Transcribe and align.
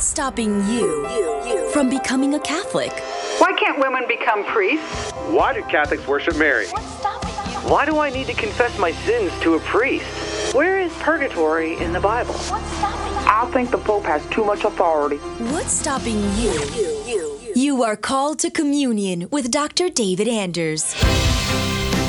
What's 0.00 0.08
stopping 0.08 0.66
you 0.66 1.68
from 1.74 1.90
becoming 1.90 2.32
a 2.32 2.40
Catholic? 2.40 2.90
Why 3.36 3.52
can't 3.52 3.78
women 3.78 4.08
become 4.08 4.46
priests? 4.46 5.10
Why 5.28 5.52
do 5.52 5.60
Catholics 5.64 6.06
worship 6.06 6.38
Mary? 6.38 6.68
Why 7.68 7.84
do 7.84 7.98
I 7.98 8.08
need 8.08 8.26
to 8.28 8.32
confess 8.32 8.78
my 8.78 8.92
sins 8.92 9.30
to 9.42 9.56
a 9.56 9.60
priest? 9.60 10.54
Where 10.54 10.80
is 10.80 10.90
purgatory 11.00 11.76
in 11.76 11.92
the 11.92 12.00
Bible? 12.00 12.34
I 12.38 13.46
think 13.52 13.70
the 13.70 13.76
Pope 13.76 14.04
has 14.04 14.24
too 14.28 14.42
much 14.42 14.64
authority. 14.64 15.18
What's 15.52 15.72
stopping 15.72 16.18
you? 16.38 17.52
You 17.54 17.82
are 17.82 17.94
called 17.94 18.38
to 18.38 18.50
communion 18.50 19.28
with 19.30 19.50
Dr. 19.50 19.90
David 19.90 20.28
Anders 20.28 20.94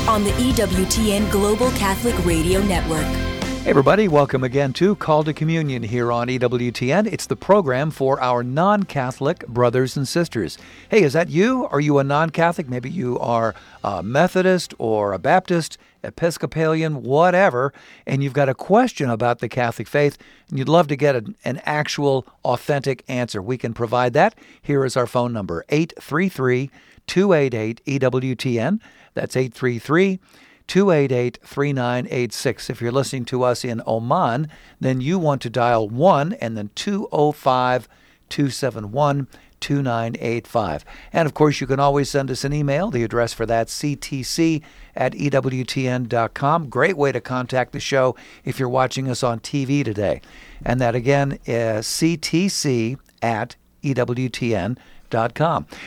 on 0.07 0.23
the 0.23 0.31
EWTN 0.31 1.29
Global 1.29 1.69
Catholic 1.71 2.15
Radio 2.25 2.61
Network. 2.63 3.30
Hey 3.61 3.69
everybody, 3.69 4.07
welcome 4.07 4.43
again 4.43 4.73
to 4.73 4.95
Call 4.95 5.23
to 5.23 5.33
Communion 5.33 5.83
here 5.83 6.11
on 6.11 6.29
EWTN. 6.29 7.05
It's 7.05 7.27
the 7.27 7.35
program 7.35 7.91
for 7.91 8.19
our 8.19 8.41
non 8.41 8.85
Catholic 8.85 9.45
brothers 9.47 9.95
and 9.95 10.07
sisters. 10.07 10.57
Hey, 10.89 11.03
is 11.03 11.13
that 11.13 11.29
you? 11.29 11.67
Are 11.67 11.79
you 11.79 11.99
a 11.99 12.03
non 12.03 12.31
Catholic? 12.31 12.67
Maybe 12.67 12.89
you 12.89 13.19
are 13.19 13.53
a 13.83 14.01
Methodist 14.01 14.73
or 14.79 15.13
a 15.13 15.19
Baptist, 15.19 15.77
Episcopalian, 16.03 17.03
whatever, 17.03 17.71
and 18.07 18.23
you've 18.23 18.33
got 18.33 18.49
a 18.49 18.55
question 18.55 19.11
about 19.11 19.39
the 19.39 19.47
Catholic 19.47 19.87
faith 19.87 20.17
and 20.49 20.57
you'd 20.57 20.67
love 20.67 20.87
to 20.87 20.95
get 20.95 21.15
an, 21.15 21.35
an 21.45 21.61
actual, 21.63 22.25
authentic 22.43 23.03
answer. 23.07 23.43
We 23.43 23.59
can 23.59 23.75
provide 23.75 24.13
that. 24.13 24.33
Here 24.59 24.83
is 24.85 24.97
our 24.97 25.05
phone 25.05 25.33
number 25.33 25.65
833 25.69 26.71
288 27.05 27.85
EWTN. 27.85 28.79
That's 29.13 29.35
833 29.35 30.19
288 30.67 31.39
3986. 31.43 32.69
If 32.69 32.81
you're 32.81 32.91
listening 32.91 33.25
to 33.25 33.43
us 33.43 33.63
in 33.63 33.81
Oman, 33.85 34.47
then 34.79 35.01
you 35.01 35.19
want 35.19 35.41
to 35.41 35.49
dial 35.49 35.87
1 35.87 36.33
and 36.33 36.57
then 36.57 36.69
205 36.75 37.87
271 38.29 39.27
2985. 39.61 40.83
And 41.13 41.25
of 41.25 41.33
course, 41.33 41.61
you 41.61 41.67
can 41.67 41.79
always 41.79 42.09
send 42.09 42.29
us 42.29 42.43
an 42.43 42.51
email. 42.51 42.91
The 42.91 43.03
address 43.03 43.31
for 43.31 43.45
that, 43.45 43.67
ctc 43.67 44.61
at 44.95 45.13
ewtn.com. 45.13 46.69
Great 46.69 46.97
way 46.97 47.11
to 47.13 47.21
contact 47.21 47.71
the 47.71 47.79
show 47.79 48.15
if 48.43 48.59
you're 48.59 48.67
watching 48.67 49.09
us 49.09 49.23
on 49.23 49.39
TV 49.39 49.85
today. 49.85 50.21
And 50.65 50.81
that 50.81 50.95
again 50.95 51.33
uh, 51.33 51.37
is 51.45 51.85
ctc 51.85 52.97
at 53.21 53.55
ewtn.com. 53.83 54.77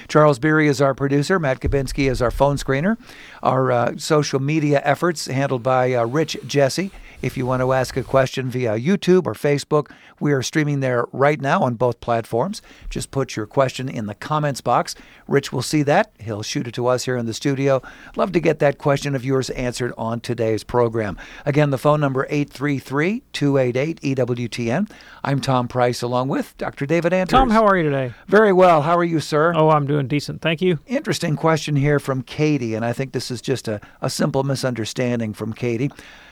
Charles 0.09 0.39
Beery 0.39 0.69
is 0.69 0.81
our 0.81 0.95
producer. 0.95 1.39
Matt 1.39 1.61
Kabinski 1.61 2.11
is 2.11 2.21
our 2.21 2.31
phone 2.31 2.57
screener. 2.57 2.97
Our 3.45 3.71
uh, 3.71 3.97
social 3.99 4.41
media 4.41 4.81
efforts 4.83 5.27
handled 5.27 5.63
by 5.63 5.93
uh, 5.93 6.07
Rich 6.07 6.39
Jesse. 6.47 6.91
If 7.21 7.37
you 7.37 7.47
want 7.47 7.63
to 7.63 7.73
ask 7.73 7.97
a 7.97 8.03
question 8.03 8.51
via 8.51 8.79
YouTube 8.79 9.27
or 9.27 9.33
Facebook, 9.33 9.91
we 10.21 10.33
are 10.33 10.43
streaming 10.43 10.81
there 10.81 11.07
right 11.11 11.41
now 11.41 11.63
on 11.63 11.75
both 11.75 12.01
platforms. 12.01 12.61
Just 12.91 13.11
put 13.11 13.35
your 13.35 13.47
question 13.47 13.89
in 13.89 14.05
the 14.07 14.15
comments 14.15 14.61
box. 14.61 14.95
Rich 15.27 15.51
will 15.53 15.63
see 15.63 15.83
that. 15.85 16.13
He'll 16.21 16.43
shoot 16.43 16.69
it 16.69 16.75
to 16.75 16.87
us 16.87 17.07
here 17.07 17.17
in 17.17 17.25
the 17.25 17.33
studio. 17.33 17.81
Love 18.15 18.33
to 18.33 18.41
get 18.41 18.59
that 18.59 18.77
question 18.77 19.15
of 19.15 19.25
yours 19.25 19.49
answered 19.51 19.95
on 19.97 20.21
today's 20.21 20.65
program. 20.65 21.17
Again, 21.47 21.71
the 21.71 21.79
phone 21.79 22.01
number 22.01 22.27
833-288-EWTN. 22.29 24.91
I'm 25.23 25.41
Tom 25.41 25.67
Price 25.67 26.03
along 26.03 26.29
with 26.29 26.55
Dr. 26.59 26.85
David 26.85 27.15
Anders. 27.15 27.33
Tom, 27.33 27.49
how 27.49 27.67
are 27.67 27.77
you 27.77 27.85
today? 27.85 28.13
Very 28.27 28.53
well. 28.53 28.83
How 28.83 28.99
are 28.99 29.05
you, 29.05 29.21
sir? 29.21 29.55
Oh, 29.57 29.71
I'm 29.71 29.87
doing 29.87 30.09
decent. 30.09 30.43
Thank 30.43 30.61
you. 30.61 30.79
Interesting 30.87 31.37
question 31.37 31.77
here 31.77 31.99
from 31.99 32.21
Katie, 32.23 32.75
and 32.75 32.85
I 32.85 32.93
think 32.93 33.13
this 33.13 33.31
is 33.31 33.34
just 33.41 33.69
a, 33.69 33.81
a 34.01 34.11
simple 34.11 34.43
misunderstanding 34.43 35.33
from 35.33 35.53
Katie. 35.53 35.91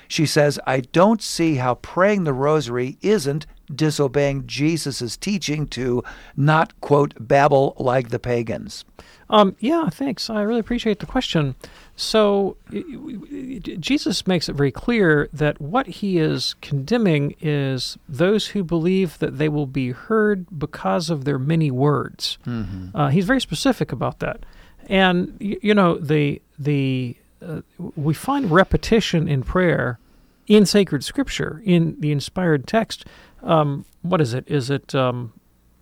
She 0.08 0.27
says, 0.27 0.61
I 0.67 0.81
don't 0.81 1.22
see 1.22 1.55
how 1.55 1.77
praying 1.77 2.25
the 2.25 2.34
rosary 2.34 2.98
isn't 3.00 3.47
disobeying 3.75 4.47
Jesus' 4.47 5.17
teaching 5.17 5.67
to 5.69 6.05
not, 6.36 6.78
quote, 6.83 7.14
babble 7.19 7.75
like 7.78 8.11
the 8.11 8.19
pagans. 8.19 8.84
Um, 9.31 9.56
yeah, 9.61 9.89
thanks. 9.89 10.28
I 10.28 10.42
really 10.42 10.61
appreciate 10.61 10.98
the 10.98 11.06
question. 11.06 11.55
So, 11.97 12.59
Jesus 13.81 14.26
makes 14.26 14.50
it 14.50 14.55
very 14.55 14.71
clear 14.71 15.31
that 15.32 15.59
what 15.60 15.87
he 15.87 16.19
is 16.19 16.55
condemning 16.60 17.34
is 17.41 17.97
those 18.06 18.49
who 18.49 18.62
believe 18.62 19.19
that 19.21 19.38
they 19.38 19.49
will 19.49 19.66
be 19.66 19.93
heard 19.93 20.59
because 20.59 21.09
of 21.09 21.25
their 21.25 21.38
many 21.38 21.71
words. 21.71 22.37
Mm-hmm. 22.47 22.94
Uh, 22.94 23.09
he's 23.09 23.25
very 23.25 23.41
specific 23.41 23.93
about 23.93 24.19
that. 24.19 24.44
And, 24.88 25.37
you 25.41 25.75
know, 25.75 25.97
the, 25.98 26.43
the, 26.59 27.16
uh, 27.41 27.62
we 27.97 28.15
find 28.15 28.50
repetition 28.50 29.28
in 29.28 29.43
prayer 29.43 29.98
in 30.47 30.66
sacred 30.66 31.04
scripture, 31.04 31.62
in 31.65 31.97
the 32.00 32.12
inspired 32.12 32.66
text. 32.66 33.04
Um, 33.43 33.84
what 34.03 34.20
is 34.20 34.34
it? 34.34 34.44
Is 34.48 34.70
it 34.70 34.94
um, 34.94 35.32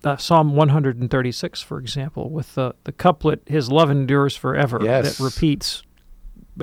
uh, 0.03 0.17
Psalm 0.17 0.55
136, 0.55 1.61
for 1.61 1.79
example, 1.79 2.29
with 2.29 2.55
the, 2.55 2.75
the 2.83 2.91
couplet, 2.91 3.41
His 3.47 3.71
love 3.71 3.89
endures 3.91 4.35
forever, 4.35 4.79
yes. 4.81 5.17
that 5.17 5.23
repeats 5.23 5.83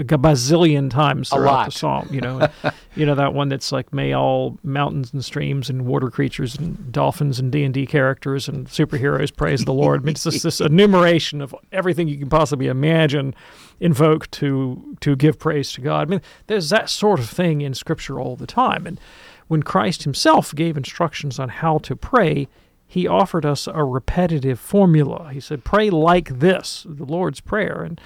a 0.01 0.19
bazillion 0.19 0.91
times 0.91 1.31
throughout 1.31 1.67
the 1.67 1.71
psalm. 1.73 2.09
You 2.11 2.21
know, 2.21 2.49
you 2.95 3.07
know 3.07 3.15
that 3.15 3.35
one 3.35 3.49
that's 3.49 3.73
like, 3.73 3.93
"May 3.93 4.15
all 4.15 4.59
mountains 4.63 5.13
and 5.13 5.25
streams 5.25 5.69
and 5.69 5.87
water 5.87 6.11
creatures 6.11 6.57
and 6.57 6.91
dolphins 6.93 7.39
and 7.39 7.53
D 7.53 7.65
and 7.65 7.75
D 7.75 7.87
characters 7.87 8.49
and 8.49 8.67
superheroes 8.67 9.35
praise 9.35 9.65
the 9.65 9.73
Lord." 9.73 10.03
I 10.03 10.05
mean, 10.05 10.13
it's 10.13 10.25
just 10.25 10.43
this 10.43 10.61
enumeration 10.61 11.41
of 11.41 11.55
everything 11.73 12.09
you 12.09 12.19
can 12.19 12.29
possibly 12.29 12.67
imagine 12.67 13.35
invoke 13.81 14.31
to 14.33 14.97
to 15.01 15.17
give 15.17 15.39
praise 15.39 15.73
to 15.73 15.81
God. 15.81 16.09
I 16.09 16.11
mean, 16.11 16.23
there's 16.47 16.71
that 16.71 16.89
sort 16.89 17.21
of 17.21 17.29
thing 17.29 17.61
in 17.61 17.75
Scripture 17.75 18.21
all 18.21 18.37
the 18.37 18.47
time. 18.47 18.87
And 18.87 19.01
when 19.49 19.63
Christ 19.63 20.05
Himself 20.05 20.55
gave 20.55 20.77
instructions 20.77 21.39
on 21.39 21.49
how 21.49 21.79
to 21.79 21.97
pray, 21.97 22.49
He 22.87 23.07
offered 23.07 23.45
us 23.47 23.67
a 23.67 23.85
repetitive 23.85 24.59
formula. 24.59 25.31
He 25.33 25.41
said, 25.41 25.65
"Pray 25.65 25.91
like 25.91 26.39
this," 26.39 26.87
the 26.89 27.05
Lord's 27.05 27.41
prayer, 27.41 27.83
and 27.83 28.01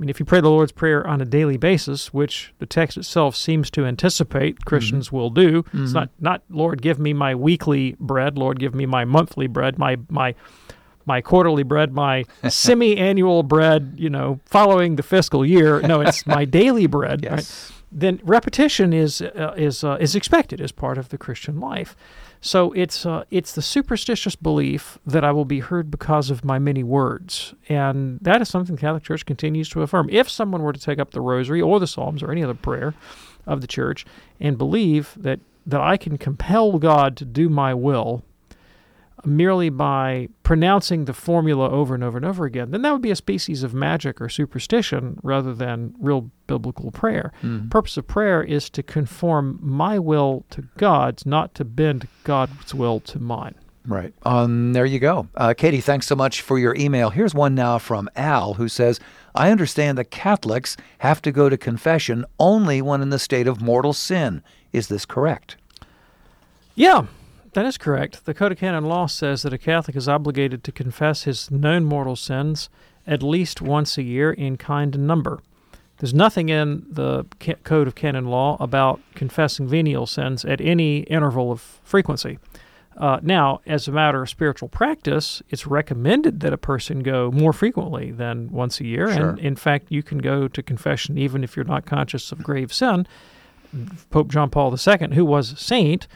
I 0.00 0.02
mean, 0.02 0.08
if 0.08 0.18
you 0.18 0.24
pray 0.24 0.40
the 0.40 0.48
Lord's 0.48 0.72
Prayer 0.72 1.06
on 1.06 1.20
a 1.20 1.26
daily 1.26 1.58
basis, 1.58 2.14
which 2.14 2.54
the 2.58 2.64
text 2.64 2.96
itself 2.96 3.36
seems 3.36 3.70
to 3.72 3.84
anticipate 3.84 4.64
Christians 4.64 5.08
mm-hmm. 5.08 5.16
will 5.16 5.28
do, 5.28 5.62
mm-hmm. 5.64 5.84
it's 5.84 5.92
not 5.92 6.08
not 6.18 6.42
Lord, 6.48 6.80
give 6.80 6.98
me 6.98 7.12
my 7.12 7.34
weekly 7.34 7.96
bread, 8.00 8.38
Lord, 8.38 8.58
give 8.58 8.74
me 8.74 8.86
my 8.86 9.04
monthly 9.04 9.46
bread, 9.46 9.78
my 9.78 9.98
my 10.08 10.34
my 11.04 11.20
quarterly 11.20 11.64
bread, 11.64 11.92
my 11.92 12.24
semi-annual 12.48 13.42
bread, 13.42 13.96
you 13.98 14.08
know, 14.08 14.40
following 14.46 14.96
the 14.96 15.02
fiscal 15.02 15.44
year. 15.44 15.82
No, 15.82 16.00
it's 16.00 16.26
my 16.26 16.46
daily 16.46 16.86
bread. 16.86 17.20
Yes. 17.22 17.70
Right? 17.70 17.79
Then 17.92 18.20
repetition 18.22 18.92
is 18.92 19.20
uh, 19.20 19.54
is 19.56 19.82
uh, 19.82 19.96
is 20.00 20.14
expected 20.14 20.60
as 20.60 20.70
part 20.70 20.96
of 20.96 21.08
the 21.08 21.18
Christian 21.18 21.58
life. 21.58 21.96
So 22.40 22.72
it's 22.72 23.04
uh, 23.04 23.24
it's 23.30 23.52
the 23.52 23.62
superstitious 23.62 24.36
belief 24.36 24.98
that 25.04 25.24
I 25.24 25.32
will 25.32 25.44
be 25.44 25.60
heard 25.60 25.90
because 25.90 26.30
of 26.30 26.44
my 26.44 26.58
many 26.58 26.84
words, 26.84 27.52
and 27.68 28.18
that 28.20 28.40
is 28.40 28.48
something 28.48 28.76
the 28.76 28.80
Catholic 28.80 29.02
Church 29.02 29.26
continues 29.26 29.68
to 29.70 29.82
affirm. 29.82 30.08
If 30.10 30.30
someone 30.30 30.62
were 30.62 30.72
to 30.72 30.80
take 30.80 30.98
up 30.98 31.10
the 31.10 31.20
Rosary 31.20 31.60
or 31.60 31.80
the 31.80 31.86
Psalms 31.86 32.22
or 32.22 32.30
any 32.30 32.44
other 32.44 32.54
prayer 32.54 32.94
of 33.46 33.60
the 33.60 33.66
Church 33.66 34.06
and 34.38 34.56
believe 34.56 35.14
that 35.16 35.40
that 35.66 35.80
I 35.80 35.96
can 35.96 36.16
compel 36.16 36.78
God 36.78 37.16
to 37.18 37.24
do 37.24 37.48
my 37.48 37.74
will 37.74 38.24
merely 39.24 39.68
by 39.68 40.28
pronouncing 40.42 41.04
the 41.04 41.12
formula 41.12 41.70
over 41.70 41.94
and 41.94 42.04
over 42.04 42.16
and 42.16 42.26
over 42.26 42.44
again, 42.44 42.70
then 42.70 42.82
that 42.82 42.92
would 42.92 43.02
be 43.02 43.10
a 43.10 43.16
species 43.16 43.62
of 43.62 43.74
magic 43.74 44.20
or 44.20 44.28
superstition 44.28 45.18
rather 45.22 45.54
than 45.54 45.94
real 45.98 46.30
biblical 46.46 46.90
prayer. 46.90 47.32
Mm. 47.42 47.70
purpose 47.70 47.96
of 47.96 48.06
prayer 48.06 48.42
is 48.42 48.68
to 48.70 48.82
conform 48.82 49.58
my 49.62 49.98
will 49.98 50.44
to 50.50 50.62
God's, 50.76 51.24
not 51.24 51.54
to 51.54 51.64
bend 51.64 52.08
God's 52.24 52.74
will 52.74 53.00
to 53.00 53.18
mine. 53.18 53.54
Right. 53.86 54.12
Um, 54.24 54.72
there 54.72 54.84
you 54.84 54.98
go. 54.98 55.28
Uh, 55.34 55.54
Katie, 55.56 55.80
thanks 55.80 56.06
so 56.06 56.14
much 56.14 56.42
for 56.42 56.58
your 56.58 56.74
email. 56.76 57.10
Here's 57.10 57.34
one 57.34 57.54
now 57.54 57.78
from 57.78 58.10
Al 58.14 58.54
who 58.54 58.68
says, 58.68 59.00
I 59.34 59.50
understand 59.50 59.96
that 59.98 60.10
Catholics 60.10 60.76
have 60.98 61.22
to 61.22 61.32
go 61.32 61.48
to 61.48 61.56
confession 61.56 62.24
only 62.38 62.82
when 62.82 63.00
in 63.00 63.10
the 63.10 63.18
state 63.18 63.46
of 63.46 63.62
mortal 63.62 63.92
sin. 63.92 64.42
Is 64.72 64.88
this 64.88 65.06
correct? 65.06 65.56
Yeah, 66.74 67.06
that 67.52 67.66
is 67.66 67.78
correct. 67.78 68.24
The 68.24 68.34
Code 68.34 68.52
of 68.52 68.58
Canon 68.58 68.84
Law 68.84 69.06
says 69.06 69.42
that 69.42 69.52
a 69.52 69.58
Catholic 69.58 69.96
is 69.96 70.08
obligated 70.08 70.64
to 70.64 70.72
confess 70.72 71.24
his 71.24 71.50
known 71.50 71.84
mortal 71.84 72.16
sins 72.16 72.68
at 73.06 73.22
least 73.22 73.60
once 73.60 73.98
a 73.98 74.02
year 74.02 74.32
in 74.32 74.56
kind 74.56 74.94
and 74.94 75.06
number. 75.06 75.40
There's 75.98 76.14
nothing 76.14 76.48
in 76.48 76.86
the 76.90 77.26
Code 77.62 77.86
of 77.86 77.94
Canon 77.94 78.26
Law 78.26 78.56
about 78.58 79.00
confessing 79.14 79.68
venial 79.68 80.06
sins 80.06 80.44
at 80.44 80.60
any 80.60 81.00
interval 81.00 81.52
of 81.52 81.60
frequency. 81.84 82.38
Uh, 82.96 83.18
now, 83.22 83.60
as 83.66 83.86
a 83.86 83.92
matter 83.92 84.22
of 84.22 84.28
spiritual 84.28 84.68
practice, 84.68 85.42
it's 85.48 85.66
recommended 85.66 86.40
that 86.40 86.52
a 86.52 86.58
person 86.58 87.02
go 87.02 87.30
more 87.30 87.52
frequently 87.52 88.10
than 88.10 88.50
once 88.50 88.80
a 88.80 88.84
year. 88.84 89.12
Sure. 89.12 89.30
And 89.30 89.38
in 89.38 89.56
fact, 89.56 89.86
you 89.90 90.02
can 90.02 90.18
go 90.18 90.48
to 90.48 90.62
confession 90.62 91.18
even 91.18 91.44
if 91.44 91.54
you're 91.56 91.64
not 91.64 91.86
conscious 91.86 92.32
of 92.32 92.42
grave 92.42 92.72
sin. 92.72 93.06
Pope 94.10 94.28
John 94.28 94.50
Paul 94.50 94.74
II, 94.74 95.14
who 95.14 95.24
was 95.24 95.52
a 95.52 95.56
saint, 95.56 96.08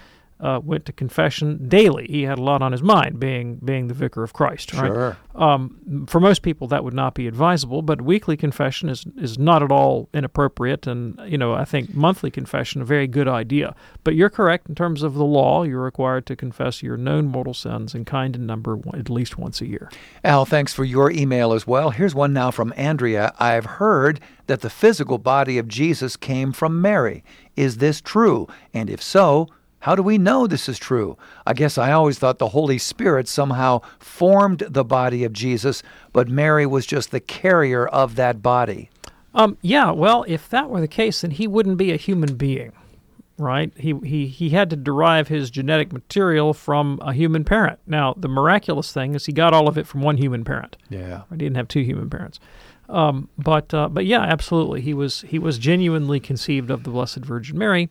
uh, 0.45 0.61
went 0.63 0.85
to 0.85 0.93
confession 0.93 1.69
daily. 1.69 2.07
He 2.07 2.25
had 2.25 2.39
a 2.39 2.43
lot 2.43 2.61
on 2.61 2.73
his 2.73 2.83
mind, 2.83 3.19
being 3.19 3.57
being 3.65 3.89
the 3.89 3.95
vicar 3.95 4.23
of 4.23 4.35
Christ. 4.35 4.75
Right? 4.75 4.89
Sure. 4.89 5.17
Um, 5.35 6.05
for 6.07 6.21
most 6.21 6.43
people, 6.43 6.69
that 6.69 6.85
would 6.85 6.93
not 6.93 7.15
be 7.15 7.27
advisable, 7.27 7.81
but 7.81 8.03
weekly 8.03 8.37
confession 8.37 8.91
is 8.91 9.07
is 9.17 9.39
not 9.39 9.63
at 9.63 9.73
all 9.73 10.11
inappropriate, 10.13 10.87
and 10.87 11.19
you 11.25 11.39
know 11.39 11.55
I 11.55 11.65
think 11.65 11.95
monthly 11.95 12.31
confession 12.31 12.83
a 12.83 12.85
very 12.85 13.07
good 13.07 13.27
idea. 13.27 13.75
But 14.05 14.17
you're 14.17 14.29
correct 14.29 14.69
in 14.69 14.75
terms 14.75 15.03
of 15.03 15.15
the 15.15 15.25
law; 15.25 15.63
you're 15.63 15.83
required 15.83 16.27
to 16.27 16.37
confess 16.37 16.83
your 16.83 16.99
known 16.99 17.27
mortal 17.27 17.55
sins 17.55 17.95
in 17.95 18.05
kind 18.05 18.37
and 18.37 18.47
number 18.47 18.79
at 18.93 19.09
least 19.09 19.39
once 19.39 19.63
a 19.63 19.67
year. 19.67 19.91
Al, 20.25 20.45
thanks 20.45 20.75
for 20.75 20.85
your 20.85 21.11
email 21.11 21.55
as 21.55 21.67
well. 21.67 21.89
Here's 21.89 22.15
one 22.15 22.35
now 22.35 22.51
from 22.51 22.75
Andrea. 22.77 23.33
I've 23.39 23.65
heard 23.65 24.21
that 24.47 24.61
the 24.61 24.69
physical 24.69 25.17
body 25.17 25.57
of 25.57 25.69
Jesus 25.69 26.19
came 26.19 26.53
from 26.53 26.83
Mary. 26.83 27.25
Is 27.57 27.79
this 27.79 28.03
true? 28.03 28.47
And 28.75 28.91
if 28.91 29.03
so, 29.03 29.49
how 29.85 29.95
do 29.95 30.03
we 30.03 30.17
know 30.17 30.47
this 30.47 30.67
is 30.67 30.79
true? 30.79 31.19
I 31.47 31.53
guess 31.53 31.77
I 31.77 31.93
always 31.93 32.19
thought 32.19 32.39
the 32.39 32.49
Holy 32.49 32.79
Spirit 32.79 33.29
somehow 33.29 33.83
formed 33.99 34.61
the 34.61 34.83
body 34.83 35.25
of 35.25 35.35
Jesus, 35.35 35.83
but 36.11 36.27
Mary 36.27 36.65
was 36.65 36.87
just 36.87 37.11
the 37.11 37.21
carrier 37.21 37.87
of 37.87 38.17
that 38.17 38.41
body. 38.41 38.89
Um, 39.35 39.59
yeah, 39.61 39.91
well, 39.91 40.25
if 40.27 40.49
that 40.49 40.71
were 40.71 40.81
the 40.81 40.89
case, 40.89 41.21
then 41.21 41.33
he 41.33 41.47
wouldn't 41.47 41.77
be 41.77 41.93
a 41.93 41.97
human 41.97 42.37
being, 42.37 42.73
right? 43.37 43.75
He, 43.77 43.93
he, 44.03 44.27
he 44.27 44.49
had 44.49 44.71
to 44.71 44.77
derive 44.77 45.29
his 45.29 45.51
genetic 45.51 45.93
material 45.93 46.55
from 46.55 46.99
a 47.03 47.13
human 47.13 47.45
parent. 47.45 47.79
Now, 47.87 48.15
the 48.17 48.29
miraculous 48.29 48.91
thing 48.91 49.15
is 49.15 49.27
he 49.27 49.33
got 49.33 49.53
all 49.53 49.69
of 49.69 49.77
it 49.77 49.87
from 49.87 50.01
one 50.01 50.17
human 50.17 50.45
parent. 50.45 50.79
Yeah. 50.89 51.25
He 51.29 51.37
didn't 51.37 51.57
have 51.57 51.69
two 51.69 51.83
human 51.83 52.09
parents. 52.09 52.41
Um, 52.89 53.29
but 53.37 53.73
uh, 53.75 53.89
but 53.89 54.07
yeah, 54.07 54.21
absolutely, 54.21 54.81
he 54.83 54.95
was 54.95 55.23
he 55.23 55.39
was 55.39 55.59
genuinely 55.59 56.21
conceived 56.21 56.71
of 56.71 56.85
the 56.85 56.91
Blessed 56.91 57.25
Virgin 57.25 57.57
Mary, 57.57 57.89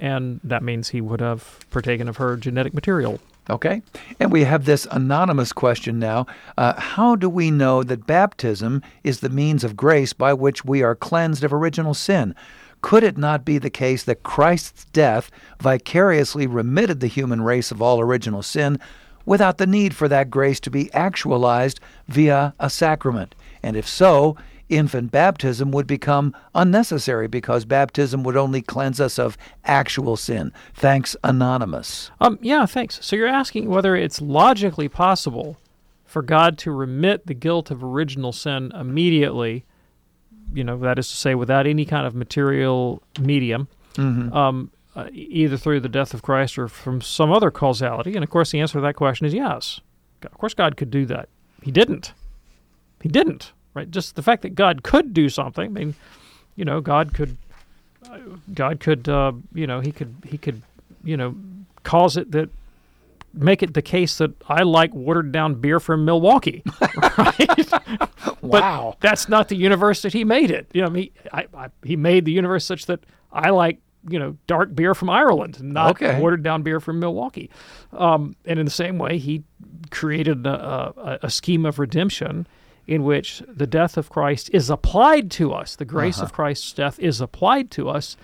and 0.00 0.40
that 0.42 0.62
means 0.62 0.88
he 0.88 1.00
would 1.00 1.20
have 1.20 1.60
partaken 1.70 2.08
of 2.08 2.16
her 2.16 2.36
genetic 2.36 2.74
material. 2.74 3.20
Okay. 3.48 3.82
And 4.20 4.30
we 4.30 4.44
have 4.44 4.64
this 4.64 4.86
anonymous 4.90 5.52
question 5.52 5.98
now. 5.98 6.26
Uh, 6.56 6.78
how 6.78 7.16
do 7.16 7.28
we 7.28 7.50
know 7.50 7.82
that 7.82 8.06
baptism 8.06 8.82
is 9.02 9.20
the 9.20 9.28
means 9.28 9.64
of 9.64 9.76
grace 9.76 10.12
by 10.12 10.32
which 10.34 10.64
we 10.64 10.82
are 10.82 10.94
cleansed 10.94 11.42
of 11.42 11.52
original 11.52 11.94
sin? 11.94 12.34
Could 12.80 13.02
it 13.02 13.18
not 13.18 13.44
be 13.44 13.58
the 13.58 13.70
case 13.70 14.04
that 14.04 14.22
Christ's 14.22 14.86
death 14.86 15.30
vicariously 15.60 16.46
remitted 16.46 17.00
the 17.00 17.08
human 17.08 17.42
race 17.42 17.70
of 17.70 17.82
all 17.82 18.00
original 18.00 18.42
sin 18.42 18.78
without 19.26 19.58
the 19.58 19.66
need 19.66 19.94
for 19.94 20.08
that 20.08 20.30
grace 20.30 20.60
to 20.60 20.70
be 20.70 20.92
actualized 20.94 21.80
via 22.08 22.54
a 22.58 22.70
sacrament? 22.70 23.34
And 23.62 23.76
if 23.76 23.86
so, 23.86 24.36
infant 24.70 25.10
baptism 25.10 25.70
would 25.72 25.86
become 25.86 26.34
unnecessary 26.54 27.26
because 27.28 27.64
baptism 27.64 28.22
would 28.22 28.36
only 28.36 28.62
cleanse 28.62 29.00
us 29.00 29.18
of 29.18 29.36
actual 29.64 30.16
sin. 30.16 30.52
Thanks, 30.74 31.16
Anonymous. 31.22 32.10
Um, 32.20 32.38
yeah, 32.40 32.64
thanks. 32.66 33.04
So 33.04 33.16
you're 33.16 33.26
asking 33.26 33.68
whether 33.68 33.94
it's 33.94 34.20
logically 34.20 34.88
possible 34.88 35.58
for 36.04 36.22
God 36.22 36.58
to 36.58 36.70
remit 36.70 37.26
the 37.26 37.34
guilt 37.34 37.70
of 37.70 37.84
original 37.84 38.32
sin 38.32 38.72
immediately, 38.74 39.64
you 40.52 40.64
know, 40.64 40.78
that 40.78 40.98
is 40.98 41.08
to 41.08 41.16
say, 41.16 41.34
without 41.34 41.66
any 41.66 41.84
kind 41.84 42.06
of 42.06 42.14
material 42.14 43.02
medium, 43.20 43.68
mm-hmm. 43.94 44.32
um, 44.36 44.70
uh, 44.96 45.08
either 45.12 45.56
through 45.56 45.80
the 45.80 45.88
death 45.88 46.14
of 46.14 46.22
Christ 46.22 46.58
or 46.58 46.66
from 46.66 47.00
some 47.00 47.30
other 47.30 47.50
causality. 47.50 48.14
And 48.14 48.24
of 48.24 48.30
course, 48.30 48.50
the 48.50 48.60
answer 48.60 48.78
to 48.78 48.80
that 48.80 48.96
question 48.96 49.26
is 49.26 49.34
yes. 49.34 49.80
Of 50.22 50.36
course, 50.36 50.54
God 50.54 50.76
could 50.76 50.90
do 50.90 51.06
that. 51.06 51.28
He 51.62 51.70
didn't. 51.70 52.12
He 53.00 53.08
didn't 53.08 53.52
right? 53.74 53.90
Just 53.90 54.16
the 54.16 54.22
fact 54.22 54.42
that 54.42 54.54
God 54.54 54.82
could 54.82 55.14
do 55.14 55.28
something. 55.28 55.64
I 55.64 55.68
mean, 55.68 55.94
you 56.56 56.64
know, 56.64 56.80
God 56.80 57.14
could, 57.14 57.36
God 58.54 58.80
could, 58.80 59.08
uh, 59.08 59.32
you 59.54 59.66
know, 59.66 59.80
he 59.80 59.92
could, 59.92 60.14
he 60.26 60.38
could, 60.38 60.62
you 61.04 61.16
know, 61.16 61.34
cause 61.82 62.16
it 62.16 62.32
that 62.32 62.50
make 63.32 63.62
it 63.62 63.74
the 63.74 63.82
case 63.82 64.18
that 64.18 64.30
I 64.48 64.62
like 64.62 64.92
watered 64.94 65.32
down 65.32 65.54
beer 65.54 65.80
from 65.80 66.04
Milwaukee. 66.04 66.62
Right? 67.16 67.72
wow. 68.42 68.96
But 68.98 69.00
that's 69.00 69.28
not 69.28 69.48
the 69.48 69.56
universe 69.56 70.02
that 70.02 70.12
he 70.12 70.24
made 70.24 70.50
it. 70.50 70.66
You 70.72 70.82
know, 70.82 70.90
he 70.90 71.12
I, 71.32 71.46
I, 71.54 71.68
he 71.82 71.96
made 71.96 72.24
the 72.24 72.32
universe 72.32 72.64
such 72.64 72.86
that 72.86 73.00
I 73.32 73.50
like 73.50 73.78
you 74.08 74.18
know 74.18 74.36
dark 74.46 74.74
beer 74.74 74.94
from 74.94 75.10
Ireland, 75.10 75.62
not 75.62 75.90
okay. 76.02 76.18
watered 76.20 76.42
down 76.42 76.62
beer 76.62 76.80
from 76.80 76.98
Milwaukee. 77.00 77.50
Um, 77.92 78.36
and 78.44 78.58
in 78.58 78.64
the 78.64 78.70
same 78.70 78.98
way, 78.98 79.18
he 79.18 79.44
created 79.90 80.46
a, 80.46 80.94
a, 80.96 81.18
a 81.24 81.30
scheme 81.30 81.66
of 81.66 81.78
redemption 81.78 82.46
in 82.90 83.04
which 83.04 83.40
the 83.46 83.68
death 83.68 83.96
of 83.96 84.10
Christ 84.10 84.50
is 84.52 84.68
applied 84.68 85.30
to 85.30 85.52
us. 85.52 85.76
The 85.76 85.84
grace 85.84 86.16
uh-huh. 86.16 86.24
of 86.24 86.32
Christ's 86.32 86.72
death 86.72 86.98
is 86.98 87.20
applied 87.20 87.70
to 87.70 87.88
us 87.88 88.16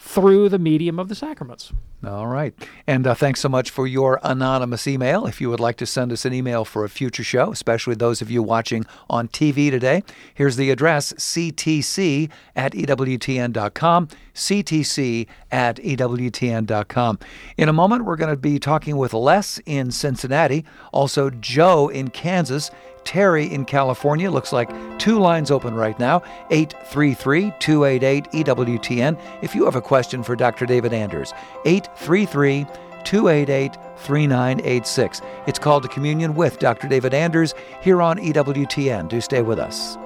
through 0.00 0.48
the 0.48 0.58
medium 0.58 0.98
of 0.98 1.08
the 1.08 1.14
sacraments. 1.14 1.72
All 2.04 2.26
right. 2.26 2.52
And 2.86 3.06
uh, 3.06 3.14
thanks 3.14 3.40
so 3.40 3.48
much 3.48 3.70
for 3.70 3.86
your 3.86 4.20
anonymous 4.24 4.86
email. 4.86 5.26
If 5.26 5.40
you 5.40 5.50
would 5.50 5.60
like 5.60 5.76
to 5.76 5.86
send 5.86 6.12
us 6.12 6.24
an 6.24 6.32
email 6.32 6.64
for 6.64 6.84
a 6.84 6.88
future 6.88 7.22
show, 7.22 7.52
especially 7.52 7.94
those 7.94 8.20
of 8.20 8.30
you 8.30 8.42
watching 8.42 8.86
on 9.08 9.28
TV 9.28 9.70
today, 9.70 10.02
here's 10.34 10.56
the 10.56 10.70
address 10.70 11.12
ctc 11.12 12.30
at 12.56 12.72
EWTN.com. 12.72 14.08
ctc 14.34 15.26
at 15.50 15.76
EWTN.com. 15.76 17.18
In 17.56 17.68
a 17.68 17.72
moment, 17.72 18.04
we're 18.04 18.16
going 18.16 18.34
to 18.34 18.36
be 18.36 18.58
talking 18.58 18.96
with 18.96 19.12
Les 19.12 19.58
in 19.66 19.90
Cincinnati, 19.90 20.64
also 20.92 21.30
Joe 21.30 21.88
in 21.88 22.10
Kansas. 22.10 22.70
Terry 23.08 23.46
in 23.46 23.64
California. 23.64 24.30
Looks 24.30 24.52
like 24.52 24.68
two 24.98 25.18
lines 25.18 25.50
open 25.50 25.74
right 25.74 25.98
now 25.98 26.22
833 26.50 27.54
288 27.58 28.30
EWTN. 28.32 29.18
If 29.40 29.54
you 29.54 29.64
have 29.64 29.76
a 29.76 29.80
question 29.80 30.22
for 30.22 30.36
Dr. 30.36 30.66
David 30.66 30.92
Anders, 30.92 31.32
833 31.64 32.66
288 33.04 33.78
3986. 33.96 35.22
It's 35.46 35.58
called 35.58 35.84
to 35.84 35.88
Communion 35.88 36.34
with 36.34 36.58
Dr. 36.58 36.86
David 36.86 37.14
Anders 37.14 37.54
here 37.80 38.02
on 38.02 38.18
EWTN. 38.18 39.08
Do 39.08 39.22
stay 39.22 39.40
with 39.40 39.58
us. 39.58 39.96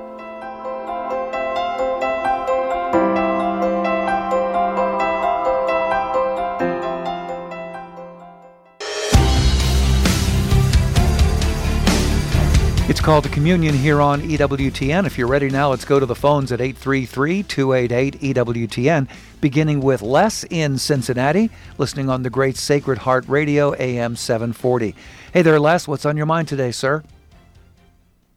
Called 13.03 13.25
the 13.25 13.29
Communion 13.31 13.75
here 13.75 14.01
on 14.01 14.23
EWTN. 14.23 15.07
If 15.07 15.19
you're 15.19 15.27
ready 15.27 15.51
now, 15.51 15.71
let's 15.71 15.85
go 15.85 15.99
to 15.99 16.07
the 16.07 16.15
phones 16.15 16.53
at 16.53 16.61
833 16.61 17.43
288 17.43 18.21
EWTN, 18.21 19.09
beginning 19.41 19.81
with 19.81 20.03
Les 20.03 20.45
in 20.45 20.79
Cincinnati, 20.79 21.51
listening 21.79 22.09
on 22.09 22.23
the 22.23 22.31
great 22.31 22.57
Sacred 22.57 22.99
Heart 22.99 23.25
Radio, 23.27 23.75
AM 23.75 24.15
740. 24.15 24.95
Hey 25.33 25.43
there, 25.43 25.59
Les. 25.59 25.89
What's 25.89 26.07
on 26.07 26.17
your 26.17 26.27
mind 26.27 26.47
today, 26.47 26.71
sir? 26.71 27.03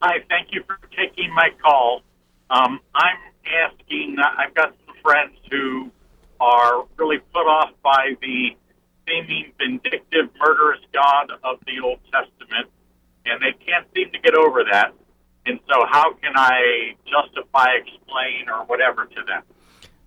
Hi, 0.01 0.23
thank 0.29 0.47
you 0.51 0.63
for 0.65 0.79
taking 0.97 1.31
my 1.31 1.49
call. 1.61 2.01
Um, 2.49 2.79
I'm 2.95 3.17
asking, 3.45 4.15
uh, 4.17 4.27
I've 4.35 4.55
got 4.55 4.73
some 4.87 4.95
friends 5.03 5.37
who 5.51 5.91
are 6.39 6.85
really 6.97 7.19
put 7.19 7.45
off 7.45 7.69
by 7.83 8.15
the 8.19 8.57
seeming 9.07 9.51
vindictive, 9.59 10.29
murderous 10.39 10.81
God 10.91 11.29
of 11.43 11.59
the 11.67 11.81
Old 11.83 11.99
Testament 12.11 12.71
and 13.25 13.41
they 13.41 13.53
can't 13.65 13.87
seem 13.95 14.11
to 14.11 14.19
get 14.19 14.35
over 14.35 14.63
that. 14.71 14.93
And 15.45 15.59
so, 15.67 15.85
how 15.89 16.13
can 16.13 16.33
I 16.35 16.95
justify, 17.05 17.67
explain, 17.75 18.49
or 18.49 18.65
whatever 18.65 19.05
to 19.05 19.21
them? 19.27 19.43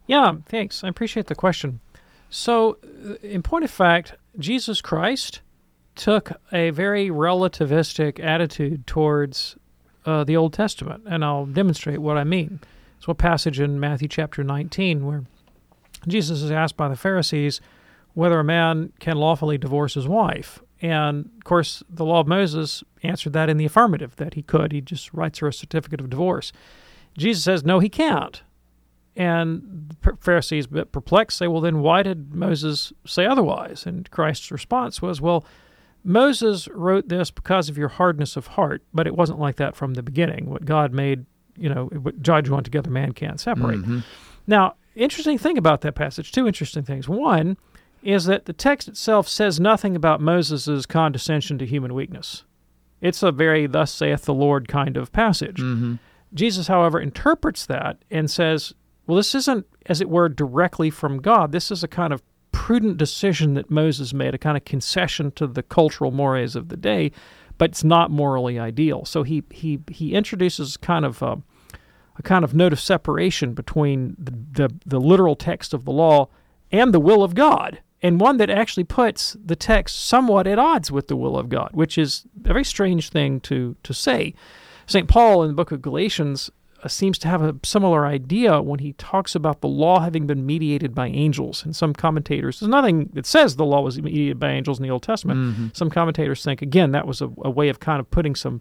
Yeah, 0.07 0.33
thanks. 0.47 0.83
I 0.83 0.88
appreciate 0.88 1.26
the 1.26 1.35
question. 1.35 1.81
So, 2.31 2.78
uh, 2.83 3.14
in 3.23 3.43
point 3.43 3.64
of 3.64 3.71
fact, 3.71 4.14
Jesus 4.38 4.81
Christ 4.81 5.40
took 5.95 6.33
a 6.52 6.71
very 6.71 7.09
relativistic 7.09 8.23
attitude 8.23 8.87
towards 8.87 9.57
uh, 10.07 10.25
the 10.25 10.37
Old 10.37 10.52
Testament, 10.52 11.04
and 11.07 11.25
I'll 11.25 11.47
demonstrate 11.47 12.00
what 12.00 12.16
I 12.16 12.25
mean. 12.25 12.61
It's 12.97 13.07
a 13.07 13.14
passage 13.14 13.61
in 13.61 13.78
Matthew 13.78 14.09
chapter 14.09 14.43
19 14.43 15.07
where 15.07 15.25
Jesus 16.07 16.43
is 16.43 16.50
asked 16.50 16.76
by 16.76 16.88
the 16.88 16.97
Pharisees 16.97 17.61
whether 18.14 18.40
a 18.40 18.45
man 18.45 18.93
can 18.99 19.16
lawfully 19.16 19.59
divorce 19.59 19.95
his 19.95 20.09
wife. 20.09 20.61
And 20.80 21.30
of 21.37 21.44
course, 21.44 21.82
the 21.88 22.04
law 22.04 22.20
of 22.20 22.26
Moses 22.26 22.85
answered 23.02 23.32
that 23.32 23.49
in 23.49 23.56
the 23.56 23.64
affirmative 23.64 24.16
that 24.16 24.35
he 24.35 24.42
could. 24.42 24.73
He 24.73 24.80
just 24.80 25.12
writes 25.12 25.40
her 25.40 25.49
a 25.49 25.52
certificate 25.52 26.00
of 26.00 26.11
divorce. 26.11 26.52
Jesus 27.16 27.42
says, 27.42 27.64
no, 27.64 27.80
he 27.80 27.88
can't. 27.88 28.42
And 29.16 29.92
the 30.02 30.16
Pharisees, 30.20 30.66
a 30.66 30.68
bit 30.68 30.92
perplexed, 30.92 31.38
say, 31.38 31.49
well, 31.49 31.61
then 31.61 31.80
why 31.80 32.04
did 32.04 32.32
Moses 32.32 32.92
say 33.04 33.26
otherwise? 33.26 33.85
And 33.85 34.08
Christ's 34.12 34.52
response 34.52 35.02
was, 35.02 35.20
well, 35.20 35.44
Moses 36.04 36.68
wrote 36.68 37.08
this 37.08 37.32
because 37.32 37.68
of 37.68 37.76
your 37.76 37.88
hardness 37.88 38.37
of 38.37 38.47
heart, 38.47 38.85
but 38.94 39.08
it 39.08 39.16
wasn't 39.16 39.40
like 39.40 39.56
that 39.56 39.75
from 39.75 39.94
the 39.94 40.02
beginning. 40.04 40.49
What 40.49 40.64
God 40.64 40.92
made, 40.92 41.26
you 41.56 41.68
know, 41.68 41.87
what 41.87 42.23
God 42.23 42.47
joined 42.47 42.64
together, 42.66 42.90
man 42.90 43.11
can't 43.12 43.40
separate. 43.40 43.80
Mm-hmm. 43.80 44.00
Now, 44.47 44.76
interesting 44.94 45.38
thing 45.38 45.58
about 45.58 45.80
that 45.80 45.97
passage, 45.97 46.30
two 46.30 46.47
interesting 46.47 46.85
things. 46.85 47.08
One, 47.08 47.56
is 48.02 48.25
that 48.26 48.45
the 48.45 48.52
text 48.52 48.88
itself 48.88 49.28
says 49.28 49.59
nothing 49.59 49.97
about 49.97 50.21
Moses' 50.21 50.87
condescension 50.87 51.59
to 51.59 51.67
human 51.67 51.95
weakness. 51.95 52.45
It's 53.00 53.23
a 53.23 53.33
very 53.33 53.67
thus 53.67 53.93
saith 53.93 54.25
the 54.25 54.35
Lord 54.35 54.69
kind 54.69 54.97
of 54.97 55.12
passage. 55.12 55.59
Mm-hmm. 55.59 55.95
Jesus, 56.35 56.67
however, 56.67 57.00
interprets 57.00 57.67
that 57.67 57.99
and 58.11 58.31
says, 58.31 58.75
well, 59.07 59.17
this 59.17 59.35
isn't, 59.35 59.67
as 59.87 60.00
it 60.00 60.11
were, 60.11 60.28
directly 60.28 60.90
from 60.90 61.23
God. 61.23 61.52
This 61.52 61.71
is 61.71 61.83
a 61.83 61.88
kind 61.88 62.12
of 62.12 62.23
prudent 62.52 62.99
decision 62.99 63.55
that 63.55 63.71
Moses 63.71 64.12
made, 64.12 64.35
a 64.35 64.38
kind 64.38 64.57
of 64.57 64.64
concession 64.64 65.31
to 65.33 65.47
the 65.47 65.62
cultural 65.62 66.11
mores 66.11 66.57
of 66.57 66.69
the 66.69 66.76
day, 66.76 67.12
but 67.57 67.71
it's 67.71 67.85
not 67.85 68.11
morally 68.11 68.59
ideal. 68.59 69.05
So 69.05 69.23
he 69.23 69.43
he 69.50 69.81
he 69.90 70.14
introduces 70.14 70.76
kind 70.76 71.05
of 71.05 71.23
a, 71.23 71.40
a 72.19 72.23
kind 72.23 72.45
of 72.45 72.55
note 72.55 72.73
of 72.73 72.81
separation 72.81 73.55
between 73.55 74.17
the, 74.19 74.33
the 74.52 74.75
the 74.85 75.00
literal 75.00 75.37
text 75.37 75.73
of 75.73 75.85
the 75.85 75.93
law 75.93 76.28
and 76.71 76.93
the 76.93 77.00
will 77.00 77.23
of 77.23 77.35
God, 77.35 77.81
and 78.02 78.21
one 78.21 78.37
that 78.37 78.50
actually 78.50 78.85
puts 78.85 79.37
the 79.45 79.57
text 79.57 80.07
somewhat 80.07 80.47
at 80.47 80.59
odds 80.59 80.90
with 80.90 81.09
the 81.09 81.17
will 81.17 81.37
of 81.37 81.49
God, 81.49 81.71
which 81.73 81.99
is 81.99 82.25
a 82.45 82.49
very 82.49 82.64
strange 82.64 83.11
thing 83.11 83.40
to 83.40 83.76
to 83.83 83.95
say. 83.95 84.35
St. 84.87 85.09
Paul 85.09 85.43
in 85.43 85.49
the 85.49 85.55
book 85.55 85.71
of 85.71 85.83
Galatians 85.83 86.50
uh, 86.83 86.88
seems 86.88 87.19
to 87.19 87.28
have 87.28 87.43
a 87.43 87.57
similar 87.64 88.07
idea 88.07 88.62
when 88.62 88.78
he 88.78 88.93
talks 88.95 89.35
about 89.35 89.61
the 89.61 89.69
law 89.69 90.00
having 90.00 90.26
been 90.26 90.47
mediated 90.47 90.95
by 90.95 91.09
angels. 91.09 91.64
And 91.64 91.75
some 91.75 91.93
commentators, 91.93 92.61
there's 92.61 92.71
nothing 92.71 93.11
that 93.14 93.26
says 93.26 93.57
the 93.57 93.64
law 93.64 93.81
was 93.81 94.00
mediated 94.00 94.38
by 94.38 94.50
angels 94.50 94.78
in 94.78 94.85
the 94.85 94.90
Old 94.90 95.02
Testament. 95.02 95.40
Mm-hmm. 95.40 95.67
Some 95.75 95.90
commentators 95.90 96.45
think, 96.45 96.62
again, 96.62 96.93
that 96.93 97.07
was 97.07 97.21
a, 97.21 97.28
a 97.43 97.50
way 97.50 97.69
of 97.69 97.81
kind 97.81 98.00
of 98.00 98.11
putting 98.11 98.35
some 98.35 98.61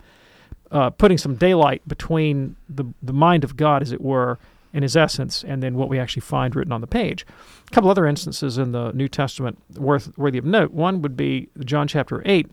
uh, 0.71 0.89
putting 0.89 1.17
some 1.17 1.35
daylight 1.35 1.81
between 1.87 2.55
the 2.67 2.85
the 3.01 3.13
mind 3.13 3.43
of 3.43 3.55
God, 3.55 3.81
as 3.81 3.91
it 3.91 4.01
were, 4.01 4.37
in 4.77 4.83
his 4.83 4.95
essence, 4.95 5.43
and 5.43 5.61
then 5.61 5.75
what 5.75 5.89
we 5.89 5.99
actually 5.99 6.21
find 6.21 6.55
written 6.55 6.71
on 6.71 6.81
the 6.81 6.87
page. 6.87 7.25
A 7.67 7.71
couple 7.71 7.89
other 7.89 8.05
instances 8.05 8.57
in 8.57 8.71
the 8.71 8.91
New 8.93 9.09
Testament 9.09 9.57
worth 9.75 10.15
worthy 10.17 10.37
of 10.37 10.45
note. 10.45 10.71
One 10.71 11.01
would 11.01 11.17
be 11.17 11.49
John 11.65 11.87
chapter 11.87 12.21
eight 12.25 12.47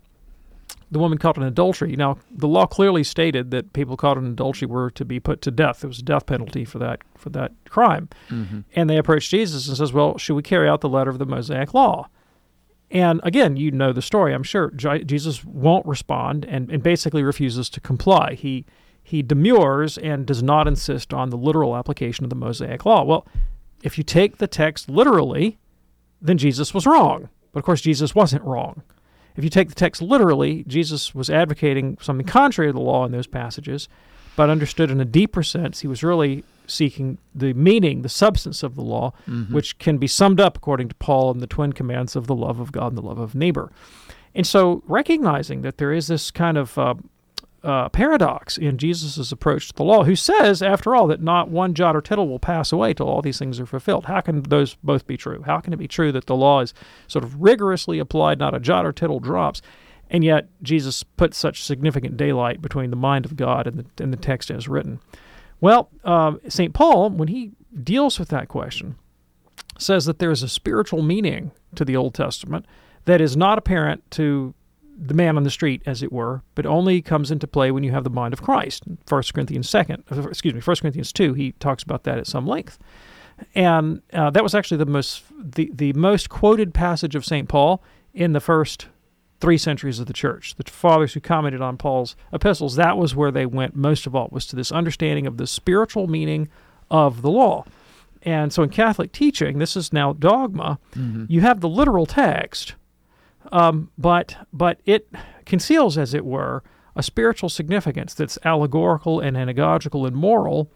the 0.91 0.99
woman 0.99 1.17
caught 1.17 1.35
in 1.35 1.43
adultery. 1.43 1.95
Now, 1.95 2.17
the 2.31 2.47
law 2.47 2.67
clearly 2.67 3.03
stated 3.03 3.51
that 3.51 3.73
people 3.73 3.97
caught 3.97 4.17
in 4.17 4.25
adultery 4.25 4.67
were 4.67 4.91
to 4.91 5.03
be 5.03 5.19
put 5.19 5.41
to 5.41 5.51
death. 5.51 5.81
There 5.81 5.87
was 5.87 5.99
a 5.99 6.03
death 6.03 6.25
penalty 6.25 6.63
for 6.63 6.79
that 6.79 7.01
for 7.15 7.29
that 7.31 7.51
crime. 7.69 8.09
Mm-hmm. 8.29 8.61
And 8.75 8.89
they 8.89 8.97
approached 8.97 9.29
Jesus 9.29 9.67
and 9.67 9.77
says, 9.77 9.91
"Well, 9.93 10.17
should 10.17 10.35
we 10.35 10.43
carry 10.43 10.69
out 10.69 10.81
the 10.81 10.89
letter 10.89 11.09
of 11.09 11.19
the 11.19 11.25
Mosaic 11.25 11.73
law?" 11.73 12.09
And 12.91 13.19
again, 13.23 13.57
you 13.57 13.71
know 13.71 13.91
the 13.93 14.01
story, 14.01 14.33
I'm 14.33 14.43
sure. 14.43 14.69
Jesus 14.71 15.43
won't 15.43 15.85
respond 15.85 16.45
and, 16.45 16.69
and 16.71 16.83
basically 16.83 17.23
refuses 17.23 17.67
to 17.71 17.79
comply. 17.79 18.35
He 18.35 18.63
he 19.05 19.21
demurs 19.21 19.99
and 19.99 20.25
does 20.25 20.41
not 20.41 20.67
insist 20.67 21.13
on 21.13 21.29
the 21.29 21.37
literal 21.37 21.77
application 21.77 22.25
of 22.25 22.31
the 22.31 22.35
Mosaic 22.35 22.85
law. 22.85 23.03
Well, 23.03 23.27
if 23.83 23.99
you 23.99 24.03
take 24.03 24.37
the 24.37 24.47
text 24.47 24.89
literally, 24.89 25.59
then 26.19 26.39
Jesus 26.39 26.73
was 26.73 26.87
wrong. 26.87 27.29
But 27.51 27.59
of 27.59 27.65
course, 27.65 27.81
Jesus 27.81 28.15
wasn't 28.15 28.43
wrong. 28.43 28.81
If 29.35 29.43
you 29.43 29.51
take 29.51 29.69
the 29.69 29.75
text 29.75 30.01
literally, 30.01 30.63
Jesus 30.63 31.13
was 31.13 31.29
advocating 31.29 31.99
something 32.01 32.25
contrary 32.25 32.69
to 32.69 32.73
the 32.73 32.81
law 32.81 33.05
in 33.05 33.11
those 33.11 33.27
passages, 33.27 33.87
but 34.35 34.49
understood 34.49 34.89
in 34.89 34.99
a 34.99 35.05
deeper 35.05 35.43
sense, 35.43 35.81
he 35.81 35.87
was 35.87 36.01
really 36.01 36.43
seeking 36.65 37.19
the 37.35 37.53
meaning, 37.53 38.01
the 38.01 38.09
substance 38.09 38.63
of 38.63 38.73
the 38.73 38.81
law, 38.81 39.13
mm-hmm. 39.29 39.53
which 39.53 39.77
can 39.77 39.99
be 39.99 40.07
summed 40.07 40.41
up, 40.41 40.57
according 40.57 40.89
to 40.89 40.95
Paul, 40.95 41.29
in 41.29 41.41
the 41.41 41.47
twin 41.47 41.73
commands 41.73 42.15
of 42.15 42.25
the 42.25 42.33
love 42.33 42.59
of 42.59 42.71
God 42.71 42.87
and 42.87 42.97
the 42.97 43.03
love 43.03 43.19
of 43.19 43.35
neighbor. 43.35 43.71
And 44.33 44.47
so, 44.47 44.81
recognizing 44.87 45.61
that 45.61 45.77
there 45.77 45.93
is 45.93 46.07
this 46.07 46.31
kind 46.31 46.57
of 46.57 46.75
uh, 46.79 46.95
uh, 47.65 47.89
paradox 47.89 48.57
in 48.57 48.77
Jesus' 48.77 49.31
approach 49.31 49.67
to 49.67 49.73
the 49.73 49.83
law, 49.83 50.03
who 50.03 50.15
says, 50.15 50.61
after 50.61 50.95
all, 50.95 51.07
that 51.07 51.21
not 51.21 51.49
one 51.49 51.73
jot 51.73 51.95
or 51.95 52.01
tittle 52.01 52.27
will 52.27 52.39
pass 52.39 52.71
away 52.71 52.93
till 52.93 53.09
all 53.09 53.21
these 53.21 53.39
things 53.39 53.59
are 53.59 53.65
fulfilled. 53.65 54.05
How 54.05 54.21
can 54.21 54.43
those 54.43 54.75
both 54.75 55.07
be 55.07 55.17
true? 55.17 55.41
How 55.45 55.59
can 55.59 55.73
it 55.73 55.77
be 55.77 55.87
true 55.87 56.11
that 56.11 56.27
the 56.27 56.35
law 56.35 56.61
is 56.61 56.73
sort 57.07 57.23
of 57.23 57.41
rigorously 57.41 57.99
applied, 57.99 58.39
not 58.39 58.53
a 58.53 58.59
jot 58.59 58.85
or 58.85 58.93
tittle 58.93 59.19
drops, 59.19 59.61
and 60.09 60.23
yet 60.23 60.47
Jesus 60.61 61.03
put 61.03 61.33
such 61.33 61.63
significant 61.63 62.15
daylight 62.15 62.61
between 62.61 62.91
the 62.91 62.95
mind 62.95 63.25
of 63.25 63.35
God 63.35 63.65
and 63.65 63.79
the, 63.79 64.03
and 64.03 64.13
the 64.13 64.17
text 64.17 64.51
as 64.51 64.67
written? 64.67 64.99
Well, 65.59 65.89
uh, 66.03 66.33
St. 66.47 66.73
Paul, 66.73 67.09
when 67.09 67.29
he 67.29 67.53
deals 67.83 68.19
with 68.19 68.29
that 68.29 68.47
question, 68.47 68.97
says 69.79 70.05
that 70.05 70.19
there 70.19 70.31
is 70.31 70.43
a 70.43 70.49
spiritual 70.49 71.01
meaning 71.01 71.51
to 71.73 71.83
the 71.83 71.95
Old 71.95 72.13
Testament 72.13 72.65
that 73.05 73.21
is 73.21 73.35
not 73.35 73.57
apparent 73.57 74.09
to 74.11 74.53
the 74.97 75.13
man 75.13 75.37
on 75.37 75.43
the 75.43 75.49
street, 75.49 75.81
as 75.85 76.01
it 76.01 76.11
were, 76.11 76.41
but 76.55 76.65
only 76.65 77.01
comes 77.01 77.31
into 77.31 77.47
play 77.47 77.69
when 77.71 77.83
you 77.83 77.91
have 77.91 78.03
the 78.03 78.09
mind 78.09 78.33
of 78.33 78.41
Christ. 78.41 78.83
First 79.05 79.33
Corinthians 79.33 79.69
second, 79.69 80.03
uh, 80.11 80.27
excuse 80.27 80.53
me, 80.53 80.61
First 80.61 80.81
Corinthians 80.81 81.11
two, 81.11 81.33
he 81.33 81.51
talks 81.53 81.83
about 81.83 82.03
that 82.03 82.17
at 82.17 82.27
some 82.27 82.47
length, 82.47 82.79
and 83.53 84.01
uh, 84.13 84.29
that 84.29 84.43
was 84.43 84.55
actually 84.55 84.77
the 84.77 84.85
most 84.85 85.23
the 85.37 85.69
the 85.73 85.93
most 85.93 86.29
quoted 86.29 86.73
passage 86.73 87.15
of 87.15 87.25
Saint 87.25 87.49
Paul 87.49 87.83
in 88.13 88.33
the 88.33 88.39
first 88.39 88.87
three 89.41 89.57
centuries 89.57 89.99
of 89.99 90.05
the 90.07 90.13
church. 90.13 90.55
The 90.55 90.63
fathers 90.71 91.13
who 91.13 91.19
commented 91.19 91.61
on 91.61 91.77
Paul's 91.77 92.15
epistles, 92.31 92.77
that 92.77 92.97
was 92.97 93.15
where 93.15 93.31
they 93.31 93.45
went 93.45 93.75
most 93.75 94.07
of 94.07 94.15
all, 94.15 94.29
was 94.31 94.47
to 94.47 94.55
this 94.55 94.71
understanding 94.71 95.27
of 95.27 95.35
the 95.35 95.45
spiritual 95.45 96.07
meaning 96.07 96.47
of 96.89 97.21
the 97.21 97.29
law. 97.29 97.65
And 98.21 98.53
so 98.53 98.63
in 98.63 98.69
Catholic 98.69 99.11
teaching, 99.11 99.59
this 99.59 99.75
is 99.75 99.91
now 99.91 100.13
dogma. 100.13 100.79
Mm-hmm. 100.95 101.25
You 101.27 101.41
have 101.41 101.59
the 101.59 101.69
literal 101.69 102.05
text 102.05 102.75
um, 103.51 103.91
but 103.97 104.35
but 104.51 104.79
it 104.85 105.09
conceals, 105.45 105.97
as 105.97 106.13
it 106.13 106.25
were, 106.25 106.63
a 106.95 107.03
spiritual 107.03 107.49
significance 107.49 108.13
that's 108.13 108.37
allegorical 108.43 109.19
and 109.19 109.35
anagogical 109.35 110.07
and 110.07 110.15
moral 110.15 110.69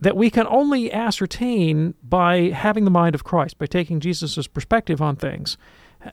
that 0.00 0.16
we 0.16 0.28
can 0.28 0.46
only 0.48 0.92
ascertain 0.92 1.94
by 2.02 2.50
having 2.50 2.84
the 2.84 2.90
mind 2.90 3.14
of 3.14 3.24
Christ, 3.24 3.58
by 3.58 3.66
taking 3.66 4.00
Jesus' 4.00 4.46
perspective 4.46 5.00
on 5.00 5.16
things, 5.16 5.56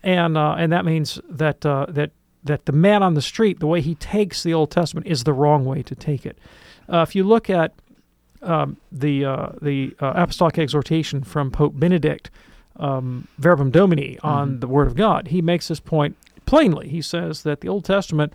and 0.04 0.38
uh, 0.38 0.56
and 0.58 0.72
that 0.72 0.86
means 0.86 1.20
that 1.30 1.66
uh, 1.66 1.88
that 1.90 2.12
that 2.44 2.66
the 2.66 2.72
man 2.72 3.04
on 3.04 3.14
the 3.14 3.22
street, 3.22 3.60
the 3.60 3.68
way 3.68 3.82
he 3.82 3.96
takes 3.96 4.44
the 4.44 4.54
Old 4.54 4.72
Testament, 4.72 5.08
is 5.08 5.24
the 5.24 5.34
wrong 5.34 5.66
way 5.66 5.84
to 5.84 5.96
take 5.96 6.26
it. 6.26 6.38
Uh, 6.92 7.00
if 7.00 7.16
you 7.16 7.24
look 7.24 7.50
at 7.50 7.74
um, 8.42 8.78
the 8.92 9.26
uh, 9.26 9.50
the 9.62 9.96
uh, 10.00 10.14
apostolic 10.16 10.58
exhortation 10.58 11.24
from 11.24 11.52
Pope 11.52 11.80
Benedict 11.80 12.32
um, 12.78 13.28
verbum 13.38 13.72
domini 13.72 14.18
on 14.24 14.50
mm-hmm. 14.50 14.60
the 14.60 14.68
Word 14.68 14.88
of 14.88 14.96
God. 14.96 15.28
He 15.28 15.42
makes 15.42 15.68
this 15.68 15.80
point 15.80 16.16
plainly. 16.46 16.90
He 16.90 17.02
says 17.02 17.44
that 17.44 17.62
the 17.62 17.70
Old 17.70 17.86
Testament 17.86 18.34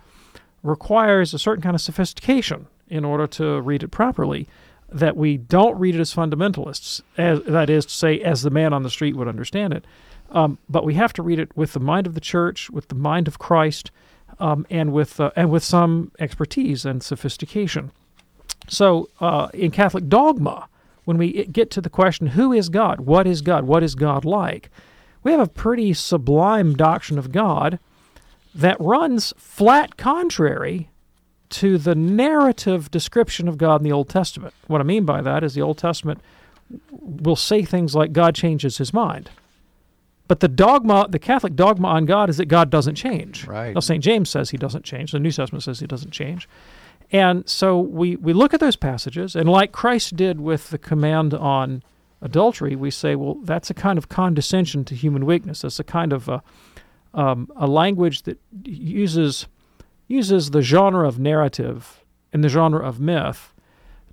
requires 0.63 1.33
a 1.33 1.39
certain 1.39 1.61
kind 1.61 1.75
of 1.75 1.81
sophistication 1.81 2.67
in 2.89 3.05
order 3.05 3.27
to 3.27 3.61
read 3.61 3.83
it 3.83 3.89
properly. 3.89 4.47
That 4.89 5.17
we 5.17 5.35
don't 5.35 5.77
read 5.77 5.95
it 5.95 5.99
as 5.99 6.15
fundamentalists, 6.15 7.01
as, 7.17 7.41
that 7.43 7.69
is 7.69 7.85
to 7.87 7.91
say, 7.91 8.21
as 8.21 8.41
the 8.41 8.49
man 8.49 8.71
on 8.71 8.83
the 8.83 8.89
street 8.89 9.17
would 9.17 9.27
understand 9.27 9.73
it, 9.73 9.83
um, 10.31 10.57
but 10.69 10.85
we 10.85 10.93
have 10.93 11.13
to 11.13 11.21
read 11.21 11.39
it 11.39 11.55
with 11.57 11.73
the 11.73 11.79
mind 11.79 12.07
of 12.07 12.13
the 12.13 12.21
church, 12.21 12.69
with 12.69 12.87
the 12.87 12.95
mind 12.95 13.27
of 13.27 13.37
Christ, 13.37 13.91
um, 14.39 14.65
and 14.69 14.93
with 14.93 15.19
uh, 15.19 15.31
and 15.35 15.49
with 15.49 15.63
some 15.63 16.11
expertise 16.19 16.85
and 16.85 17.01
sophistication. 17.01 17.91
So, 18.67 19.09
uh, 19.19 19.49
in 19.53 19.71
Catholic 19.71 20.07
dogma, 20.07 20.67
when 21.07 21.17
we 21.17 21.45
get 21.45 21.71
to 21.71 21.79
the 21.79 21.89
question, 21.89 22.27
who 22.27 22.51
is 22.51 22.67
God? 22.67 22.99
What 22.99 23.25
is 23.25 23.41
God? 23.41 23.63
What 23.63 23.81
is 23.81 23.95
God 23.95 24.25
like? 24.25 24.69
We 25.23 25.31
have 25.31 25.39
a 25.39 25.47
pretty 25.47 25.93
sublime 25.93 26.73
doctrine 26.73 27.17
of 27.17 27.31
God 27.31 27.79
that 28.53 28.75
runs 28.77 29.33
flat 29.37 29.95
contrary 29.95 30.89
to 31.51 31.77
the 31.77 31.95
narrative 31.95 32.91
description 32.91 33.47
of 33.47 33.57
God 33.57 33.79
in 33.79 33.85
the 33.85 33.91
Old 33.93 34.09
Testament. 34.09 34.53
What 34.67 34.81
I 34.81 34.83
mean 34.83 35.05
by 35.05 35.21
that 35.21 35.45
is 35.45 35.53
the 35.53 35.61
Old 35.61 35.77
Testament 35.77 36.19
will 36.89 37.37
say 37.37 37.63
things 37.63 37.95
like 37.95 38.11
God 38.11 38.35
changes 38.35 38.77
his 38.77 38.93
mind. 38.93 39.29
But 40.27 40.41
the 40.41 40.49
dogma, 40.49 41.07
the 41.09 41.19
Catholic 41.19 41.55
dogma 41.55 41.87
on 41.87 42.05
God 42.05 42.29
is 42.29 42.35
that 42.35 42.47
God 42.47 42.69
doesn't 42.69 42.95
change. 42.95 43.47
Right. 43.47 43.73
Now, 43.73 43.79
St. 43.79 44.03
James 44.03 44.29
says 44.29 44.49
he 44.49 44.57
doesn't 44.57 44.83
change. 44.83 45.13
The 45.13 45.19
New 45.19 45.31
Testament 45.31 45.63
says 45.63 45.79
he 45.79 45.87
doesn't 45.87 46.11
change. 46.11 46.49
And 47.11 47.47
so 47.47 47.79
we, 47.79 48.15
we 48.17 48.33
look 48.33 48.53
at 48.53 48.59
those 48.59 48.75
passages, 48.75 49.35
and 49.35 49.47
like 49.47 49.71
Christ 49.71 50.15
did 50.15 50.41
with 50.41 50.69
the 50.71 50.77
command 50.77 51.33
on 51.33 51.83
adultery, 52.21 52.75
we 52.75 52.91
say, 52.91 53.15
well, 53.15 53.35
that's 53.35 53.69
a 53.69 53.73
kind 53.73 53.97
of 53.97 54.09
condescension 54.09 54.83
to 54.85 54.95
human 54.95 55.25
weakness. 55.25 55.61
That's 55.61 55.79
a 55.79 55.83
kind 55.83 56.11
of 56.11 56.27
a, 56.27 56.43
um, 57.13 57.49
a 57.55 57.67
language 57.67 58.23
that 58.23 58.39
uses 58.63 59.47
uses 60.09 60.51
the 60.51 60.61
genre 60.61 61.05
of 61.05 61.19
narrative 61.19 62.05
and 62.31 62.41
the 62.41 62.47
genre 62.47 62.81
of 62.81 62.97
myth 62.97 63.53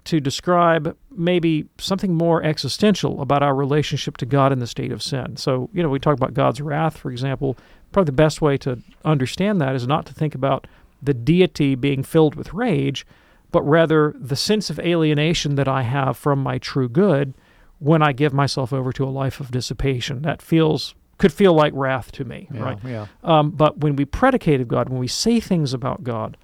to 0.05 0.21
describe 0.21 0.97
maybe 1.11 1.67
something 1.79 2.13
more 2.15 2.43
existential 2.43 3.23
about 3.23 3.43
our 3.43 3.55
relationship 3.55 4.17
to 4.19 4.27
God 4.27 4.53
in 4.53 4.59
the 4.59 4.67
state 4.67 4.93
of 4.93 5.03
sin. 5.03 5.37
So, 5.37 5.71
you 5.73 5.83
know, 5.83 5.89
we 5.89 5.99
talk 5.99 6.15
about 6.15 6.35
God's 6.35 6.61
wrath, 6.61 6.97
for 6.97 7.11
example. 7.11 7.57
Probably 7.93 8.07
the 8.07 8.13
best 8.13 8.43
way 8.43 8.59
to 8.59 8.81
understand 9.05 9.61
that 9.61 9.75
is 9.75 9.87
not 9.87 10.05
to 10.07 10.13
think 10.13 10.35
about 10.35 10.67
the 11.05 11.15
deity 11.15 11.75
being 11.75 12.03
filled 12.03 12.35
with 12.35 12.53
rage, 12.53 13.07
but 13.51 13.63
rather 13.63 14.15
the 14.19 14.37
sense 14.37 14.71
of 14.71 14.81
alienation 14.81 15.55
that 15.55 15.69
I 15.69 15.83
have 15.83 16.17
from 16.17 16.43
my 16.43 16.59
true 16.59 16.89
good 16.89 17.35
when 17.79 18.03
I 18.03 18.13
give 18.13 18.33
myself 18.33 18.73
over 18.73 18.93
to 18.93 19.05
a 19.05 19.11
life 19.11 19.41
of 19.41 19.51
dissipation. 19.51 20.23
That 20.23 20.43
feels 20.43 20.95
could 21.19 21.33
feel 21.33 21.55
like 21.55 21.73
wrath 21.77 22.11
to 22.13 22.25
me, 22.25 22.49
yeah, 22.53 22.63
right? 22.63 22.79
Yeah. 22.85 23.07
Um, 23.23 23.51
but 23.51 23.79
when 23.79 23.95
we 23.95 24.05
predicate 24.05 24.61
of 24.61 24.69
God, 24.69 24.89
when 24.89 24.99
we 24.99 25.07
say 25.07 25.39
things 25.39 25.73
about 25.73 26.03
God, 26.03 26.37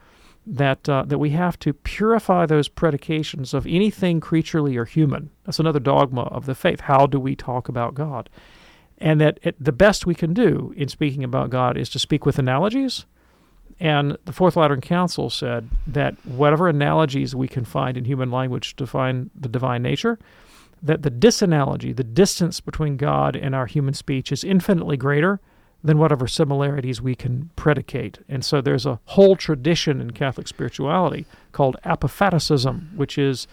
that 0.47 0.89
uh, 0.89 1.05
that 1.07 1.19
we 1.19 1.31
have 1.31 1.59
to 1.61 1.73
purify 1.73 2.47
those 2.47 2.69
predications 2.69 3.53
of 3.55 3.67
anything 3.67 4.21
creaturely 4.21 4.77
or 4.77 4.85
human. 4.85 5.31
That's 5.45 5.59
another 5.61 5.81
dogma 5.81 6.23
of 6.23 6.47
the 6.47 6.55
faith. 6.55 6.81
How 6.81 7.07
do 7.07 7.21
we 7.21 7.37
talk 7.37 7.69
about 7.69 7.95
God? 7.95 8.31
And 8.99 9.21
that 9.21 9.39
it, 9.43 9.57
the 9.59 9.73
best 9.73 10.07
we 10.07 10.15
can 10.15 10.35
do 10.35 10.75
in 10.77 10.89
speaking 10.89 11.25
about 11.25 11.51
God 11.51 11.77
is 11.77 11.89
to 11.91 11.99
speak 11.99 12.27
with 12.27 12.39
analogies 12.39 13.07
and 13.81 14.19
the 14.27 14.33
Fourth 14.33 14.57
Lateran 14.57 14.83
Council 14.83 15.31
said 15.31 15.69
that 15.87 16.15
whatever 16.27 16.69
analogies 16.69 17.35
we 17.35 17.49
can 17.49 17.65
find 17.65 17.97
in 17.97 18.05
human 18.05 18.31
language 18.31 18.77
to 18.77 18.85
define 18.85 19.31
the 19.35 19.49
divine 19.49 19.83
nature, 19.83 20.19
that 20.83 21.03
the 21.03 21.11
disanalogy, 21.11 21.97
the 21.97 22.05
distance 22.05 22.61
between 22.61 22.99
God 22.99 23.35
and 23.35 23.55
our 23.55 23.67
human 23.67 23.95
speech, 23.95 24.31
is 24.33 24.45
infinitely 24.45 24.99
greater 24.99 25.41
than 25.83 25.99
whatever 25.99 26.27
similarities 26.27 27.01
we 27.01 27.15
can 27.15 27.51
predicate. 27.57 28.19
And 28.29 28.45
so 28.45 28.61
there's 28.61 28.85
a 28.85 29.01
whole 29.07 29.35
tradition 29.35 30.01
in 30.01 30.11
Catholic 30.11 30.47
spirituality 30.47 31.25
called 31.53 31.77
apophaticism, 31.85 32.91
which 32.97 33.17
is 33.17 33.47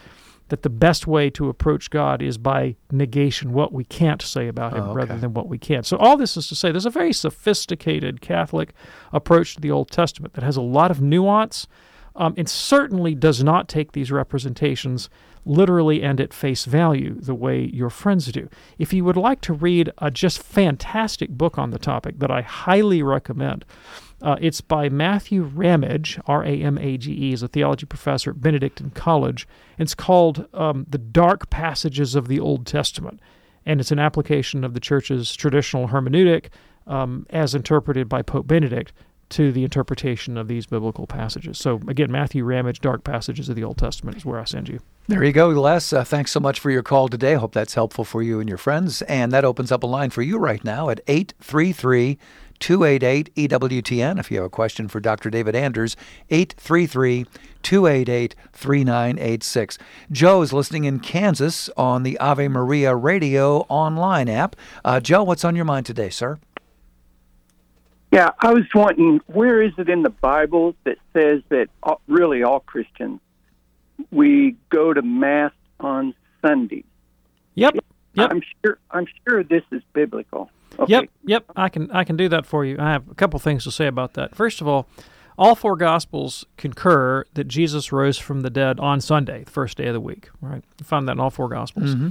that 0.50 0.64
the 0.64 0.70
best 0.70 1.08
way 1.08 1.30
to 1.32 1.50
approach 1.50 1.90
God 1.90 2.22
is 2.22 2.38
by 2.38 2.76
negation, 2.92 3.54
what 3.54 3.74
we 3.74 3.84
can't 3.84 4.22
say 4.22 4.48
about 4.48 4.74
Him, 4.74 4.84
oh, 4.84 4.86
okay. 4.88 4.96
rather 4.96 5.18
than 5.18 5.34
what 5.34 5.48
we 5.48 5.58
can. 5.58 5.84
So, 5.84 5.98
all 5.98 6.18
this 6.18 6.38
is 6.38 6.48
to 6.48 6.56
say 6.56 6.72
there's 6.72 6.86
a 6.86 6.90
very 6.90 7.14
sophisticated 7.14 8.22
Catholic 8.22 8.74
approach 9.12 9.56
to 9.56 9.62
the 9.62 9.72
Old 9.72 9.92
Testament 9.92 10.34
that 10.34 10.44
has 10.44 10.58
a 10.58 10.62
lot 10.62 10.92
of 10.92 11.02
nuance. 11.02 11.68
Um, 12.16 12.34
it 12.36 12.50
certainly 12.50 13.14
does 13.14 13.44
not 13.44 13.68
take 13.68 13.92
these 13.92 14.12
representations 14.12 15.10
literally 15.46 16.04
and 16.04 16.20
at 16.20 16.34
face 16.34 16.66
value 16.66 17.16
the 17.20 17.34
way 17.34 17.62
your 17.74 17.90
friends 17.90 18.32
do. 18.32 18.50
If 18.78 18.92
you 18.92 19.06
would 19.06 19.18
like 19.18 19.42
to 19.42 19.54
read 19.54 19.92
a 20.00 20.12
just 20.12 20.42
fantastic 20.42 21.30
book 21.30 21.58
on 21.58 21.72
the 21.72 21.80
topic 21.80 22.20
that 22.20 22.30
I 22.30 22.42
highly 22.42 23.02
recommend, 23.02 23.64
uh, 24.22 24.36
it's 24.42 24.62
by 24.62 24.90
Matthew 24.90 25.44
Ramage, 25.44 26.20
R 26.26 26.44
A 26.44 26.62
M 26.62 26.78
A 26.78 26.98
G 26.98 27.30
E, 27.30 27.34
is 27.34 27.44
a 27.44 27.48
theology 27.48 27.86
professor 27.86 28.32
at 28.32 28.42
Benedictine 28.42 28.92
College. 28.92 29.48
It's 29.78 29.94
called 29.94 30.48
um, 30.54 30.86
The 30.90 30.98
Dark 30.98 31.50
Passages 31.50 32.16
of 32.16 32.28
the 32.28 32.40
Old 32.40 32.66
Testament, 32.66 33.20
and 33.66 33.80
it's 33.80 33.92
an 33.92 34.00
application 34.00 34.64
of 34.64 34.74
the 34.74 34.80
Church's 34.80 35.36
traditional 35.36 35.90
hermeneutic 35.90 36.48
um, 36.88 37.28
as 37.30 37.54
interpreted 37.54 38.10
by 38.10 38.22
Pope 38.22 38.48
Benedict 38.48 38.92
to 39.30 39.52
the 39.52 39.64
interpretation 39.64 40.38
of 40.38 40.48
these 40.48 40.66
biblical 40.66 41.06
passages. 41.06 41.58
So, 41.58 41.82
again, 41.88 42.12
Matthew 42.12 42.46
Ramage, 42.46 42.80
Dark 42.80 43.04
Passages 43.04 43.50
of 43.50 43.56
the 43.56 43.64
Old 43.64 43.78
Testament 43.78 44.18
is 44.18 44.26
where 44.26 44.40
I 44.40 44.46
send 44.46 44.70
you. 44.70 44.80
There 45.08 45.24
you 45.24 45.34
go, 45.34 45.50
Les. 45.50 45.92
Uh, 45.92 46.04
thanks 46.04 46.32
so 46.32 46.40
much 46.40 46.60
for 46.60 46.72
your 46.72 46.84
call 46.84 47.08
today. 47.08 47.34
Hope 47.34 47.54
that's 47.54 47.74
helpful 47.74 48.06
for 48.06 48.22
you 48.22 48.40
and 48.40 48.48
your 48.48 48.58
friends. 48.58 49.02
And 49.04 49.32
that 49.34 49.46
opens 49.46 49.72
up 49.72 49.84
a 49.84 49.88
line 49.88 50.10
for 50.10 50.22
you 50.22 50.38
right 50.38 50.64
now 50.64 50.90
at 50.90 51.02
833 51.08 52.18
288 52.60 53.34
EWTN. 53.36 54.20
If 54.20 54.32
you 54.32 54.38
have 54.38 54.46
a 54.46 54.50
question 54.50 54.88
for 54.88 55.00
Dr. 55.00 55.30
David 55.30 55.56
Anders, 55.56 55.96
833 56.30 57.26
288 57.64 58.36
3986. 58.54 59.78
Joe 60.12 60.42
is 60.42 60.54
listening 60.54 60.86
in 60.86 61.00
Kansas 61.00 61.70
on 61.78 62.04
the 62.04 62.18
Ave 62.20 62.48
Maria 62.48 62.96
Radio 62.96 63.66
online 63.70 64.30
app. 64.30 64.56
Uh, 64.86 65.00
Joe, 65.00 65.24
what's 65.24 65.44
on 65.44 65.56
your 65.56 65.66
mind 65.66 65.86
today, 65.86 66.10
sir? 66.10 66.40
Yeah, 68.12 68.30
I 68.40 68.54
was 68.54 68.64
wanting, 68.74 69.20
where 69.28 69.62
is 69.62 69.74
it 69.78 69.90
in 69.90 70.02
the 70.02 70.10
Bible 70.10 70.76
that 70.86 70.98
says 71.14 71.42
that 71.50 71.68
all, 71.84 72.02
really 72.08 72.42
all 72.42 72.62
Christians 72.62 73.20
we 74.12 74.56
go 74.70 74.94
to 74.94 75.02
mass 75.02 75.52
on 75.80 76.14
Sundays? 76.42 76.86
Yep. 77.56 77.76
Yep. 78.14 78.32
I'm 78.32 78.42
sure. 78.64 78.78
I'm 78.92 79.08
sure 79.28 79.44
this 79.44 79.64
is 79.72 79.82
biblical. 79.94 80.50
Okay. 80.80 80.92
Yep. 80.92 81.10
Yep. 81.26 81.46
I 81.56 81.70
can. 81.70 81.92
I 81.92 82.04
can 82.04 82.18
do 82.18 82.30
that 82.30 82.46
for 82.46 82.66
you. 82.66 82.78
I 82.80 82.92
have 82.92 83.10
a 83.10 83.16
couple 83.16 83.40
things 83.40 83.64
to 83.64 83.72
say 83.72 83.88
about 83.88 84.14
that. 84.14 84.36
First 84.36 84.62
of 84.62 84.68
all, 84.68 84.88
all 85.38 85.56
four 85.56 85.76
Gospels 85.76 86.46
concur 86.58 87.26
that 87.34 87.46
Jesus 87.46 87.92
rose 87.92 88.18
from 88.18 88.42
the 88.42 88.50
dead 88.50 88.80
on 88.80 89.02
Sunday, 89.02 89.44
the 89.44 89.52
first 89.52 89.78
day 89.78 89.88
of 89.88 89.94
the 89.94 90.02
week. 90.02 90.30
Right. 90.42 90.64
You 90.80 90.86
find 90.86 91.08
that 91.08 91.14
in 91.14 91.20
all 91.20 91.30
four 91.30 91.50
Gospels. 91.50 91.96
Mm-hmm. 91.96 92.10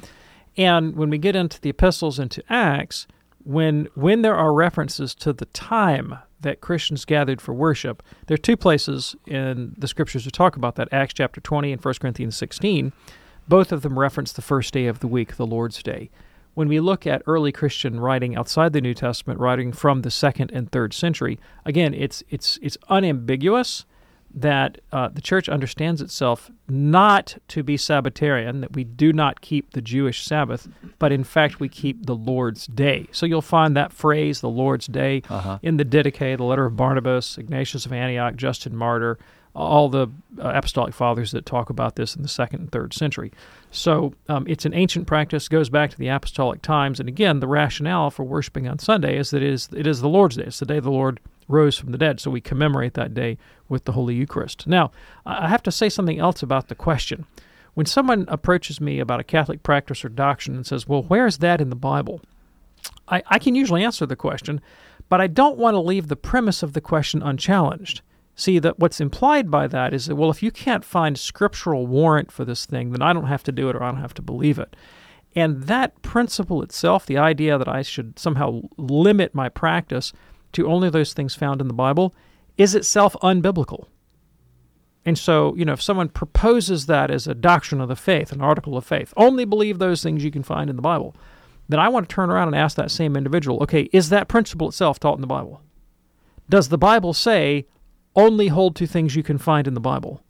And 0.56 0.96
when 0.96 1.10
we 1.10 1.18
get 1.18 1.36
into 1.36 1.60
the 1.60 1.70
epistles 1.70 2.18
into 2.18 2.42
Acts, 2.48 3.06
when 3.44 3.88
when 3.94 4.22
there 4.22 4.36
are 4.36 4.52
references 4.52 5.14
to 5.16 5.32
the 5.32 5.46
time 5.46 6.18
that 6.40 6.60
Christians 6.60 7.04
gathered 7.04 7.40
for 7.40 7.52
worship, 7.54 8.02
there 8.26 8.34
are 8.34 8.38
two 8.38 8.56
places 8.56 9.16
in 9.26 9.74
the 9.76 9.88
scriptures 9.88 10.24
to 10.24 10.30
talk 10.30 10.56
about 10.56 10.76
that 10.76 10.88
Acts 10.92 11.14
chapter 11.14 11.40
20 11.40 11.72
and 11.72 11.84
1 11.84 11.94
Corinthians 11.94 12.36
16. 12.36 12.92
Both 13.48 13.72
of 13.72 13.82
them 13.82 13.98
reference 13.98 14.32
the 14.32 14.42
first 14.42 14.74
day 14.74 14.86
of 14.86 15.00
the 15.00 15.08
week, 15.08 15.36
the 15.36 15.46
Lord's 15.46 15.82
Day. 15.82 16.10
When 16.56 16.68
we 16.68 16.80
look 16.80 17.06
at 17.06 17.20
early 17.26 17.52
Christian 17.52 18.00
writing 18.00 18.34
outside 18.34 18.72
the 18.72 18.80
New 18.80 18.94
Testament, 18.94 19.38
writing 19.38 19.72
from 19.72 20.00
the 20.00 20.10
second 20.10 20.50
and 20.54 20.72
third 20.72 20.94
century, 20.94 21.38
again, 21.66 21.92
it's 21.92 22.22
it's 22.30 22.58
it's 22.62 22.78
unambiguous 22.88 23.84
that 24.34 24.80
uh, 24.90 25.08
the 25.08 25.20
church 25.20 25.50
understands 25.50 26.00
itself 26.00 26.50
not 26.66 27.36
to 27.48 27.62
be 27.62 27.76
Sabbatarian, 27.76 28.62
that 28.62 28.74
we 28.74 28.84
do 28.84 29.12
not 29.12 29.42
keep 29.42 29.72
the 29.72 29.82
Jewish 29.82 30.24
Sabbath, 30.24 30.66
but 30.98 31.12
in 31.12 31.24
fact 31.24 31.60
we 31.60 31.68
keep 31.68 32.06
the 32.06 32.16
Lord's 32.16 32.66
Day. 32.66 33.06
So 33.12 33.26
you'll 33.26 33.42
find 33.42 33.76
that 33.76 33.92
phrase, 33.92 34.40
the 34.40 34.48
Lord's 34.48 34.86
Day, 34.86 35.22
uh-huh. 35.28 35.58
in 35.62 35.76
the 35.76 35.84
Didache, 35.84 36.38
the 36.38 36.44
letter 36.44 36.64
of 36.64 36.74
Barnabas, 36.74 37.36
Ignatius 37.36 37.84
of 37.84 37.92
Antioch, 37.92 38.34
Justin 38.34 38.74
Martyr, 38.74 39.18
all 39.56 39.88
the 39.88 40.06
uh, 40.38 40.52
apostolic 40.54 40.94
fathers 40.94 41.32
that 41.32 41.46
talk 41.46 41.70
about 41.70 41.96
this 41.96 42.14
in 42.14 42.22
the 42.22 42.28
second 42.28 42.60
and 42.60 42.72
third 42.72 42.92
century. 42.92 43.32
So 43.70 44.12
um, 44.28 44.46
it's 44.46 44.66
an 44.66 44.74
ancient 44.74 45.06
practice, 45.06 45.48
goes 45.48 45.70
back 45.70 45.90
to 45.90 45.98
the 45.98 46.08
apostolic 46.08 46.62
times, 46.62 47.00
and 47.00 47.08
again, 47.08 47.40
the 47.40 47.48
rationale 47.48 48.10
for 48.10 48.22
worshiping 48.22 48.68
on 48.68 48.78
Sunday 48.78 49.16
is 49.18 49.30
that 49.30 49.42
it 49.42 49.52
is, 49.52 49.68
it 49.74 49.86
is 49.86 50.00
the 50.00 50.08
Lord's 50.08 50.36
Day. 50.36 50.44
It's 50.44 50.58
the 50.58 50.66
day 50.66 50.78
the 50.78 50.90
Lord 50.90 51.20
rose 51.48 51.78
from 51.78 51.92
the 51.92 51.98
dead. 51.98 52.20
So 52.20 52.30
we 52.30 52.40
commemorate 52.40 52.94
that 52.94 53.14
day 53.14 53.38
with 53.68 53.84
the 53.84 53.92
Holy 53.92 54.14
Eucharist. 54.14 54.66
Now, 54.66 54.90
I 55.24 55.48
have 55.48 55.62
to 55.64 55.72
say 55.72 55.88
something 55.88 56.18
else 56.18 56.42
about 56.42 56.68
the 56.68 56.74
question. 56.74 57.24
When 57.74 57.86
someone 57.86 58.24
approaches 58.28 58.80
me 58.80 59.00
about 59.00 59.20
a 59.20 59.24
Catholic 59.24 59.62
practice 59.62 60.04
or 60.04 60.08
doctrine 60.08 60.56
and 60.56 60.66
says, 60.66 60.88
Well, 60.88 61.02
where's 61.02 61.38
that 61.38 61.60
in 61.60 61.70
the 61.70 61.76
Bible? 61.76 62.20
I, 63.08 63.22
I 63.26 63.38
can 63.38 63.54
usually 63.54 63.84
answer 63.84 64.06
the 64.06 64.16
question, 64.16 64.60
but 65.08 65.20
I 65.20 65.26
don't 65.26 65.58
want 65.58 65.74
to 65.74 65.80
leave 65.80 66.08
the 66.08 66.16
premise 66.16 66.62
of 66.62 66.72
the 66.72 66.80
question 66.80 67.22
unchallenged. 67.22 68.00
See, 68.38 68.58
that 68.58 68.78
what's 68.78 69.00
implied 69.00 69.50
by 69.50 69.66
that 69.66 69.94
is 69.94 70.06
that, 70.06 70.16
well, 70.16 70.30
if 70.30 70.42
you 70.42 70.50
can't 70.50 70.84
find 70.84 71.18
scriptural 71.18 71.86
warrant 71.86 72.30
for 72.30 72.44
this 72.44 72.66
thing, 72.66 72.92
then 72.92 73.00
I 73.00 73.14
don't 73.14 73.26
have 73.26 73.42
to 73.44 73.52
do 73.52 73.70
it 73.70 73.74
or 73.74 73.82
I 73.82 73.90
don't 73.90 74.00
have 74.02 74.14
to 74.14 74.22
believe 74.22 74.58
it. 74.58 74.76
And 75.34 75.62
that 75.64 76.00
principle 76.02 76.62
itself, 76.62 77.06
the 77.06 77.16
idea 77.16 77.56
that 77.56 77.68
I 77.68 77.80
should 77.80 78.18
somehow 78.18 78.60
limit 78.76 79.34
my 79.34 79.48
practice 79.48 80.12
to 80.52 80.66
only 80.66 80.90
those 80.90 81.14
things 81.14 81.34
found 81.34 81.62
in 81.62 81.68
the 81.68 81.74
Bible 81.74 82.14
is 82.58 82.74
itself 82.74 83.16
unbiblical. 83.22 83.86
And 85.06 85.18
so, 85.18 85.54
you 85.56 85.64
know, 85.64 85.72
if 85.72 85.82
someone 85.82 86.08
proposes 86.08 86.86
that 86.86 87.10
as 87.10 87.26
a 87.26 87.34
doctrine 87.34 87.80
of 87.80 87.88
the 87.88 87.96
faith, 87.96 88.32
an 88.32 88.42
article 88.42 88.76
of 88.76 88.84
faith, 88.84 89.14
only 89.16 89.44
believe 89.46 89.78
those 89.78 90.02
things 90.02 90.24
you 90.24 90.30
can 90.30 90.42
find 90.42 90.68
in 90.68 90.76
the 90.76 90.82
Bible, 90.82 91.14
then 91.68 91.80
I 91.80 91.88
want 91.88 92.08
to 92.08 92.14
turn 92.14 92.30
around 92.30 92.48
and 92.48 92.56
ask 92.56 92.76
that 92.76 92.90
same 92.90 93.16
individual, 93.16 93.62
okay, 93.62 93.88
is 93.92 94.10
that 94.10 94.28
principle 94.28 94.68
itself 94.68 95.00
taught 95.00 95.16
in 95.16 95.20
the 95.20 95.26
Bible? 95.26 95.62
Does 96.50 96.68
the 96.68 96.78
Bible 96.78 97.14
say 97.14 97.66
only 98.16 98.48
hold 98.48 98.74
to 98.76 98.86
things 98.86 99.14
you 99.14 99.22
can 99.22 99.38
find 99.38 99.66
in 99.68 99.74
the 99.74 99.80
Bible? 99.80 100.22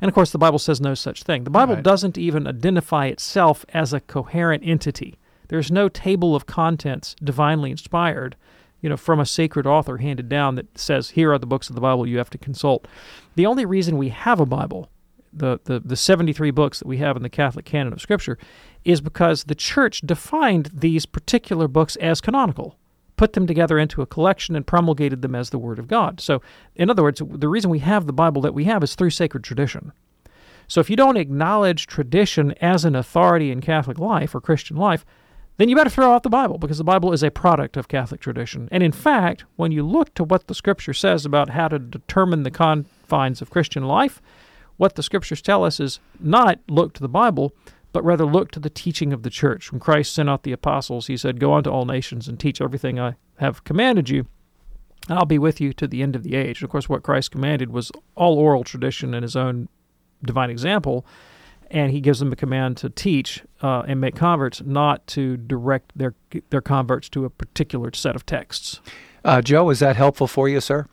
And 0.00 0.08
of 0.08 0.14
course, 0.14 0.30
the 0.30 0.38
Bible 0.38 0.58
says 0.58 0.80
no 0.80 0.94
such 0.94 1.22
thing. 1.22 1.44
The 1.44 1.50
Bible 1.50 1.74
right. 1.74 1.84
doesn't 1.84 2.16
even 2.16 2.46
identify 2.46 3.06
itself 3.06 3.64
as 3.74 3.92
a 3.92 4.00
coherent 4.00 4.62
entity. 4.64 5.18
There's 5.48 5.70
no 5.70 5.88
table 5.88 6.36
of 6.36 6.46
contents 6.46 7.16
divinely 7.22 7.70
inspired 7.70 8.36
you 8.80 8.88
know, 8.88 8.96
from 8.96 9.20
a 9.20 9.26
sacred 9.26 9.66
author 9.66 9.98
handed 9.98 10.28
down 10.28 10.54
that 10.54 10.78
says, 10.78 11.10
here 11.10 11.32
are 11.32 11.38
the 11.38 11.46
books 11.46 11.68
of 11.68 11.74
the 11.74 11.80
Bible 11.80 12.06
you 12.06 12.18
have 12.18 12.30
to 12.30 12.38
consult. 12.38 12.88
The 13.34 13.46
only 13.46 13.64
reason 13.64 13.98
we 13.98 14.08
have 14.08 14.40
a 14.40 14.46
Bible, 14.46 14.88
the, 15.32 15.60
the, 15.64 15.80
the 15.80 15.96
73 15.96 16.50
books 16.50 16.78
that 16.78 16.88
we 16.88 16.98
have 16.98 17.16
in 17.16 17.22
the 17.22 17.28
Catholic 17.28 17.64
canon 17.64 17.92
of 17.92 18.00
Scripture, 18.00 18.38
is 18.84 19.00
because 19.00 19.44
the 19.44 19.54
church 19.54 20.00
defined 20.00 20.70
these 20.72 21.04
particular 21.04 21.68
books 21.68 21.96
as 21.96 22.20
canonical, 22.20 22.76
put 23.20 23.34
them 23.34 23.46
together 23.46 23.78
into 23.78 24.00
a 24.00 24.06
collection, 24.06 24.56
and 24.56 24.66
promulgated 24.66 25.20
them 25.20 25.34
as 25.34 25.50
the 25.50 25.58
Word 25.58 25.78
of 25.78 25.86
God. 25.86 26.20
So, 26.20 26.40
in 26.74 26.88
other 26.88 27.02
words, 27.02 27.20
the 27.22 27.50
reason 27.50 27.70
we 27.70 27.80
have 27.80 28.06
the 28.06 28.14
Bible 28.14 28.40
that 28.40 28.54
we 28.54 28.64
have 28.64 28.82
is 28.82 28.94
through 28.94 29.10
sacred 29.10 29.44
tradition. 29.44 29.92
So, 30.68 30.80
if 30.80 30.88
you 30.88 30.96
don't 30.96 31.18
acknowledge 31.18 31.86
tradition 31.86 32.54
as 32.62 32.86
an 32.86 32.96
authority 32.96 33.50
in 33.50 33.60
Catholic 33.60 33.98
life 33.98 34.34
or 34.34 34.40
Christian 34.40 34.78
life, 34.78 35.04
then 35.58 35.68
you 35.68 35.76
better 35.76 35.90
throw 35.90 36.14
out 36.14 36.22
the 36.22 36.30
Bible 36.30 36.56
because 36.56 36.78
the 36.78 36.82
Bible 36.82 37.12
is 37.12 37.22
a 37.22 37.30
product 37.30 37.76
of 37.76 37.88
Catholic 37.88 38.22
tradition. 38.22 38.70
And 38.72 38.82
in 38.82 38.90
fact, 38.90 39.44
when 39.56 39.70
you 39.70 39.86
look 39.86 40.14
to 40.14 40.24
what 40.24 40.46
the 40.46 40.54
Scripture 40.54 40.94
says 40.94 41.26
about 41.26 41.50
how 41.50 41.68
to 41.68 41.78
determine 41.78 42.44
the 42.44 42.50
confines 42.50 43.42
of 43.42 43.50
Christian 43.50 43.84
life, 43.84 44.22
what 44.78 44.94
the 44.94 45.02
Scriptures 45.02 45.42
tell 45.42 45.62
us 45.62 45.78
is 45.78 46.00
not 46.18 46.58
look 46.68 46.94
to 46.94 47.02
the 47.02 47.06
Bible, 47.06 47.52
but 47.92 48.04
rather 48.04 48.24
look 48.24 48.50
to 48.52 48.60
the 48.60 48.70
teaching 48.70 49.12
of 49.12 49.22
the 49.22 49.30
church. 49.30 49.72
When 49.72 49.80
Christ 49.80 50.14
sent 50.14 50.28
out 50.28 50.42
the 50.42 50.52
apostles, 50.52 51.06
he 51.06 51.16
said, 51.16 51.40
Go 51.40 51.54
unto 51.54 51.70
all 51.70 51.84
nations 51.84 52.28
and 52.28 52.38
teach 52.38 52.60
everything 52.60 52.98
I 52.98 53.16
have 53.38 53.64
commanded 53.64 54.08
you, 54.08 54.26
and 55.08 55.18
I'll 55.18 55.24
be 55.24 55.38
with 55.38 55.60
you 55.60 55.72
to 55.74 55.86
the 55.86 56.02
end 56.02 56.14
of 56.14 56.22
the 56.22 56.36
age. 56.36 56.60
And 56.60 56.66
of 56.66 56.70
course, 56.70 56.88
what 56.88 57.02
Christ 57.02 57.30
commanded 57.30 57.70
was 57.70 57.90
all 58.14 58.38
oral 58.38 58.64
tradition 58.64 59.14
and 59.14 59.22
his 59.22 59.36
own 59.36 59.68
divine 60.22 60.50
example 60.50 61.06
and 61.70 61.92
he 61.92 62.00
gives 62.00 62.18
them 62.18 62.32
a 62.32 62.36
command 62.36 62.76
to 62.78 62.90
teach 62.90 63.42
uh, 63.62 63.82
and 63.86 64.00
make 64.00 64.16
converts, 64.16 64.60
not 64.64 65.06
to 65.06 65.36
direct 65.36 65.92
their 65.96 66.14
their 66.50 66.60
converts 66.60 67.08
to 67.10 67.24
a 67.24 67.30
particular 67.30 67.90
set 67.94 68.16
of 68.16 68.26
texts. 68.26 68.80
Uh, 69.24 69.40
Joe, 69.40 69.70
is 69.70 69.78
that 69.80 69.96
helpful 69.96 70.26
for 70.26 70.48
you, 70.48 70.60
sir? 70.60 70.86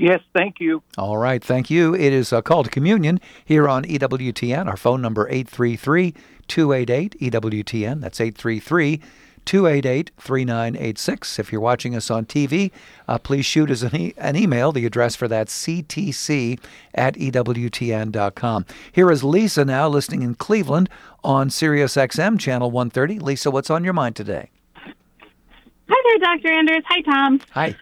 Yes, 0.00 0.22
thank 0.32 0.60
you. 0.60 0.82
All 0.96 1.18
right, 1.18 1.44
thank 1.44 1.68
you. 1.68 1.94
It 1.94 2.14
is 2.14 2.32
a 2.32 2.40
call 2.40 2.64
to 2.64 2.70
communion 2.70 3.20
here 3.44 3.68
on 3.68 3.84
EWTN. 3.84 4.66
Our 4.66 4.78
phone 4.78 5.02
number 5.02 5.28
833 5.28 6.14
288 6.48 7.20
EWTN. 7.20 8.00
That's 8.00 8.18
833 8.18 9.02
288 9.44 10.10
3986. 10.16 11.38
If 11.38 11.52
you're 11.52 11.60
watching 11.60 11.94
us 11.94 12.10
on 12.10 12.24
TV, 12.24 12.70
uh, 13.08 13.18
please 13.18 13.44
shoot 13.44 13.70
us 13.70 13.82
an, 13.82 13.94
e- 13.94 14.14
an 14.16 14.36
email. 14.36 14.72
The 14.72 14.86
address 14.86 15.16
for 15.16 15.28
that 15.28 15.48
ctc 15.48 16.58
at 16.94 17.16
ewtn.com. 17.16 18.66
Here 18.92 19.10
is 19.10 19.22
Lisa 19.22 19.66
now 19.66 19.86
listening 19.86 20.22
in 20.22 20.34
Cleveland 20.34 20.88
on 21.22 21.50
Sirius 21.50 21.96
XM 21.96 22.40
channel 22.40 22.70
130. 22.70 23.18
Lisa, 23.18 23.50
what's 23.50 23.68
on 23.68 23.84
your 23.84 23.92
mind 23.92 24.16
today? 24.16 24.48
Hi 24.76 26.02
there, 26.04 26.36
Dr. 26.36 26.52
Anders. 26.52 26.84
Hi, 26.86 27.02
Tom. 27.02 27.40
Hi. 27.50 27.76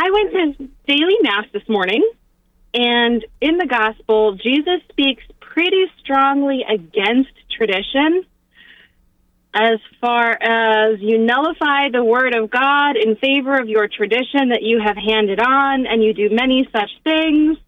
I 0.00 0.10
went 0.12 0.58
to 0.58 0.68
daily 0.86 1.16
mass 1.22 1.46
this 1.52 1.68
morning, 1.68 2.08
and 2.72 3.26
in 3.40 3.58
the 3.58 3.66
gospel, 3.66 4.36
Jesus 4.36 4.80
speaks 4.90 5.24
pretty 5.40 5.86
strongly 5.98 6.62
against 6.62 7.32
tradition 7.50 8.24
as 9.52 9.80
far 10.00 10.38
as 10.40 11.00
you 11.00 11.18
nullify 11.18 11.88
the 11.90 12.04
word 12.04 12.36
of 12.36 12.48
God 12.48 12.96
in 12.96 13.16
favor 13.16 13.58
of 13.58 13.68
your 13.68 13.88
tradition 13.88 14.50
that 14.50 14.62
you 14.62 14.80
have 14.80 14.96
handed 14.96 15.40
on, 15.40 15.86
and 15.88 16.04
you 16.04 16.14
do 16.14 16.28
many 16.30 16.68
such 16.70 16.90
things. 17.02 17.58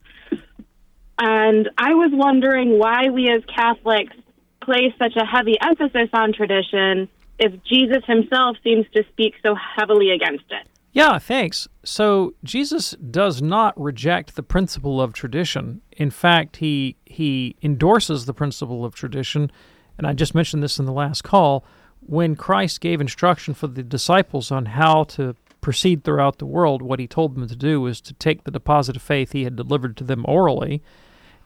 And 1.18 1.68
I 1.76 1.94
was 1.94 2.12
wondering 2.12 2.78
why 2.78 3.08
we 3.08 3.28
as 3.28 3.42
Catholics 3.52 4.14
place 4.62 4.92
such 5.00 5.16
a 5.16 5.26
heavy 5.26 5.56
emphasis 5.60 6.10
on 6.12 6.32
tradition 6.32 7.08
if 7.40 7.60
Jesus 7.64 8.04
himself 8.06 8.56
seems 8.62 8.86
to 8.94 9.02
speak 9.10 9.34
so 9.42 9.56
heavily 9.56 10.12
against 10.12 10.44
it. 10.50 10.69
Yeah, 10.92 11.18
thanks. 11.18 11.68
So 11.84 12.34
Jesus 12.42 12.96
does 13.10 13.40
not 13.40 13.80
reject 13.80 14.34
the 14.34 14.42
principle 14.42 15.00
of 15.00 15.12
tradition. 15.12 15.82
In 15.92 16.10
fact, 16.10 16.56
he 16.56 16.96
he 17.04 17.56
endorses 17.62 18.26
the 18.26 18.34
principle 18.34 18.84
of 18.84 18.94
tradition, 18.94 19.52
and 19.96 20.06
I 20.06 20.12
just 20.12 20.34
mentioned 20.34 20.62
this 20.62 20.78
in 20.78 20.86
the 20.86 20.92
last 20.92 21.22
call 21.22 21.64
when 22.00 22.34
Christ 22.34 22.80
gave 22.80 23.00
instruction 23.00 23.54
for 23.54 23.68
the 23.68 23.82
disciples 23.82 24.50
on 24.50 24.66
how 24.66 25.04
to 25.04 25.36
proceed 25.60 26.02
throughout 26.02 26.38
the 26.38 26.46
world. 26.46 26.82
What 26.82 26.98
he 26.98 27.06
told 27.06 27.36
them 27.36 27.46
to 27.46 27.56
do 27.56 27.80
was 27.80 28.00
to 28.00 28.14
take 28.14 28.42
the 28.42 28.50
deposit 28.50 28.96
of 28.96 29.02
faith 29.02 29.32
he 29.32 29.44
had 29.44 29.54
delivered 29.54 29.96
to 29.98 30.04
them 30.04 30.24
orally 30.26 30.82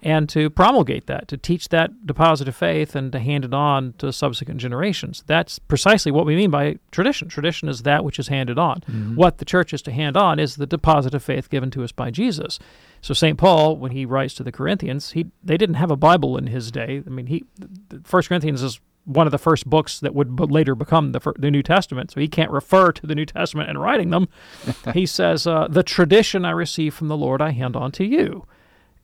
and 0.05 0.29
to 0.29 0.51
promulgate 0.51 1.07
that, 1.07 1.27
to 1.29 1.39
teach 1.39 1.71
that 1.71 2.07
deposit 2.07 2.47
of 2.47 2.55
faith 2.55 2.95
and 2.95 3.11
to 3.11 3.19
hand 3.19 3.45
it 3.45 3.55
on 3.55 3.95
to 3.97 4.13
subsequent 4.13 4.61
generations. 4.61 5.25
That's 5.27 5.59
precisely 5.59 6.13
what 6.13 6.27
we 6.27 6.37
mean 6.37 6.51
by 6.51 6.77
tradition. 6.91 7.29
Tradition 7.29 7.71
is 7.71 7.83
that 7.83 8.05
which 8.05 8.19
is 8.19 8.29
handed 8.29 8.59
on. 8.59 8.83
Mm-hmm. 8.83 9.17
What 9.17 9.39
the 9.39 9.47
church 9.47 9.73
is 9.73 9.81
to 9.83 9.91
hand 9.91 10.17
on 10.17 10.39
is 10.39 10.57
the 10.57 10.67
deposit 10.67 11.15
of 11.15 11.25
faith 11.25 11.49
given 11.49 11.71
to 11.71 11.83
us 11.83 11.91
by 11.91 12.11
Jesus. 12.11 12.59
So 13.01 13.15
St. 13.15 13.39
Paul, 13.39 13.79
when 13.79 13.93
he 13.93 14.05
writes 14.05 14.35
to 14.35 14.43
the 14.43 14.53
Corinthians, 14.53 15.13
he 15.13 15.27
they 15.43 15.57
didn't 15.57 15.77
have 15.77 15.91
a 15.91 15.97
Bible 15.97 16.37
in 16.37 16.49
his 16.49 16.71
day. 16.71 17.03
I 17.05 17.11
mean, 17.11 17.27
he 17.27 17.45
First 18.05 18.29
Corinthians 18.29 18.63
is 18.63 18.81
one 19.07 19.27
of 19.27 19.31
the 19.31 19.39
first 19.39 19.69
books 19.69 20.01
that 20.01 20.15
would 20.15 20.39
later 20.51 20.75
become 20.75 21.13
the, 21.13 21.33
the 21.39 21.51
New 21.51 21.63
Testament. 21.63 22.11
So 22.11 22.21
he 22.21 22.29
can't 22.29 22.51
refer 22.51 22.93
to 22.93 23.07
the 23.07 23.15
New 23.15 23.27
Testament 23.27 23.69
in 23.69 23.77
writing 23.79 24.11
them. 24.11 24.29
he 24.95 25.07
says, 25.07 25.47
uh, 25.47 25.67
"The 25.69 25.83
tradition 25.83 26.45
I 26.45 26.51
received 26.51 26.95
from 26.95 27.09
the 27.09 27.17
Lord, 27.17 27.41
I 27.41 27.51
hand 27.51 27.75
on 27.75 27.91
to 27.93 28.05
you." 28.05 28.47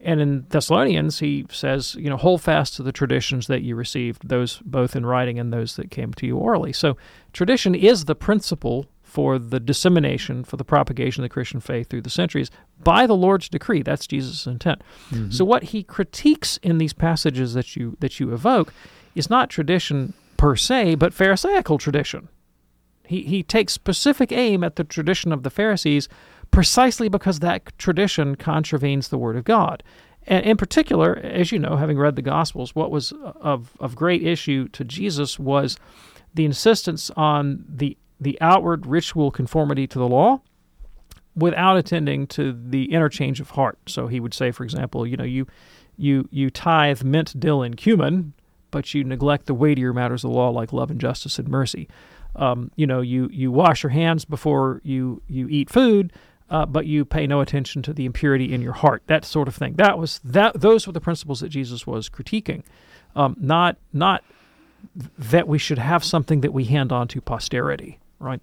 And 0.03 0.21
in 0.21 0.47
Thessalonians, 0.49 1.19
he 1.19 1.45
says, 1.51 1.95
you 1.97 2.09
know, 2.09 2.17
hold 2.17 2.41
fast 2.41 2.75
to 2.77 2.83
the 2.83 2.93
traditions 2.93 3.49
that 3.49 3.63
you 3.63 3.77
received, 3.77 4.27
those 4.27 4.59
both 4.65 4.97
in 4.97 5.05
writing 5.05 5.39
and 5.39 5.53
those 5.53 5.77
that 5.77 5.91
came 5.91 6.15
to 6.15 6.27
you 6.27 6.39
orally. 6.39 6.73
So 6.73 6.97
tradition 7.33 7.75
is 7.75 8.07
the 8.07 8.15
principle 8.15 8.87
for 9.03 9.39
the 9.39 9.61
dissemination, 9.61 10.45
for 10.45 10.57
the 10.57 10.65
propagation 10.65 11.23
of 11.23 11.29
the 11.29 11.33
Christian 11.33 11.61
faith 11.61 11.91
through 11.91 12.03
the 12.03 12.11
centuries 12.11 12.51
by 12.83 13.07
the 13.07 13.17
Lord's 13.17 13.49
decree. 13.49 13.83
That's 13.83 14.07
Jesus' 14.07 14.47
intent. 14.47 14.83
Mm-hmm. 15.11 15.33
So 15.33 15.45
what 15.45 15.65
he 15.65 15.83
critiques 15.83 16.59
in 16.59 16.79
these 16.79 16.93
passages 16.93 17.55
that 17.55 17.77
you 17.77 17.97
that 18.01 18.21
you 18.21 18.33
evoke 18.33 18.73
is 19.15 19.29
not 19.29 19.51
tradition 19.51 20.15
per 20.37 20.55
se, 20.55 20.95
but 20.95 21.13
Pharisaical 21.13 21.77
tradition. 21.77 22.29
He 23.05 23.25
he 23.25 23.43
takes 23.43 23.73
specific 23.73 24.31
aim 24.31 24.63
at 24.63 24.77
the 24.77 24.85
tradition 24.85 25.33
of 25.33 25.43
the 25.43 25.51
Pharisees 25.51 26.09
precisely 26.51 27.09
because 27.09 27.41
that 27.41 27.77
tradition 27.79 28.37
contravenes 28.37 29.09
the 29.09 29.19
Word 29.19 29.37
of 29.37 29.45
God. 29.45 29.83
And 30.27 30.45
in 30.45 30.57
particular, 30.57 31.17
as 31.19 31.51
you 31.51 31.59
know, 31.59 31.77
having 31.77 31.99
read 31.99 32.17
the 32.17 32.23
Gospels, 32.23 32.75
what 32.75 32.91
was 32.91 33.13
of, 33.23 33.73
of 33.81 33.97
great 33.97 34.23
issue 34.23 34.69
to 34.69 34.85
Jesus 34.85 35.39
was 35.39 35.77
the 36.35 36.45
insistence 36.45 37.11
on 37.17 37.65
the, 37.69 37.97
the 38.21 38.39
outward 38.41 38.87
ritual 38.87 39.31
conformity 39.31 39.87
to 39.87 39.99
the 39.99 40.07
law 40.09 40.41
without 41.35 41.77
attending 41.77 42.27
to 42.27 42.53
the 42.53 42.93
interchange 42.93 43.41
of 43.41 43.51
heart. 43.51 43.79
So 43.87 44.09
he 44.09 44.21
would 44.21 44.35
say, 44.35 44.51
for 44.51 44.65
example, 44.65 45.07
you 45.07 45.17
know, 45.17 45.25
you, 45.25 45.47
you, 45.97 46.29
you 46.31 46.51
tithe 46.51 47.03
mint, 47.03 47.39
dill, 47.39 47.63
and 47.63 47.77
cumin, 47.77 48.35
but 48.71 48.95
you 48.95 49.05
neglect 49.05 49.47
the 49.47 49.55
weightier 49.55 49.93
matters 49.93 50.25
of 50.25 50.31
the 50.31 50.37
law 50.37 50.51
like 50.51 50.73
love 50.73 50.91
and 50.91 51.01
justice 51.01 51.39
and 51.39 51.49
mercy. 51.49 51.89
Um, 52.37 52.71
you 52.77 52.87
know, 52.87 53.01
you, 53.01 53.29
you 53.33 53.51
wash 53.51 53.83
your 53.83 53.91
hands 53.91 54.25
before 54.25 54.81
you, 54.85 55.23
you 55.29 55.49
eat 55.49 55.71
food, 55.71 56.13
uh, 56.51 56.67
but 56.67 56.87
you 56.87 57.05
pay 57.05 57.27
no 57.27 57.41
attention 57.41 57.83
to 57.83 57.93
the 57.93 58.05
impurity 58.05 58.53
in 58.53 58.61
your 58.61 58.73
heart. 58.73 59.03
That 59.07 59.25
sort 59.25 59.49
of 59.49 59.55
thing. 59.55 59.75
That 59.75 59.99
was 59.99 60.21
that. 60.25 60.61
Those 60.61 60.87
were 60.87 60.93
the 60.93 61.01
principles 61.01 61.41
that 61.41 61.49
Jesus 61.49 61.87
was 61.87 62.09
critiquing, 62.09 62.63
um, 63.15 63.37
not 63.39 63.77
not 63.93 64.25
that 65.19 65.47
we 65.47 65.59
should 65.59 65.79
have 65.79 66.05
something 66.05 66.41
that 66.41 66.53
we 66.53 66.65
hand 66.65 66.93
on 66.93 67.09
to 67.09 67.21
posterity. 67.21 67.99
Right. 68.19 68.43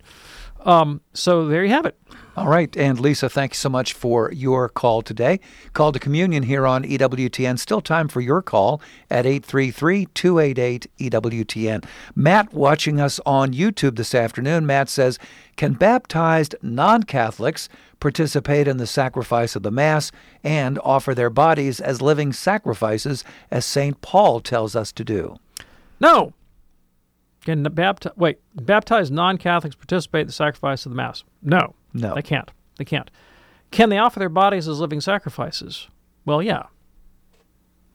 Um, 0.66 1.02
so 1.14 1.48
there 1.48 1.64
you 1.64 1.70
have 1.70 1.86
it. 1.86 1.96
All 2.36 2.48
right. 2.48 2.76
And 2.76 3.00
Lisa, 3.00 3.30
thanks 3.30 3.60
so 3.60 3.70
much 3.70 3.94
for 3.94 4.32
your 4.32 4.70
call 4.70 5.02
today. 5.02 5.40
Call 5.74 5.92
to 5.92 6.00
communion 6.00 6.44
here 6.44 6.66
on 6.66 6.84
EWTN. 6.84 7.60
Still 7.60 7.82
time 7.82 8.08
for 8.08 8.22
your 8.22 8.42
call 8.42 8.82
at 9.10 9.26
833 9.26 10.08
288 10.14 10.88
EWTN. 11.00 11.86
Matt, 12.16 12.54
watching 12.54 13.00
us 13.00 13.20
on 13.26 13.54
YouTube 13.54 13.98
this 13.98 14.16
afternoon, 14.16 14.66
Matt 14.66 14.90
says, 14.90 15.20
Can 15.58 15.74
baptized 15.74 16.56
non 16.64 17.04
Catholics 17.04 17.70
participate 18.00 18.68
in 18.68 18.78
the 18.78 18.88
sacrifice 18.88 19.56
of 19.56 19.64
the 19.64 19.72
Mass 19.72 20.12
and 20.44 20.80
offer 20.84 21.14
their 21.16 21.30
bodies 21.30 21.80
as 21.80 22.02
living 22.02 22.34
sacrifices, 22.34 23.24
as 23.52 23.66
St. 23.66 24.00
Paul 24.02 24.40
tells 24.40 24.76
us 24.76 24.92
to 24.94 25.04
do? 25.04 25.38
No. 26.00 26.34
Can 27.42 27.64
bapti- 27.64 28.16
wait, 28.18 28.40
baptized 28.56 29.12
non-Catholics 29.12 29.76
participate 29.76 30.22
in 30.22 30.28
the 30.28 30.34
sacrifice 30.34 30.86
of 30.86 30.92
the 30.92 30.96
Mass? 30.96 31.24
No, 31.42 31.76
no, 31.94 32.14
they 32.14 32.22
can't. 32.22 32.52
They 32.78 32.86
can't. 32.86 33.10
Can 33.72 33.90
they 33.90 33.98
offer 33.98 34.20
their 34.20 34.30
bodies 34.30 34.68
as 34.68 34.80
living 34.80 35.02
sacrifices? 35.02 35.88
Well, 36.26 36.42
yeah. 36.42 36.64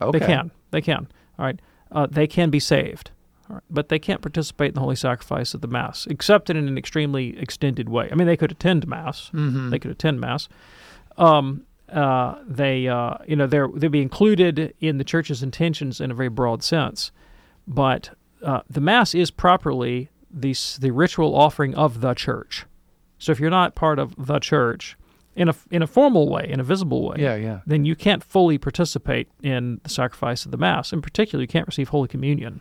Okay. 0.00 0.18
They 0.18 0.26
can. 0.26 0.50
They 0.70 0.80
can. 0.80 1.08
All 1.38 1.44
right. 1.44 1.60
Uh, 1.90 2.06
they 2.10 2.26
can 2.26 2.50
be 2.50 2.60
saved. 2.60 3.10
But 3.70 3.88
they 3.88 3.98
can't 3.98 4.22
participate 4.22 4.68
in 4.68 4.74
the 4.74 4.80
holy 4.80 4.96
sacrifice 4.96 5.54
of 5.54 5.60
the 5.60 5.68
Mass, 5.68 6.06
except 6.06 6.50
in 6.50 6.56
an 6.56 6.78
extremely 6.78 7.38
extended 7.38 7.88
way. 7.88 8.08
I 8.10 8.14
mean, 8.14 8.26
they 8.26 8.36
could 8.36 8.52
attend 8.52 8.86
Mass. 8.86 9.30
Mm-hmm. 9.32 9.70
They 9.70 9.78
could 9.78 9.90
attend 9.90 10.20
Mass. 10.20 10.48
Um, 11.16 11.66
uh, 11.90 12.36
they, 12.46 12.88
uh, 12.88 13.18
you 13.26 13.36
know, 13.36 13.46
they're 13.46 13.68
they'll 13.68 13.90
be 13.90 14.00
included 14.02 14.74
in 14.80 14.98
the 14.98 15.04
Church's 15.04 15.42
intentions 15.42 16.00
in 16.00 16.10
a 16.10 16.14
very 16.14 16.30
broad 16.30 16.62
sense, 16.62 17.12
but 17.66 18.10
uh, 18.42 18.62
the 18.68 18.80
Mass 18.80 19.14
is 19.14 19.30
properly 19.30 20.08
the, 20.30 20.54
the 20.80 20.90
ritual 20.90 21.34
offering 21.34 21.74
of 21.74 22.00
the 22.00 22.14
church. 22.14 22.66
So 23.18 23.32
if 23.32 23.38
you're 23.38 23.50
not 23.50 23.74
part 23.74 23.98
of 23.98 24.14
the 24.18 24.38
church 24.38 24.96
in 25.36 25.48
a, 25.48 25.54
in 25.70 25.82
a 25.82 25.86
formal 25.86 26.28
way, 26.28 26.46
in 26.48 26.60
a 26.60 26.64
visible 26.64 27.06
way, 27.08 27.16
yeah, 27.18 27.36
yeah. 27.36 27.60
then 27.66 27.84
you 27.84 27.94
can't 27.94 28.24
fully 28.24 28.58
participate 28.58 29.28
in 29.42 29.80
the 29.82 29.88
sacrifice 29.88 30.44
of 30.44 30.50
the 30.50 30.56
Mass. 30.56 30.92
In 30.92 31.02
particular, 31.02 31.42
you 31.42 31.48
can't 31.48 31.66
receive 31.66 31.90
Holy 31.90 32.08
Communion. 32.08 32.60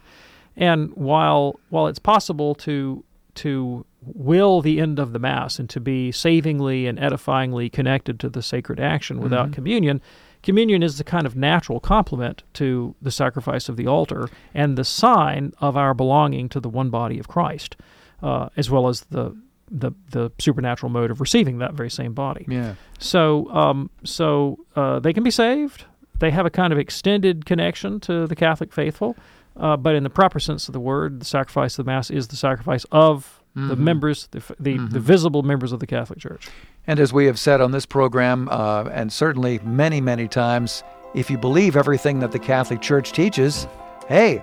And 0.62 0.94
while 0.96 1.60
while 1.70 1.88
it's 1.88 2.00
possible 2.00 2.56
to 2.56 3.04
to 3.36 3.86
will 4.02 4.62
the 4.62 4.80
end 4.80 4.98
of 5.00 5.12
the 5.12 5.20
Mass 5.20 5.60
and 5.60 5.70
to 5.70 5.80
be 5.80 6.12
savingly 6.12 6.88
and 6.88 6.98
edifyingly 6.98 7.72
connected 7.72 8.20
to 8.22 8.30
the 8.30 8.42
sacred 8.42 8.80
action 8.80 9.20
without 9.20 9.48
mm-hmm. 9.48 9.54
communion, 9.54 10.02
Communion 10.44 10.82
is 10.82 10.98
the 10.98 11.04
kind 11.04 11.26
of 11.26 11.36
natural 11.36 11.80
complement 11.80 12.44
to 12.54 12.96
the 13.02 13.12
sacrifice 13.12 13.70
of 13.70 13.78
the 13.78 13.88
altar 13.88 14.30
and 14.54 14.78
the 14.78 14.84
sign 14.84 15.54
of 15.60 15.78
our 15.78 15.94
belonging 15.94 16.50
to 16.50 16.60
the 16.60 16.70
one 16.70 16.90
body 16.90 17.20
of 17.20 17.28
Christ, 17.28 17.76
uh, 18.24 18.50
as 18.58 18.70
well 18.70 18.88
as 18.88 19.02
the, 19.02 19.36
the 19.70 19.92
the 20.10 20.32
supernatural 20.40 20.90
mode 20.90 21.12
of 21.12 21.22
receiving 21.22 21.60
that 21.60 21.74
very 21.74 21.92
same 21.92 22.14
body. 22.14 22.46
Yeah. 22.48 22.76
So 22.98 23.52
um, 23.52 23.92
so 24.04 24.66
uh, 24.76 25.00
they 25.00 25.14
can 25.14 25.24
be 25.24 25.32
saved. 25.32 25.86
They 26.20 26.32
have 26.32 26.46
a 26.46 26.52
kind 26.52 26.74
of 26.74 26.80
extended 26.80 27.46
connection 27.46 28.00
to 28.02 28.26
the 28.26 28.36
Catholic 28.36 28.74
faithful, 28.74 29.16
uh, 29.58 29.78
but 29.78 29.96
in 29.96 30.04
the 30.04 30.10
proper 30.10 30.40
sense 30.40 30.68
of 30.68 30.74
the 30.74 30.80
word, 30.80 31.20
the 31.20 31.26
sacrifice 31.26 31.78
of 31.78 31.86
the 31.86 31.92
Mass 31.92 32.10
is 32.10 32.28
the 32.28 32.36
sacrifice 32.36 32.86
of 32.92 33.38
Mm-hmm. 33.52 33.68
the 33.68 33.76
members, 33.76 34.30
the 34.32 34.40
the, 34.62 34.76
mm-hmm. 34.76 34.94
the, 34.94 35.00
visible 35.02 35.44
members 35.44 35.74
of 35.74 35.82
the 35.82 35.86
Catholic 35.86 36.20
Church. 36.20 36.48
And 36.88 37.02
as 37.02 37.12
we 37.12 37.26
have 37.26 37.38
said 37.38 37.60
on 37.60 37.72
this 37.72 37.86
program, 37.86 38.48
uh, 38.50 38.86
and 38.94 39.12
certainly 39.12 39.60
many, 39.66 40.00
many 40.00 40.30
times, 40.30 40.84
if 41.16 41.30
you 41.30 41.38
believe 41.38 41.76
everything 41.76 42.20
that 42.20 42.32
the 42.32 42.40
Catholic 42.40 42.80
Church 42.80 43.12
teaches, 43.12 43.68
hey, 44.08 44.42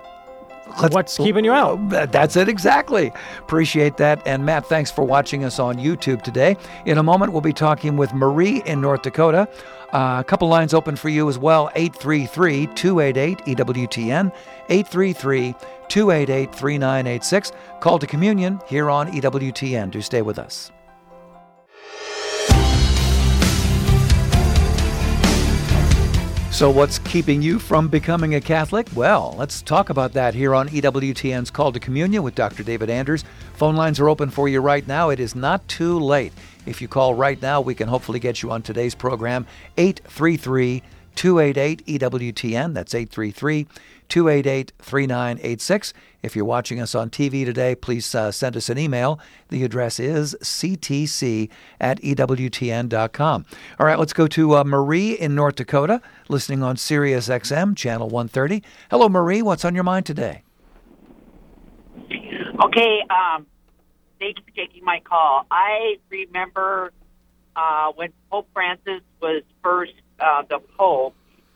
Let's, 0.82 0.94
What's 0.94 1.16
keeping 1.16 1.44
you 1.44 1.52
out? 1.52 1.88
That's 1.88 2.36
it 2.36 2.48
exactly. 2.48 3.10
Appreciate 3.38 3.96
that. 3.96 4.24
And 4.26 4.44
Matt, 4.44 4.66
thanks 4.66 4.90
for 4.90 5.02
watching 5.02 5.44
us 5.44 5.58
on 5.58 5.76
YouTube 5.76 6.22
today. 6.22 6.56
In 6.84 6.98
a 6.98 7.02
moment, 7.02 7.32
we'll 7.32 7.40
be 7.40 7.52
talking 7.52 7.96
with 7.96 8.12
Marie 8.12 8.62
in 8.66 8.80
North 8.80 9.02
Dakota. 9.02 9.48
Uh, 9.92 10.18
a 10.20 10.24
couple 10.24 10.48
lines 10.48 10.74
open 10.74 10.96
for 10.96 11.08
you 11.08 11.28
as 11.28 11.38
well 11.38 11.70
833 11.74 12.66
288 12.74 13.38
EWTN, 13.56 14.32
833 14.68 15.54
288 15.88 16.54
3986. 16.54 17.52
Call 17.80 17.98
to 17.98 18.06
communion 18.06 18.60
here 18.66 18.90
on 18.90 19.10
EWTN. 19.10 19.90
Do 19.90 20.02
stay 20.02 20.20
with 20.20 20.38
us. 20.38 20.70
So, 26.58 26.70
what's 26.70 26.98
keeping 26.98 27.40
you 27.40 27.60
from 27.60 27.86
becoming 27.86 28.34
a 28.34 28.40
Catholic? 28.40 28.88
Well, 28.96 29.36
let's 29.38 29.62
talk 29.62 29.90
about 29.90 30.12
that 30.14 30.34
here 30.34 30.56
on 30.56 30.68
EWTN's 30.70 31.52
Call 31.52 31.70
to 31.70 31.78
Communion 31.78 32.24
with 32.24 32.34
Dr. 32.34 32.64
David 32.64 32.90
Anders. 32.90 33.22
Phone 33.54 33.76
lines 33.76 34.00
are 34.00 34.08
open 34.08 34.28
for 34.28 34.48
you 34.48 34.60
right 34.60 34.84
now. 34.84 35.10
It 35.10 35.20
is 35.20 35.36
not 35.36 35.68
too 35.68 36.00
late. 36.00 36.32
If 36.68 36.82
you 36.82 36.88
call 36.88 37.14
right 37.14 37.40
now, 37.40 37.62
we 37.62 37.74
can 37.74 37.88
hopefully 37.88 38.20
get 38.20 38.42
you 38.42 38.50
on 38.50 38.60
today's 38.60 38.94
program, 38.94 39.46
833 39.78 40.82
288 41.14 41.86
EWTN. 41.86 42.74
That's 42.74 42.94
833 42.94 43.66
288 44.08 44.72
3986. 44.78 45.94
If 46.22 46.36
you're 46.36 46.44
watching 46.44 46.80
us 46.80 46.94
on 46.94 47.08
TV 47.10 47.44
today, 47.44 47.74
please 47.74 48.14
uh, 48.14 48.30
send 48.30 48.56
us 48.56 48.68
an 48.68 48.78
email. 48.78 49.18
The 49.48 49.64
address 49.64 49.98
is 49.98 50.36
ctc 50.42 51.48
at 51.80 52.00
EWTN.com. 52.02 53.46
All 53.80 53.86
right, 53.86 53.98
let's 53.98 54.12
go 54.12 54.26
to 54.28 54.56
uh, 54.56 54.64
Marie 54.64 55.12
in 55.12 55.34
North 55.34 55.56
Dakota, 55.56 56.02
listening 56.28 56.62
on 56.62 56.76
Sirius 56.76 57.28
XM, 57.28 57.76
channel 57.76 58.08
130. 58.08 58.62
Hello, 58.90 59.08
Marie. 59.08 59.40
What's 59.42 59.64
on 59.64 59.74
your 59.74 59.84
mind 59.84 60.04
today? 60.06 60.42
Okay, 62.64 63.02
um, 63.10 63.46
thank 64.18 64.38
you 64.38 64.44
for 64.44 64.50
taking 64.54 64.84
my 64.84 65.00
call. 65.00 65.46
I 65.50 65.96
remember 66.10 66.92
uh, 67.56 67.92
when 67.92 68.12
Pope 68.30 68.48
Francis 68.52 69.02
was 69.20 69.42
first 69.62 69.94
uh, 70.20 70.42
the 70.48 70.58
Pope, 70.76 71.14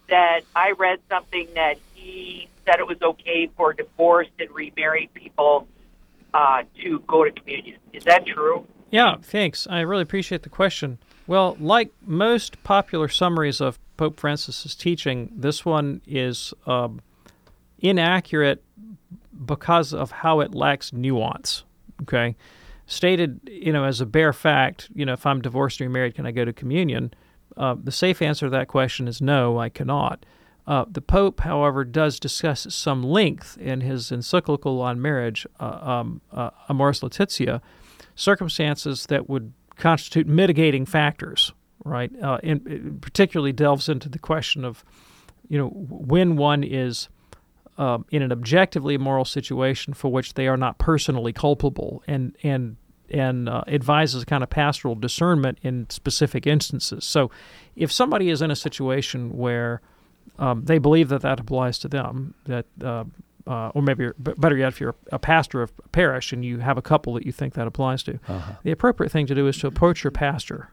that 0.09 0.43
I 0.55 0.73
read 0.73 0.99
something 1.09 1.49
that 1.55 1.79
he 1.95 2.49
said 2.67 2.77
it 2.79 2.87
was 2.87 3.01
okay 3.03 3.51
for 3.57 3.73
divorced 3.73 4.31
and 4.39 4.51
remarried 4.51 5.13
people 5.15 5.67
uh, 6.35 6.65
to 6.83 6.99
go 7.07 7.25
to 7.25 7.31
communion. 7.31 7.79
Is 7.93 8.05
that 8.05 8.27
true? 8.27 8.67
Yeah, 8.91 9.17
thanks. 9.23 9.67
I 9.71 9.81
really 9.81 10.03
appreciate 10.03 10.43
the 10.43 10.51
question. 10.51 10.99
Well, 11.27 11.57
like 11.59 11.93
most 12.05 12.63
popular 12.63 13.09
summaries 13.09 13.61
of 13.61 13.79
Pope 13.97 14.21
Francis's 14.21 14.75
teaching, 14.75 15.31
this 15.35 15.65
one 15.65 16.03
is 16.07 16.53
um, 16.67 17.01
inaccurate 17.79 18.63
because 19.47 19.95
of 19.95 20.11
how 20.11 20.41
it 20.41 20.55
lacks 20.55 20.93
nuance. 20.93 21.65
Okay, 22.03 22.37
stated, 22.87 23.41
you 23.47 23.73
know, 23.73 23.85
as 23.85 24.01
a 24.01 24.07
bare 24.07 24.33
fact, 24.33 24.91
you 24.95 25.05
know, 25.05 25.13
if 25.13 25.27
I'm 25.27 25.41
divorced 25.41 25.81
or 25.81 25.85
remarried, 25.85 26.15
can 26.15 26.27
I 26.27 26.31
go 26.31 26.45
to 26.45 26.53
communion? 26.53 27.13
Uh, 27.57 27.77
the 27.83 27.93
safe 27.93 28.23
answer 28.23 28.47
to 28.47 28.51
that 28.51 28.69
question 28.69 29.09
is 29.09 29.21
no, 29.21 29.59
I 29.59 29.69
cannot. 29.69 30.25
Uh, 30.67 30.85
the 30.89 31.01
Pope, 31.01 31.41
however, 31.41 31.85
does 31.85 32.21
discuss 32.21 32.67
at 32.67 32.73
some 32.73 33.03
length 33.03 33.59
in 33.59 33.81
his 33.81 34.13
encyclical 34.13 34.81
on 34.81 35.03
marriage, 35.03 35.47
uh, 35.59 35.79
um, 35.83 36.21
uh, 36.33 36.51
Amoris 36.69 37.03
Laetitia, 37.03 37.61
circumstances 38.15 39.07
that 39.07 39.29
would 39.29 39.53
constitute 39.77 40.27
mitigating 40.27 40.87
factors, 40.87 41.53
right? 41.85 42.13
Uh, 42.23 42.39
and 42.45 43.01
particularly 43.01 43.53
delves 43.53 43.89
into 43.89 44.09
the 44.09 44.19
question 44.19 44.65
of, 44.65 44.85
you 45.49 45.59
know, 45.59 45.69
when 45.69 46.37
one 46.37 46.63
is 46.63 47.09
um, 47.83 48.05
in 48.11 48.23
an 48.23 48.31
objectively 48.31 48.95
immoral 48.95 49.25
situation 49.25 49.93
for 49.95 50.13
which 50.13 50.35
they 50.35 50.47
are 50.47 50.57
not 50.57 50.79
personally 50.79 51.33
culpable, 51.33 52.03
and 52.07 52.37
and 52.43 52.77
and 53.11 53.49
uh, 53.49 53.63
advises 53.67 54.23
a 54.23 54.27
kind 54.27 54.43
of 54.43 54.51
pastoral 54.51 54.95
discernment 54.95 55.59
in 55.63 55.89
specific 55.91 56.47
instances. 56.47 57.05
So, 57.05 57.31
if 57.75 57.91
somebody 57.91 58.31
is 58.31 58.41
in 58.41 58.51
a 58.51 58.57
situation 58.57 59.37
where 59.37 59.83
um, 60.39 60.65
they 60.65 60.79
believe 60.79 61.09
that 61.09 61.23
that 61.23 61.41
applies 61.41 61.79
to 61.81 61.89
them. 61.89 62.35
That, 62.47 62.67
uh, 62.83 63.05
uh, 63.47 63.69
or 63.75 63.83
maybe 63.83 64.09
better 64.19 64.57
yet, 64.57 64.69
if 64.69 64.81
you're 64.81 64.95
a 65.11 65.19
pastor 65.19 65.63
of 65.63 65.73
a 65.85 65.89
parish 65.89 66.33
and 66.33 66.45
you 66.45 66.59
have 66.59 66.79
a 66.79 66.83
couple 66.83 67.15
that 67.15 67.27
you 67.27 67.33
think 67.33 67.55
that 67.55 67.67
applies 67.67 68.03
to, 68.05 68.21
uh-huh. 68.29 68.53
the 68.63 68.71
appropriate 68.71 69.11
thing 69.11 69.27
to 69.27 69.35
do 69.35 69.49
is 69.49 69.59
to 69.59 69.67
approach 69.67 70.05
your 70.05 70.13
pastor, 70.13 70.71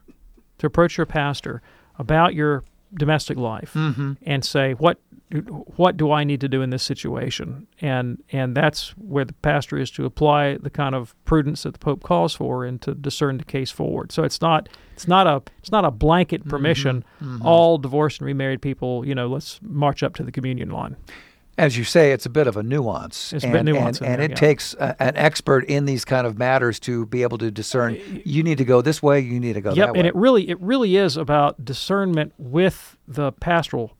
to 0.60 0.68
approach 0.68 0.98
your 0.98 1.08
pastor 1.08 1.64
about 1.98 2.36
your 2.36 2.64
domestic 2.94 3.38
life 3.38 3.74
mm-hmm. 3.74 4.14
and 4.24 4.46
say 4.46 4.74
what 4.74 5.00
what 5.32 5.96
do 5.96 6.12
I 6.12 6.24
need 6.24 6.42
to 6.42 6.48
do 6.48 6.62
in 6.62 6.72
this 6.72 6.82
situation 6.82 7.68
and 7.82 8.24
and 8.32 8.56
that's 8.56 8.90
where 8.98 9.26
the 9.26 9.34
pastor 9.34 9.78
is 9.78 9.92
to 9.92 10.06
apply 10.06 10.58
the 10.58 10.72
kind 10.72 10.96
of 10.96 11.16
prudence 11.26 11.64
that 11.64 11.74
the 11.74 11.80
pope 11.80 12.02
calls 12.02 12.34
for 12.34 12.66
and 12.66 12.82
to 12.82 12.96
discern 12.96 13.38
the 13.38 13.46
case 13.46 13.70
forward 13.70 14.12
so 14.12 14.24
it's 14.24 14.42
not 14.42 14.70
it's 14.94 15.08
not 15.08 15.28
a 15.28 15.42
it's 15.60 15.72
not 15.72 15.86
a 15.86 15.92
blanket 15.92 16.42
mm-hmm. 16.42 16.50
permission 16.50 17.06
mm-hmm. 17.22 17.36
Mm-hmm. 17.36 17.46
all 17.46 17.78
divorced 17.78 18.22
and 18.22 18.26
remarried 18.26 18.62
people 18.62 19.06
you 19.06 19.14
know 19.14 19.28
let's 19.28 19.60
march 19.62 20.02
up 20.02 20.16
to 20.16 20.24
the 20.24 20.32
communion 20.32 20.72
line 20.72 20.96
as 21.60 21.78
you 21.78 21.84
say, 21.84 22.14
it's 22.14 22.26
a 22.26 22.30
bit 22.30 22.48
of 22.48 22.56
a 22.56 22.64
nuance. 22.64 23.34
It's 23.34 23.44
and, 23.44 23.54
a 23.54 23.58
bit 23.58 23.66
nuance, 23.66 24.00
and, 24.00 24.08
and 24.08 24.20
there, 24.20 24.26
it 24.28 24.32
yeah. 24.32 24.36
takes 24.36 24.74
a, 24.76 24.96
an 25.04 25.18
expert 25.18 25.66
in 25.66 25.84
these 25.84 26.06
kind 26.06 26.26
of 26.26 26.40
matters 26.40 26.80
to 26.82 27.06
be 27.08 27.22
able 27.22 27.38
to 27.40 27.52
discern. 27.52 28.00
You 28.24 28.44
need 28.44 28.60
to 28.60 28.66
go 28.66 28.82
this 28.82 29.04
way. 29.04 29.20
You 29.20 29.42
need 29.42 29.54
to 29.54 29.62
go 29.62 29.72
yep, 29.72 29.88
that 29.88 29.94
way. 29.94 30.00
and 30.00 30.08
it 30.08 30.16
really, 30.16 30.50
it 30.50 30.60
really 30.62 30.96
is 30.96 31.18
about 31.18 31.66
discernment 31.66 32.34
with 32.38 32.98
the 33.10 33.34
pastoral 33.34 33.98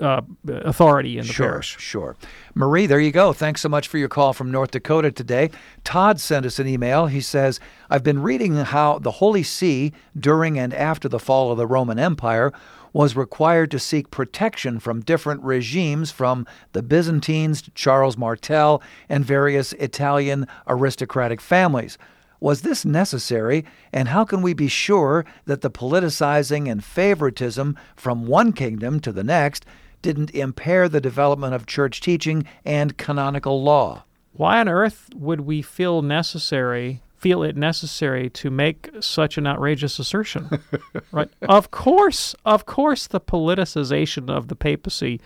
uh, 0.00 0.22
authority 0.48 1.18
in 1.18 1.26
the 1.26 1.32
sure, 1.32 1.48
parish. 1.48 1.76
Sure. 1.78 2.16
Marie, 2.54 2.86
there 2.86 3.00
you 3.00 3.12
go. 3.12 3.32
Thanks 3.32 3.60
so 3.60 3.68
much 3.68 3.88
for 3.88 3.98
your 3.98 4.08
call 4.08 4.32
from 4.32 4.50
North 4.50 4.70
Dakota 4.70 5.10
today. 5.10 5.50
Todd 5.84 6.20
sent 6.20 6.46
us 6.46 6.58
an 6.58 6.66
email. 6.66 7.06
He 7.06 7.20
says, 7.20 7.60
I've 7.90 8.02
been 8.02 8.22
reading 8.22 8.54
how 8.56 8.98
the 8.98 9.12
Holy 9.12 9.42
See, 9.42 9.92
during 10.18 10.58
and 10.58 10.74
after 10.74 11.08
the 11.08 11.18
fall 11.18 11.52
of 11.52 11.58
the 11.58 11.66
Roman 11.66 11.98
Empire, 11.98 12.52
was 12.92 13.14
required 13.14 13.70
to 13.70 13.78
seek 13.78 14.10
protection 14.10 14.80
from 14.80 15.02
different 15.02 15.42
regimes, 15.42 16.10
from 16.10 16.46
the 16.72 16.82
Byzantines 16.82 17.60
to 17.60 17.70
Charles 17.72 18.16
Martel 18.16 18.82
and 19.08 19.22
various 19.22 19.74
Italian 19.74 20.46
aristocratic 20.66 21.42
families. 21.42 21.98
Was 22.40 22.62
this 22.62 22.84
necessary, 22.84 23.64
and 23.92 24.08
how 24.08 24.24
can 24.24 24.42
we 24.42 24.52
be 24.52 24.68
sure 24.68 25.24
that 25.46 25.62
the 25.62 25.70
politicizing 25.70 26.70
and 26.70 26.84
favoritism 26.84 27.76
from 27.94 28.26
one 28.26 28.52
kingdom 28.52 29.00
to 29.00 29.12
the 29.12 29.24
next 29.24 29.64
didn't 30.02 30.30
impair 30.32 30.88
the 30.88 31.00
development 31.00 31.54
of 31.54 31.66
church 31.66 32.00
teaching 32.00 32.44
and 32.64 32.98
canonical 32.98 33.62
law? 33.62 34.04
Why 34.32 34.60
on 34.60 34.68
earth 34.68 35.08
would 35.14 35.40
we 35.40 35.62
feel 35.62 36.02
necessary 36.02 37.02
feel 37.16 37.42
it 37.42 37.56
necessary 37.56 38.28
to 38.30 38.50
make 38.50 38.90
such 39.00 39.38
an 39.38 39.46
outrageous 39.46 39.98
assertion. 39.98 40.48
right? 41.12 41.30
Of 41.42 41.70
course, 41.70 42.36
of 42.44 42.66
course, 42.66 43.06
the 43.06 43.20
politicization 43.20 44.30
of 44.30 44.48
the 44.48 44.54
papacy 44.54 45.20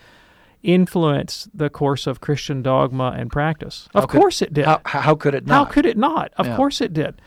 influenced 0.63 1.49
the 1.57 1.69
course 1.69 2.05
of 2.07 2.21
Christian 2.21 2.61
dogma 2.61 3.15
and 3.17 3.31
practice. 3.31 3.89
Of 3.93 4.07
could- 4.07 4.19
course 4.21 4.41
it 4.41 4.53
did. 4.53 4.65
How, 4.65 4.81
how 4.85 5.15
could 5.15 5.33
it 5.35 5.45
not? 5.47 5.67
How 5.67 5.71
could 5.71 5.85
it 5.85 5.97
not? 5.97 6.31
Of 6.37 6.47
Yeah. 6.47 6.55
course 6.55 6.81
it 6.81 6.93
did. 6.93 7.21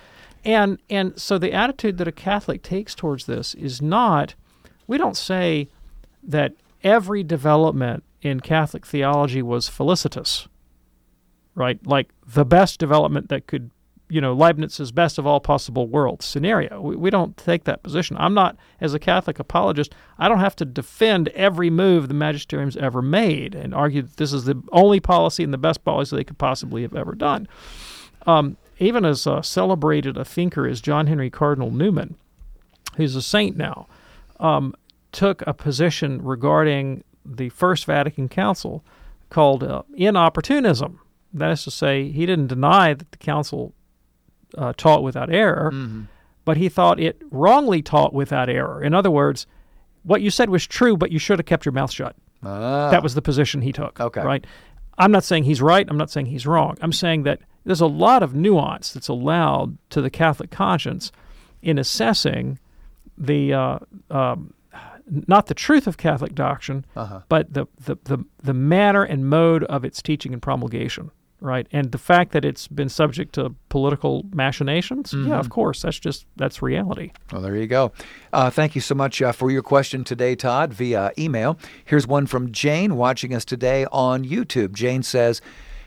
And 0.44 0.78
and 0.90 1.18
so 1.18 1.38
the 1.38 1.52
attitude 1.52 1.96
that 1.98 2.06
a 2.08 2.12
Catholic 2.12 2.62
takes 2.62 2.94
towards 2.94 3.26
this 3.26 3.54
is 3.54 3.80
not 3.80 4.34
we 4.86 4.98
don't 4.98 5.16
say 5.16 5.68
that 6.22 6.52
every 6.82 7.22
development 7.22 8.04
in 8.20 8.40
Catholic 8.40 8.84
theology 8.86 9.40
was 9.42 9.68
felicitous. 9.68 10.46
Right? 11.54 11.78
Like 11.86 12.10
the 12.26 12.44
best 12.44 12.78
development 12.78 13.28
that 13.30 13.46
could 13.46 13.70
you 14.08 14.20
know 14.20 14.34
Leibniz's 14.34 14.92
best 14.92 15.18
of 15.18 15.26
all 15.26 15.40
possible 15.40 15.86
worlds 15.86 16.26
scenario. 16.26 16.80
We, 16.80 16.96
we 16.96 17.10
don't 17.10 17.36
take 17.36 17.64
that 17.64 17.82
position. 17.82 18.16
I'm 18.18 18.34
not, 18.34 18.56
as 18.80 18.94
a 18.94 18.98
Catholic 18.98 19.38
apologist, 19.38 19.94
I 20.18 20.28
don't 20.28 20.40
have 20.40 20.56
to 20.56 20.64
defend 20.64 21.28
every 21.28 21.70
move 21.70 22.08
the 22.08 22.14
magisterium's 22.14 22.76
ever 22.76 23.02
made 23.02 23.54
and 23.54 23.74
argue 23.74 24.02
that 24.02 24.16
this 24.16 24.32
is 24.32 24.44
the 24.44 24.62
only 24.72 25.00
policy 25.00 25.42
and 25.42 25.52
the 25.52 25.58
best 25.58 25.84
policy 25.84 26.16
they 26.16 26.24
could 26.24 26.38
possibly 26.38 26.82
have 26.82 26.94
ever 26.94 27.14
done. 27.14 27.48
Um, 28.26 28.56
even 28.78 29.04
as 29.04 29.26
uh, 29.26 29.42
celebrated 29.42 30.16
a 30.16 30.24
thinker 30.24 30.66
as 30.66 30.80
John 30.80 31.06
Henry 31.06 31.30
Cardinal 31.30 31.70
Newman, 31.70 32.16
who's 32.96 33.16
a 33.16 33.22
saint 33.22 33.56
now, 33.56 33.86
um, 34.40 34.74
took 35.12 35.42
a 35.46 35.54
position 35.54 36.22
regarding 36.22 37.04
the 37.24 37.48
First 37.50 37.86
Vatican 37.86 38.28
Council 38.28 38.84
called 39.30 39.62
uh, 39.62 39.82
inopportunism. 39.96 40.98
That 41.32 41.50
is 41.50 41.64
to 41.64 41.70
say, 41.70 42.10
he 42.10 42.26
didn't 42.26 42.48
deny 42.48 42.94
that 42.94 43.10
the 43.10 43.18
council 43.18 43.72
uh, 44.58 44.72
taught 44.76 45.02
without 45.02 45.32
error, 45.32 45.72
but 46.44 46.56
he 46.56 46.68
thought 46.68 47.00
it 47.00 47.20
wrongly 47.30 47.82
taught 47.82 48.12
without 48.12 48.48
error. 48.48 48.82
In 48.82 48.94
other 48.94 49.10
words, 49.10 49.46
what 50.02 50.20
you 50.20 50.30
said 50.30 50.50
was 50.50 50.66
true, 50.66 50.96
but 50.96 51.10
you 51.10 51.18
should 51.18 51.38
have 51.38 51.46
kept 51.46 51.64
your 51.64 51.72
mouth 51.72 51.90
shut. 51.90 52.14
Ah. 52.42 52.90
That 52.90 53.02
was 53.02 53.14
the 53.14 53.22
position 53.22 53.62
he 53.62 53.72
took. 53.72 53.98
Okay. 54.00 54.20
Right? 54.22 54.46
I'm 54.98 55.10
not 55.10 55.24
saying 55.24 55.44
he's 55.44 55.62
right. 55.62 55.86
I'm 55.88 55.96
not 55.96 56.10
saying 56.10 56.26
he's 56.26 56.46
wrong. 56.46 56.76
I'm 56.82 56.92
saying 56.92 57.22
that 57.24 57.40
there's 57.64 57.80
a 57.80 57.86
lot 57.86 58.22
of 58.22 58.34
nuance 58.34 58.92
that's 58.92 59.08
allowed 59.08 59.78
to 59.90 60.02
the 60.02 60.10
Catholic 60.10 60.50
conscience 60.50 61.10
in 61.62 61.78
assessing 61.78 62.58
the 63.16 63.54
uh, 63.54 63.78
um, 64.10 64.52
not 65.26 65.46
the 65.46 65.54
truth 65.54 65.86
of 65.86 65.96
Catholic 65.96 66.34
doctrine, 66.34 66.84
Uh-huh. 66.96 67.20
but 67.28 67.52
the, 67.52 67.66
the, 67.84 67.96
the, 68.04 68.18
the 68.42 68.54
manner 68.54 69.02
and 69.02 69.28
mode 69.28 69.64
of 69.64 69.84
its 69.84 70.00
teaching 70.02 70.32
and 70.32 70.40
promulgation, 70.42 71.10
right? 71.40 71.66
And 71.72 71.92
the 71.92 71.98
fact 71.98 72.32
that 72.32 72.44
it's 72.44 72.68
been 72.68 72.88
subject 72.88 73.34
to 73.34 73.54
political 73.68 74.24
machinations, 74.32 75.12
yeah, 75.12 75.38
of 75.38 75.50
course, 75.50 75.82
that's 75.82 75.98
just 75.98 76.26
that's 76.36 76.62
reality. 76.62 77.12
Well, 77.32 77.42
there 77.42 77.56
you 77.56 77.66
go. 77.66 77.92
Uh, 78.32 78.50
thank 78.50 78.74
you 78.74 78.80
so 78.80 78.94
much 78.94 79.20
uh, 79.20 79.32
for 79.32 79.50
your 79.50 79.62
question 79.62 80.04
today, 80.04 80.34
Todd, 80.34 80.72
via 80.72 81.12
email. 81.18 81.58
Here's 81.84 82.06
one 82.06 82.26
from 82.26 82.52
Jane 82.52 82.96
watching 82.96 83.34
us 83.34 83.44
today 83.44 83.86
on 83.92 84.24
YouTube. 84.24 84.72
Jane 84.72 85.02
says, 85.02 85.40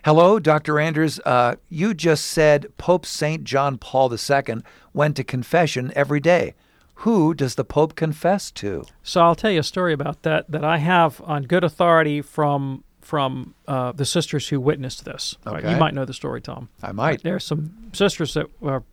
Hello, 0.05 0.39
Dr. 0.39 0.79
Anders. 0.79 1.19
Uh, 1.25 1.55
you 1.69 1.93
just 1.93 2.25
said 2.25 2.67
Pope 2.77 3.05
St. 3.05 3.43
John 3.43 3.77
Paul 3.77 4.09
II 4.13 4.57
went 4.93 5.17
to 5.17 5.23
confession 5.23 5.91
every 5.95 6.19
day. 6.21 6.53
Who 7.01 7.33
does 7.33 7.55
the 7.55 7.65
Pope 7.65 7.95
confess 7.95 8.49
to? 8.51 8.85
So 9.03 9.21
I'll 9.21 9.35
tell 9.35 9.51
you 9.51 9.59
a 9.59 9.63
story 9.63 9.93
about 9.93 10.23
that 10.23 10.49
that 10.49 10.63
I 10.63 10.77
have 10.77 11.21
on 11.25 11.43
good 11.43 11.63
authority 11.63 12.21
from 12.21 12.83
from 13.07 13.53
uh, 13.69 13.93
the 13.93 14.03
sisters 14.05 14.49
who 14.49 14.59
witnessed 14.59 15.05
this. 15.05 15.37
Right? 15.45 15.63
You 15.63 15.77
might 15.77 15.93
know 15.93 16.03
the 16.03 16.13
story, 16.13 16.41
Tom. 16.41 16.67
I 16.83 16.91
might. 16.91 17.23
There 17.23 17.35
are 17.35 17.39
some 17.39 17.71
sisters 17.93 18.33
that 18.33 18.47
are, 18.61 18.83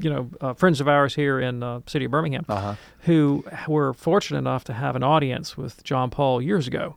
you 0.00 0.10
know, 0.10 0.28
uh, 0.40 0.54
friends 0.54 0.80
of 0.80 0.88
ours 0.88 1.14
here 1.14 1.38
in 1.38 1.62
uh, 1.62 1.80
city 1.86 2.06
of 2.06 2.10
Birmingham, 2.10 2.44
Uh-huh. 2.48 2.74
who 3.02 3.44
were 3.68 3.92
fortunate 3.94 4.38
enough 4.40 4.64
to 4.64 4.72
have 4.72 4.96
an 4.96 5.04
audience 5.04 5.56
with 5.56 5.84
John 5.84 6.10
Paul 6.10 6.42
years 6.42 6.66
ago, 6.66 6.96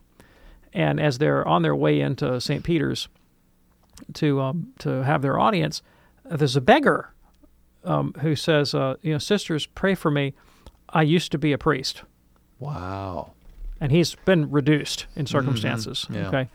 and 0.72 0.98
as 0.98 1.18
they're 1.18 1.46
on 1.46 1.62
their 1.62 1.76
way 1.76 2.00
into 2.00 2.40
St. 2.40 2.64
Peter's 2.64 3.06
to 4.14 4.40
um, 4.40 4.72
to 4.80 5.04
have 5.04 5.22
their 5.22 5.38
audience, 5.38 5.80
uh, 6.28 6.36
there's 6.36 6.56
a 6.56 6.60
beggar 6.60 7.14
um, 7.84 8.14
who 8.20 8.34
says, 8.34 8.74
uh, 8.74 8.96
you 9.00 9.12
know, 9.12 9.18
sisters, 9.18 9.66
pray 9.66 9.94
for 9.94 10.10
me. 10.10 10.34
I 10.88 11.02
used 11.02 11.30
to 11.30 11.38
be 11.38 11.52
a 11.52 11.58
priest. 11.58 12.02
Wow. 12.58 13.30
And 13.80 13.92
he's 13.92 14.14
been 14.24 14.50
reduced 14.50 15.06
in 15.16 15.26
circumstances. 15.26 16.06
yeah. 16.10 16.28
Okay. 16.28 16.48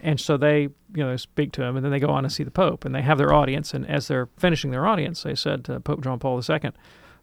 And 0.00 0.20
so 0.20 0.36
they, 0.36 0.62
you 0.62 1.04
know, 1.04 1.16
speak 1.16 1.52
to 1.52 1.62
him, 1.62 1.76
and 1.76 1.84
then 1.84 1.90
they 1.90 1.98
go 1.98 2.10
on 2.10 2.22
to 2.22 2.30
see 2.30 2.44
the 2.44 2.50
Pope, 2.50 2.84
and 2.84 2.94
they 2.94 3.02
have 3.02 3.18
their 3.18 3.32
audience. 3.32 3.74
And 3.74 3.86
as 3.88 4.08
they're 4.08 4.28
finishing 4.36 4.70
their 4.70 4.86
audience, 4.86 5.22
they 5.22 5.34
said 5.34 5.64
to 5.64 5.80
Pope 5.80 6.02
John 6.02 6.18
Paul 6.18 6.40
II, 6.48 6.70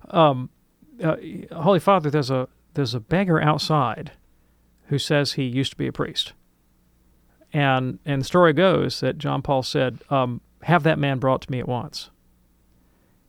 um, 0.10 0.50
uh, 1.02 1.16
"Holy 1.54 1.80
Father, 1.80 2.10
there's 2.10 2.30
a 2.30 2.48
there's 2.74 2.94
a 2.94 3.00
beggar 3.00 3.42
outside 3.42 4.12
who 4.88 5.00
says 5.00 5.34
he 5.34 5.44
used 5.44 5.72
to 5.72 5.78
be 5.78 5.88
a 5.88 5.94
priest." 5.94 6.34
And 7.54 8.00
and 8.06 8.22
the 8.22 8.26
story 8.26 8.52
goes 8.54 9.00
that 9.00 9.18
John 9.18 9.42
Paul 9.42 9.64
said, 9.64 10.00
um, 10.10 10.42
"Have 10.64 10.84
that 10.84 11.00
man 11.00 11.20
brought 11.20 11.42
to 11.44 11.52
me 11.52 11.60
at 11.60 11.68
once." 11.68 12.10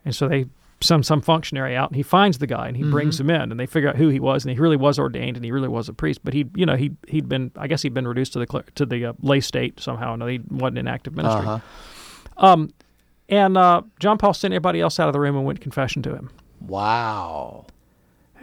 And 0.04 0.14
so 0.14 0.28
they 0.28 0.46
send 0.80 1.06
some 1.06 1.20
functionary 1.22 1.74
out, 1.74 1.88
and 1.90 1.96
he 1.96 2.02
finds 2.02 2.38
the 2.38 2.46
guy, 2.46 2.68
and 2.68 2.76
he 2.76 2.82
brings 2.84 3.16
Mhm. 3.16 3.20
him 3.20 3.30
in, 3.30 3.50
and 3.50 3.58
they 3.58 3.66
figure 3.66 3.88
out 3.88 3.96
who 3.96 4.08
he 4.08 4.20
was, 4.20 4.44
and 4.44 4.52
he 4.52 4.60
really 4.60 4.76
was 4.76 4.98
ordained, 4.98 5.36
and 5.36 5.44
he 5.44 5.50
really 5.50 5.68
was 5.68 5.88
a 5.88 5.92
priest. 5.94 6.20
But 6.22 6.34
he, 6.34 6.46
you 6.54 6.66
know, 6.66 6.76
he 6.76 6.92
he'd 7.08 7.28
been, 7.28 7.50
I 7.56 7.66
guess, 7.66 7.82
he'd 7.82 7.94
been 7.94 8.06
reduced 8.08 8.34
to 8.34 8.38
the 8.40 8.64
to 8.74 8.84
the 8.86 9.06
uh, 9.06 9.12
lay 9.22 9.40
state 9.40 9.80
somehow. 9.80 10.12
and 10.14 10.22
he 10.28 10.40
wasn't 10.50 10.78
in 10.78 10.86
active 10.88 11.16
ministry. 11.16 11.46
Uh-huh. 11.46 11.58
Um, 12.46 12.70
and 13.28 13.56
uh, 13.56 13.82
John 13.98 14.18
Paul 14.18 14.34
sent 14.34 14.52
everybody 14.52 14.80
else 14.80 15.00
out 15.00 15.08
of 15.08 15.12
the 15.14 15.20
room 15.20 15.36
and 15.36 15.44
went 15.46 15.60
confession 15.60 16.02
to 16.02 16.14
him. 16.14 16.30
Wow. 16.60 17.66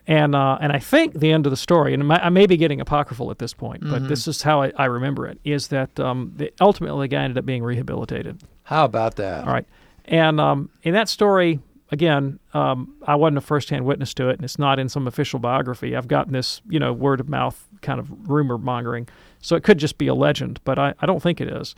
And 0.06 0.36
uh, 0.36 0.58
and 0.60 0.74
I 0.74 0.80
think 0.80 1.14
the 1.14 1.32
end 1.32 1.46
of 1.46 1.52
the 1.52 1.56
story, 1.58 1.94
and 1.94 2.12
I 2.12 2.28
may 2.30 2.46
be 2.46 2.58
getting 2.58 2.82
apocryphal 2.82 3.32
at 3.32 3.40
this 3.40 3.54
point, 3.54 3.84
but 3.90 4.02
Mhm. 4.04 4.08
this 4.10 4.28
is 4.28 4.42
how 4.42 4.62
I, 4.64 4.74
I 4.76 4.86
remember 4.86 5.28
it: 5.28 5.40
is 5.46 5.70
that 5.70 5.98
um, 5.98 6.34
the, 6.36 6.52
ultimately 6.60 7.06
the 7.06 7.16
guy 7.16 7.24
ended 7.24 7.38
up 7.38 7.46
being 7.46 7.64
rehabilitated. 7.64 8.42
How 8.64 8.84
about 8.84 9.16
that? 9.16 9.46
All 9.48 9.54
right. 9.54 9.66
And 10.06 10.42
um, 10.42 10.70
in 10.84 10.94
that 10.94 11.08
story, 11.08 11.60
again, 11.94 12.40
um, 12.56 12.96
I 13.06 13.16
wasn't 13.16 13.38
a 13.38 13.42
first-hand 13.42 13.86
witness 13.86 14.14
to 14.16 14.30
it, 14.30 14.34
and 14.34 14.44
it's 14.44 14.58
not 14.58 14.80
in 14.80 14.90
some 14.90 15.08
official 15.08 15.40
biography. 15.40 15.96
I've 15.96 16.08
gotten 16.08 16.34
this, 16.34 16.60
you 16.68 16.80
know, 16.80 16.92
word 16.92 17.20
of 17.20 17.30
mouth 17.30 17.68
kind 17.82 18.00
of 18.00 18.30
rumor 18.30 18.58
mongering, 18.58 19.08
so 19.40 19.56
it 19.56 19.64
could 19.64 19.78
just 19.78 20.00
be 20.00 20.08
a 20.08 20.16
legend, 20.16 20.60
but 20.64 20.80
I, 20.80 20.96
I 21.00 21.06
don't 21.06 21.22
think 21.22 21.40
it 21.40 21.48
is. 21.48 21.76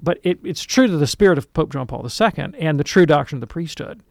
But 0.00 0.18
it, 0.22 0.38
it's 0.44 0.62
true 0.62 0.86
to 0.86 0.96
the 0.96 1.06
spirit 1.06 1.36
of 1.36 1.52
Pope 1.52 1.72
John 1.72 1.88
Paul 1.88 2.06
II 2.06 2.54
and 2.58 2.78
the 2.78 2.84
true 2.84 3.06
doctrine 3.06 3.38
of 3.38 3.40
the 3.40 3.52
priesthood, 3.52 4.02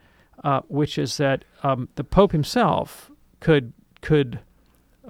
uh, 0.44 0.62
which 0.68 0.98
is 0.98 1.15
that 1.18 1.46
um, 1.63 1.88
the 1.96 2.04
Pope 2.04 2.34
himself 2.34 3.10
could 3.39 3.72
could 4.02 4.39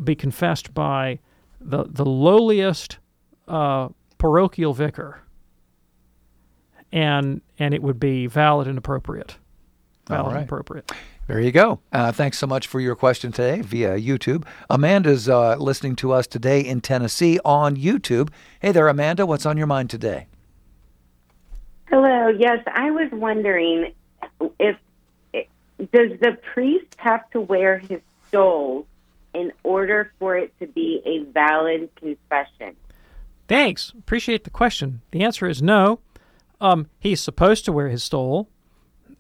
be 0.04 0.16
confessed 0.16 0.74
by 0.74 1.20
the 1.60 1.86
the 1.86 2.06
lowliest 2.06 3.00
uh, 3.48 3.88
parochial 4.18 4.74
vicar 4.74 5.22
and 6.92 7.42
and 7.58 7.74
it 7.74 7.82
would 7.82 8.00
be 8.00 8.28
valid 8.28 8.68
and 8.68 8.78
appropriate. 8.78 9.38
All 10.10 10.32
right. 10.32 10.44
appropriate. 10.44 10.92
There 11.28 11.40
you 11.40 11.52
go. 11.52 11.80
Uh, 11.92 12.12
thanks 12.12 12.38
so 12.38 12.46
much 12.46 12.68
for 12.68 12.80
your 12.80 12.96
question 12.96 13.32
today 13.32 13.62
via 13.62 13.98
YouTube. 13.98 14.46
Amanda's 14.70 15.28
uh, 15.28 15.56
listening 15.56 15.96
to 15.98 16.12
us 16.12 16.28
today 16.28 16.62
in 16.62 16.82
Tennessee 16.82 17.40
on 17.44 17.76
YouTube. 17.76 18.30
Hey 18.60 18.72
there, 18.72 18.88
Amanda. 18.88 19.26
What's 19.26 19.46
on 19.46 19.58
your 19.58 19.68
mind 19.68 19.90
today? 19.90 20.28
Hello. 21.86 22.28
Yes, 22.28 22.64
I 22.68 22.92
was 22.92 23.10
wondering 23.12 23.94
if 24.60 24.78
does 25.78 26.20
the 26.22 26.38
priest 26.54 26.96
have 26.98 27.30
to 27.32 27.42
wear 27.42 27.80
his 27.80 28.02
stole 28.28 28.88
in 29.34 29.52
order 29.64 30.12
for 30.18 30.38
it 30.38 30.58
to 30.60 30.68
be 30.68 31.02
a 31.06 31.24
valid 31.32 31.90
confession? 31.96 32.76
Thanks. 33.48 33.92
Appreciate 33.98 34.44
the 34.46 34.50
question. 34.50 35.02
The 35.12 35.24
answer 35.24 35.48
is 35.48 35.62
no. 35.62 36.00
Um, 36.62 36.88
he's 37.00 37.22
supposed 37.22 37.66
to 37.66 37.74
wear 37.74 37.90
his 37.90 38.04
stole, 38.04 38.50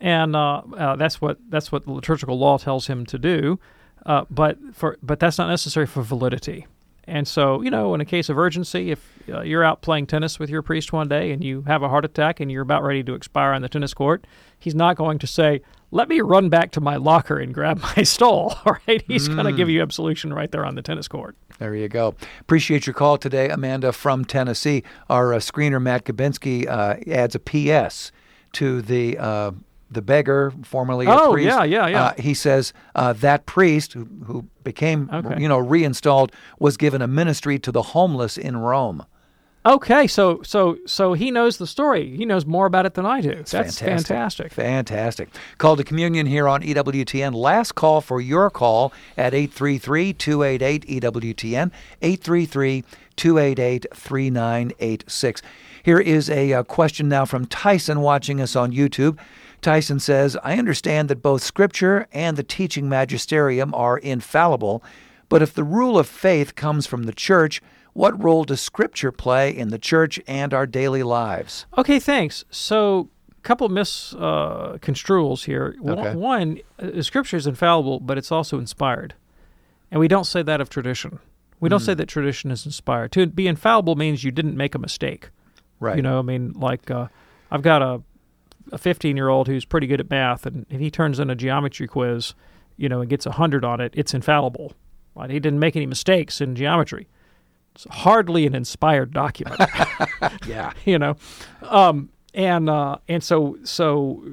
and 0.01 0.35
uh, 0.35 0.61
uh, 0.77 0.95
that's 0.95 1.21
what 1.21 1.37
that's 1.49 1.71
what 1.71 1.83
the 1.85 1.91
liturgical 1.91 2.37
law 2.37 2.57
tells 2.57 2.87
him 2.87 3.05
to 3.07 3.17
do. 3.17 3.59
Uh, 4.05 4.25
but 4.29 4.57
for 4.73 4.97
but 5.01 5.19
that's 5.19 5.37
not 5.37 5.47
necessary 5.49 5.85
for 5.87 6.01
validity. 6.03 6.67
And 7.07 7.27
so, 7.27 7.61
you 7.61 7.69
know, 7.69 7.93
in 7.93 8.01
a 8.01 8.05
case 8.05 8.29
of 8.29 8.37
urgency, 8.37 8.89
if 8.89 9.07
uh, 9.31 9.41
you're 9.41 9.63
out 9.63 9.83
playing 9.83 10.07
tennis 10.07 10.39
with 10.39 10.49
your 10.49 10.63
priest 10.63 10.91
one 10.91 11.07
day 11.07 11.31
and 11.31 11.43
you 11.43 11.61
have 11.67 11.83
a 11.83 11.89
heart 11.89 12.03
attack 12.03 12.39
and 12.39 12.51
you're 12.51 12.63
about 12.63 12.81
ready 12.83 13.03
to 13.03 13.13
expire 13.13 13.51
on 13.53 13.61
the 13.61 13.69
tennis 13.69 13.93
court, 13.93 14.25
he's 14.57 14.73
not 14.73 14.95
going 14.95 15.19
to 15.19 15.27
say, 15.27 15.61
"Let 15.91 16.09
me 16.09 16.21
run 16.21 16.49
back 16.49 16.71
to 16.71 16.81
my 16.81 16.95
locker 16.95 17.37
and 17.37 17.53
grab 17.53 17.79
my 17.97 18.01
stole." 18.03 18.55
All 18.65 18.77
right, 18.87 19.03
he's 19.07 19.27
going 19.27 19.45
to 19.45 19.51
Mm. 19.51 19.57
give 19.57 19.69
you 19.69 19.81
absolution 19.83 20.33
right 20.33 20.51
there 20.51 20.65
on 20.65 20.73
the 20.73 20.81
tennis 20.81 21.07
court. 21.07 21.35
There 21.59 21.75
you 21.75 21.87
go. 21.87 22.15
Appreciate 22.41 22.87
your 22.87 22.95
call 22.95 23.17
today, 23.19 23.49
Amanda 23.49 23.91
from 23.93 24.25
Tennessee. 24.25 24.83
Our 25.07 25.33
uh, 25.35 25.37
screener, 25.37 25.79
Matt 25.81 26.05
Kabinski, 26.05 26.67
uh, 26.67 26.97
adds 27.11 27.35
a 27.35 27.39
P.S. 27.39 28.11
to 28.53 28.81
the. 28.81 29.17
The 29.91 30.01
beggar, 30.01 30.51
formerly 30.63 31.05
a 31.05 31.11
Oh, 31.11 31.33
priest. 31.33 31.45
yeah, 31.47 31.63
yeah, 31.63 31.87
yeah. 31.87 32.03
Uh, 32.05 32.13
he 32.17 32.33
says 32.33 32.73
uh, 32.95 33.13
that 33.13 33.45
priest 33.45 33.93
who, 33.93 34.05
who 34.25 34.45
became, 34.63 35.09
Okay. 35.13 35.39
you 35.41 35.47
know, 35.47 35.59
reinstalled 35.59 36.31
was 36.59 36.75
given 36.75 37.01
a 37.03 37.07
ministry 37.07 37.59
to 37.59 37.71
the 37.71 37.83
homeless 37.83 38.35
in 38.37 38.57
Rome. 38.57 39.05
Okay, 39.67 40.05
so 40.05 40.43
so 40.43 40.77
so 40.85 41.13
he 41.13 41.31
knows 41.31 41.57
the 41.57 41.65
story. 41.65 42.15
He 42.15 42.23
knows 42.23 42.45
more 42.45 42.67
about 42.67 42.85
it 42.85 42.93
than 42.93 43.07
I 43.07 43.19
do. 43.21 43.43
That's 43.49 43.79
fantastic. 43.79 44.53
Fantastic. 44.53 45.29
Called 45.57 45.79
to 45.79 45.83
communion 45.83 46.27
here 46.27 46.47
on 46.47 46.61
EWTN. 46.61 47.33
Last 47.33 47.71
call 47.73 47.99
for 48.01 48.21
your 48.21 48.51
call 48.51 48.93
at 49.17 49.33
833-288-EWTN, 49.33 51.71
833-288-3986. 53.95 55.41
Here 55.83 55.99
is 55.99 56.29
a 56.29 56.53
uh, 56.53 56.63
question 56.63 57.09
now 57.09 57.25
from 57.25 57.45
Tyson 57.45 58.01
watching 58.01 58.41
us 58.41 58.55
on 58.55 58.71
YouTube. 58.71 59.17
Tyson 59.65 59.99
says, 59.99 60.37
I 60.43 60.59
understand 60.59 61.09
that 61.09 61.23
both 61.23 61.41
Scripture 61.41 62.07
and 62.13 62.37
the 62.37 62.43
teaching 62.43 62.87
magisterium 62.87 63.73
are 63.73 63.97
infallible, 63.97 64.83
but 65.27 65.41
if 65.41 65.55
the 65.55 65.63
rule 65.63 65.97
of 65.97 66.07
faith 66.07 66.53
comes 66.53 66.85
from 66.85 67.03
the 67.03 67.11
church, 67.11 67.63
what 67.93 68.21
role 68.23 68.43
does 68.43 68.61
Scripture 68.61 69.11
play 69.11 69.49
in 69.49 69.69
the 69.69 69.79
church 69.79 70.19
and 70.27 70.53
our 70.53 70.67
daily 70.67 71.01
lives? 71.01 71.65
Okay, 71.79 71.99
thanks. 71.99 72.45
So, 72.51 73.09
a 73.39 73.41
couple 73.41 73.67
misconstruals 73.69 75.43
uh, 75.43 75.45
here. 75.45 75.75
One- 75.79 75.97
Okay. 75.99 76.15
One, 76.15 76.59
uh, 76.77 77.01
Scripture 77.01 77.37
is 77.37 77.47
infallible, 77.47 77.99
but 78.01 78.19
it's 78.19 78.31
also 78.31 78.59
inspired, 78.59 79.15
and 79.89 79.99
we 79.99 80.07
don't 80.07 80.25
say 80.25 80.43
that 80.43 80.61
of 80.61 80.69
tradition. 80.69 81.17
We 81.59 81.69
don't 81.69 81.81
Mm. 81.81 81.85
say 81.85 81.93
that 81.95 82.07
tradition 82.07 82.51
is 82.51 82.67
inspired. 82.67 83.11
To 83.13 83.25
be 83.25 83.47
infallible 83.47 83.95
means 83.95 84.23
you 84.23 84.29
didn't 84.29 84.55
make 84.57 84.75
a 84.75 84.79
mistake. 84.79 85.29
Right. 85.79 85.95
You 85.95 86.03
know, 86.03 86.19
I 86.19 86.21
mean, 86.21 86.53
like 86.53 86.91
uh, 86.91 87.07
I've 87.49 87.63
got 87.63 87.81
a 87.81 88.01
a 88.71 88.77
15 88.77 89.15
year 89.15 89.29
old 89.29 89.47
who's 89.47 89.65
pretty 89.65 89.87
good 89.87 89.99
at 89.99 90.09
math, 90.09 90.45
and 90.45 90.65
if 90.69 90.79
he 90.79 90.89
turns 90.89 91.19
in 91.19 91.29
a 91.29 91.35
geometry 91.35 91.87
quiz, 91.87 92.33
you 92.77 92.89
know, 92.89 93.01
and 93.01 93.09
gets 93.09 93.25
a 93.25 93.31
hundred 93.31 93.63
on 93.63 93.79
it, 93.79 93.93
it's 93.95 94.13
infallible. 94.13 94.73
Right? 95.15 95.29
He 95.29 95.39
didn't 95.39 95.59
make 95.59 95.75
any 95.75 95.85
mistakes 95.85 96.41
in 96.41 96.55
geometry. 96.55 97.07
It's 97.73 97.85
hardly 97.89 98.45
an 98.45 98.55
inspired 98.55 99.13
document. 99.13 99.61
yeah. 100.47 100.73
you 100.85 100.99
know, 100.99 101.15
um, 101.63 102.09
and 102.33 102.69
uh, 102.69 102.97
and 103.07 103.23
so 103.23 103.57
so 103.63 104.23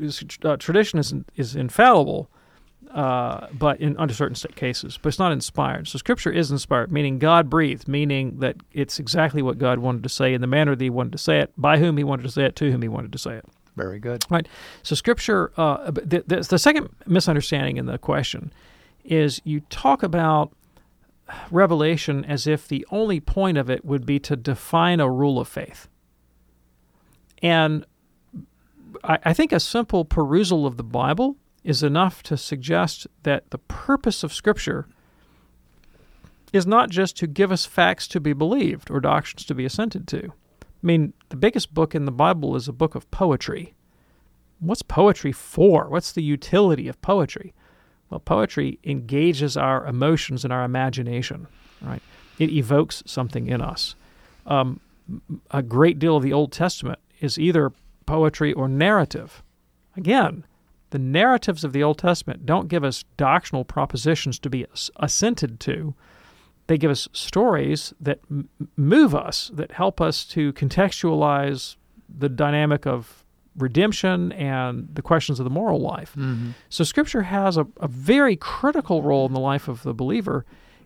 uh, 0.45 0.57
tradition 0.57 0.99
is 0.99 1.15
is 1.37 1.55
infallible, 1.55 2.29
uh, 2.91 3.47
but 3.53 3.81
in 3.81 3.97
under 3.97 4.13
certain 4.13 4.35
cases, 4.55 4.99
but 5.01 5.09
it's 5.09 5.19
not 5.19 5.33
inspired. 5.33 5.89
So 5.89 5.99
Scripture 5.99 6.33
is 6.33 6.51
inspired, 6.51 6.91
meaning 6.91 7.19
God 7.19 7.49
breathed, 7.49 7.87
meaning 7.89 8.41
that 8.41 8.57
it's 8.73 8.99
exactly 8.99 9.41
what 9.41 9.59
God 9.59 9.79
wanted 9.79 10.03
to 10.03 10.09
say 10.09 10.35
in 10.35 10.41
the 10.41 10.47
manner 10.47 10.75
that 10.75 10.83
He 10.83 10.91
wanted 10.91 11.13
to 11.13 11.19
say 11.19 11.39
it, 11.39 11.53
by 11.57 11.79
whom 11.79 11.97
He 11.97 12.05
wanted 12.05 12.25
to 12.25 12.31
say 12.31 12.45
it, 12.45 12.57
to 12.57 12.71
whom 12.71 12.83
He 12.83 12.89
wanted 12.89 13.13
to 13.13 13.19
say 13.19 13.37
it. 13.37 13.45
Very 13.77 13.99
good. 13.99 14.25
Right. 14.31 14.47
So 14.83 14.95
Scripture. 14.95 15.53
Uh, 15.57 15.91
the, 15.91 16.25
the, 16.27 16.47
the 16.49 16.59
second 16.59 16.89
misunderstanding 17.07 17.77
in 17.77 17.87
the 17.87 17.99
question 17.99 18.53
is 19.05 19.41
you 19.45 19.61
talk 19.71 20.03
about 20.03 20.53
Revelation 21.51 22.25
as 22.25 22.47
if 22.47 22.69
the 22.69 22.87
only 22.91 23.21
point 23.21 23.57
of 23.57 23.71
it 23.71 23.85
would 23.85 24.05
be 24.05 24.19
to 24.21 24.37
define 24.37 25.01
a 25.01 25.11
rule 25.11 25.39
of 25.39 25.49
faith. 25.49 25.89
And 27.43 27.87
I, 29.03 29.19
I 29.25 29.33
think 29.33 29.53
a 29.53 29.61
simple 29.61 30.05
perusal 30.05 30.67
of 30.67 30.77
the 30.77 30.85
Bible 30.85 31.37
is 31.65 31.83
enough 31.83 32.23
to 32.25 32.37
suggest 32.37 33.07
that 33.23 33.51
the 33.51 33.59
purpose 33.59 34.23
of 34.23 34.33
Scripture 34.33 34.87
is 36.53 36.67
not 36.67 36.91
just 36.91 37.17
to 37.17 37.27
give 37.27 37.51
us 37.51 37.65
facts 37.65 38.07
to 38.09 38.21
be 38.21 38.33
believed 38.33 38.91
or 38.91 39.01
doctrines 39.01 39.45
to 39.47 39.55
be 39.55 39.65
assented 39.65 40.07
to. 40.09 40.33
I 40.83 40.87
mean, 40.87 41.13
the 41.29 41.37
biggest 41.37 41.73
book 41.73 41.95
in 41.95 42.05
the 42.05 42.13
Bible 42.13 42.57
is 42.57 42.67
a 42.67 42.73
book 42.73 42.95
of 42.95 43.11
poetry. 43.11 43.75
What's 44.59 44.83
poetry 44.83 45.33
for? 45.33 45.89
What's 45.89 46.13
the 46.13 46.23
utility 46.23 46.89
of 46.89 47.01
poetry? 47.03 47.53
Well, 48.11 48.21
poetry 48.21 48.79
engages 48.85 49.57
our 49.57 49.87
emotions 49.87 50.45
and 50.45 50.53
our 50.53 50.65
imagination, 50.65 51.47
right? 51.81 52.03
It 52.39 52.51
evokes 52.51 53.03
something 53.07 53.47
in 53.47 53.61
us. 53.61 53.95
Um, 54.47 54.81
a 55.51 55.63
great 55.63 55.99
deal 55.99 56.17
of 56.17 56.23
the 56.23 56.33
Old 56.33 56.53
Testament 56.53 56.99
is 57.21 57.39
either 57.39 57.73
poetry 58.07 58.53
or 58.53 58.69
narrative. 58.69 59.43
Again, 59.97 60.45
the 60.91 60.99
narratives 60.99 61.65
of 61.65 61.73
the 61.73 61.83
Old 61.83 61.99
Testament 61.99 62.45
don't 62.45 62.69
give 62.69 62.85
us 62.85 63.05
doctrinal 63.17 63.65
propositions 63.65 64.39
to 64.41 64.51
be 64.51 64.67
assented 64.97 65.59
to. 65.61 65.95
They 66.67 66.79
give 66.79 66.91
us 66.91 67.09
stories 67.13 67.93
that 68.01 68.21
m- 68.31 68.49
move 68.77 69.15
us, 69.15 69.51
that 69.55 69.73
help 69.73 70.01
us 70.01 70.25
to 70.27 70.53
contextualize 70.53 71.77
the 72.09 72.29
dynamic 72.29 72.87
of 72.87 73.25
redemption 73.57 74.33
and 74.33 74.89
the 74.93 75.03
questions 75.03 75.39
of 75.39 75.45
the 75.45 75.51
moral 75.51 75.81
life. 75.81 76.13
Mm-hmm. 76.13 76.51
So, 76.69 76.85
Scripture 76.85 77.23
has 77.23 77.57
a, 77.57 77.67
a, 77.81 77.89
very 77.89 78.37
critical 78.37 79.03
role 79.03 79.27
in 79.27 79.33
the 79.33 79.41
life 79.41 79.69
of 79.69 79.83
the 79.83 79.93
believer, 79.93 80.45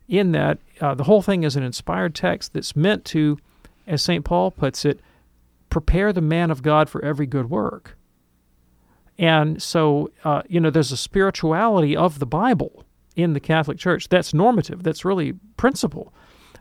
in 0.08 0.32
that 0.32 0.58
uh, 0.80 0.94
the 0.94 1.04
whole 1.04 1.22
thing 1.22 1.42
is 1.42 1.56
an 1.56 1.62
inspired 1.62 2.14
text 2.14 2.52
that's 2.52 2.74
meant 2.74 3.04
to, 3.06 3.38
as 3.86 4.02
St. 4.02 4.24
Paul 4.24 4.50
puts 4.50 4.84
it, 4.84 5.00
prepare 5.70 6.12
the 6.12 6.20
man 6.20 6.50
of 6.50 6.62
God 6.62 6.88
for 6.88 7.04
every 7.04 7.26
good 7.26 7.50
work. 7.50 7.96
And 9.18 9.62
so, 9.62 10.10
uh, 10.24 10.42
you 10.48 10.60
know, 10.60 10.70
there's 10.70 10.92
a 10.92 10.96
spirituality 10.96 11.96
of 11.96 12.18
the 12.18 12.26
Bible 12.26 12.85
in 13.16 13.32
the 13.32 13.40
Catholic 13.40 13.78
Church 13.78 14.08
that's 14.08 14.32
normative, 14.32 14.82
that's 14.82 15.04
really 15.04 15.32
principle. 15.56 16.12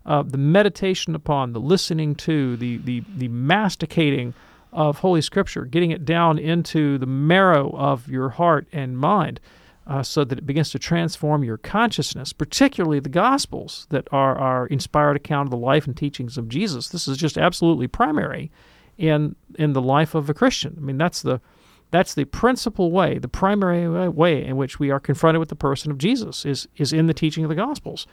Uh, 0.06 0.24
the 0.24 0.38
meditation 0.38 1.16
upon, 1.16 1.53
the 1.53 1.60
listening 1.60 2.16
to, 2.16 2.56
the, 2.58 2.78
the, 2.78 3.03
the 3.16 3.28
masticating 3.28 4.34
of 4.72 4.99
Holy 4.99 5.22
Scripture, 5.22 5.66
getting 5.66 5.91
it 5.91 6.06
down 6.06 6.38
into 6.38 6.97
the 6.97 7.06
marrow 7.06 7.72
of 7.72 8.08
your 8.08 8.30
heart 8.30 8.68
and 8.72 8.97
mind 8.97 9.39
uh, 9.88 10.03
so 10.03 10.24
that 10.24 10.38
it 10.38 10.45
begins 10.45 10.70
to 10.72 10.80
transform 10.80 11.43
your 11.43 11.58
consciousness, 11.58 12.34
particularly 12.34 12.99
the 12.99 13.10
Gospels 13.10 13.88
that 13.89 14.08
are 14.12 14.38
our 14.38 14.68
inspired 14.68 15.16
account 15.16 15.47
of 15.47 15.51
the 15.51 15.58
life 15.58 15.86
and 15.86 15.95
teachings 15.95 16.38
of 16.38 16.49
Jesus. 16.49 16.89
This 16.89 17.08
is 17.08 17.18
just 17.18 17.38
absolutely 17.38 17.88
primary 17.88 18.51
in 18.97 19.36
in 19.56 19.74
the 19.74 19.82
life 19.82 20.16
of 20.16 20.30
a 20.30 20.34
Christian. 20.34 20.76
I 20.78 20.82
mean, 20.82 20.97
that's 20.97 21.22
the 21.22 21.41
that's 21.91 22.13
the 22.13 22.25
principal 22.25 22.91
way, 22.91 23.17
the 23.17 23.27
primary 23.27 24.09
way 24.09 24.43
in 24.43 24.57
which 24.57 24.79
we 24.79 24.91
are 24.91 24.99
confronted 24.99 25.39
with 25.39 25.49
the 25.49 25.55
person 25.55 25.91
of 25.91 25.97
Jesus 25.97 26.45
is 26.45 26.67
is 26.75 26.91
in 26.91 27.07
the 27.07 27.13
teaching 27.13 27.43
of 27.43 27.49
the 27.49 27.55
Gospels. 27.55 28.07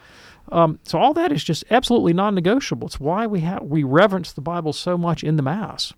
Um, 0.51 0.79
so 0.85 0.99
all 0.99 1.15
that 1.15 1.33
is 1.33 1.43
just 1.45 1.65
absolutely 1.71 2.13
non-negotiable. 2.13 2.87
It's 2.87 3.01
why 3.01 3.27
we 3.27 3.41
have 3.41 3.63
we 3.63 3.83
reverence 3.83 4.33
the 4.33 4.41
Bible 4.41 4.73
so 4.73 4.97
much 4.99 5.25
in 5.25 5.37
the 5.37 5.43
Mass. 5.43 5.93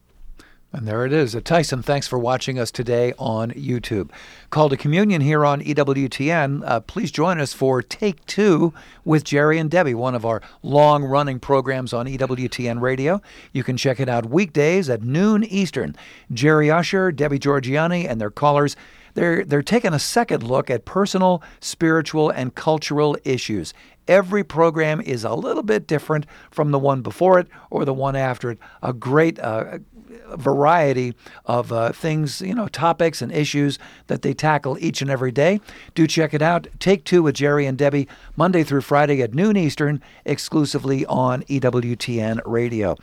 And 0.74 0.88
there 0.88 1.06
it 1.06 1.12
is. 1.12 1.36
Uh, 1.36 1.40
Tyson, 1.40 1.84
thanks 1.84 2.08
for 2.08 2.18
watching 2.18 2.58
us 2.58 2.72
today 2.72 3.14
on 3.16 3.52
YouTube. 3.52 4.10
Called 4.50 4.72
to 4.72 4.76
Communion 4.76 5.20
here 5.20 5.44
on 5.44 5.62
EWTN. 5.62 6.64
Uh, 6.66 6.80
please 6.80 7.12
join 7.12 7.38
us 7.38 7.52
for 7.52 7.80
Take 7.80 8.26
Two 8.26 8.74
with 9.04 9.22
Jerry 9.22 9.60
and 9.60 9.70
Debbie, 9.70 9.94
one 9.94 10.16
of 10.16 10.26
our 10.26 10.42
long 10.64 11.04
running 11.04 11.38
programs 11.38 11.92
on 11.92 12.06
EWTN 12.06 12.80
radio. 12.80 13.22
You 13.52 13.62
can 13.62 13.76
check 13.76 14.00
it 14.00 14.08
out 14.08 14.26
weekdays 14.26 14.90
at 14.90 15.04
noon 15.04 15.44
Eastern. 15.44 15.94
Jerry 16.32 16.72
Usher, 16.72 17.12
Debbie 17.12 17.38
Georgianni, 17.38 18.10
and 18.10 18.20
their 18.20 18.30
callers. 18.30 18.74
They're, 19.14 19.44
they're 19.44 19.62
taking 19.62 19.94
a 19.94 19.98
second 19.98 20.42
look 20.42 20.70
at 20.70 20.84
personal, 20.84 21.42
spiritual, 21.60 22.30
and 22.30 22.54
cultural 22.54 23.16
issues. 23.24 23.72
Every 24.06 24.44
program 24.44 25.00
is 25.00 25.24
a 25.24 25.34
little 25.34 25.62
bit 25.62 25.86
different 25.86 26.26
from 26.50 26.72
the 26.72 26.78
one 26.78 27.00
before 27.00 27.38
it 27.38 27.48
or 27.70 27.84
the 27.84 27.94
one 27.94 28.16
after 28.16 28.50
it. 28.50 28.58
A 28.82 28.92
great, 28.92 29.38
uh, 29.38 29.78
variety 30.36 31.14
of 31.46 31.72
uh, 31.72 31.92
things, 31.92 32.40
you 32.40 32.54
know, 32.54 32.68
topics 32.68 33.22
and 33.22 33.32
issues 33.32 33.78
that 34.06 34.22
they 34.22 34.34
tackle 34.34 34.78
each 34.78 35.02
and 35.02 35.10
every 35.10 35.32
day. 35.32 35.60
Do 35.94 36.06
check 36.06 36.34
it 36.34 36.42
out. 36.42 36.66
Take 36.78 37.04
Two 37.04 37.22
with 37.22 37.34
Jerry 37.34 37.66
and 37.66 37.76
Debbie, 37.76 38.08
Monday 38.36 38.62
through 38.62 38.82
Friday 38.82 39.22
at 39.22 39.34
noon 39.34 39.56
Eastern, 39.56 40.02
exclusively 40.24 41.04
on 41.06 41.42
EWTN 41.44 42.40
Radio. 42.44 42.96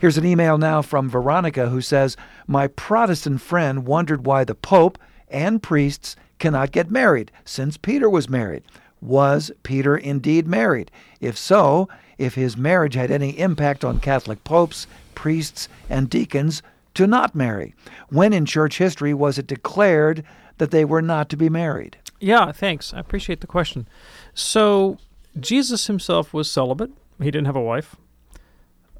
Here's 0.00 0.18
an 0.18 0.26
email 0.26 0.58
now 0.58 0.82
from 0.82 1.08
Veronica 1.08 1.68
who 1.68 1.80
says, 1.80 2.16
My 2.46 2.68
Protestant 2.68 3.40
friend 3.40 3.86
wondered 3.86 4.26
why 4.26 4.44
the 4.44 4.54
Pope 4.54 4.98
and 5.30 5.62
priests 5.62 6.16
cannot 6.38 6.72
get 6.72 6.90
married 6.90 7.30
since 7.44 7.76
Peter 7.76 8.08
was 8.08 8.28
married. 8.28 8.62
Was 9.00 9.50
Peter 9.62 9.96
indeed 9.96 10.46
married? 10.46 10.90
If 11.20 11.36
so, 11.36 11.88
if 12.16 12.34
his 12.34 12.56
marriage 12.56 12.94
had 12.94 13.10
any 13.10 13.38
impact 13.38 13.84
on 13.84 14.00
Catholic 14.00 14.42
popes, 14.44 14.86
priests, 15.14 15.68
and 15.88 16.10
deacons 16.10 16.62
to 16.94 17.06
not 17.06 17.34
marry? 17.34 17.74
When 18.08 18.32
in 18.32 18.44
church 18.44 18.78
history 18.78 19.14
was 19.14 19.38
it 19.38 19.46
declared 19.46 20.24
that 20.58 20.70
they 20.70 20.84
were 20.84 21.02
not 21.02 21.28
to 21.30 21.36
be 21.36 21.48
married? 21.48 21.96
Yeah, 22.20 22.50
thanks. 22.50 22.92
I 22.92 22.98
appreciate 22.98 23.40
the 23.40 23.46
question. 23.46 23.86
So, 24.34 24.98
Jesus 25.38 25.86
himself 25.86 26.34
was 26.34 26.50
celibate, 26.50 26.90
he 27.18 27.30
didn't 27.30 27.46
have 27.46 27.56
a 27.56 27.62
wife. 27.62 27.96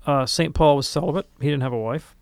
Uh, 0.07 0.24
St. 0.24 0.55
Paul 0.55 0.76
was 0.76 0.89
celibate, 0.89 1.26
he 1.41 1.49
didn't 1.49 1.62
have 1.62 1.72
a 1.72 1.79
wife. 1.79 2.14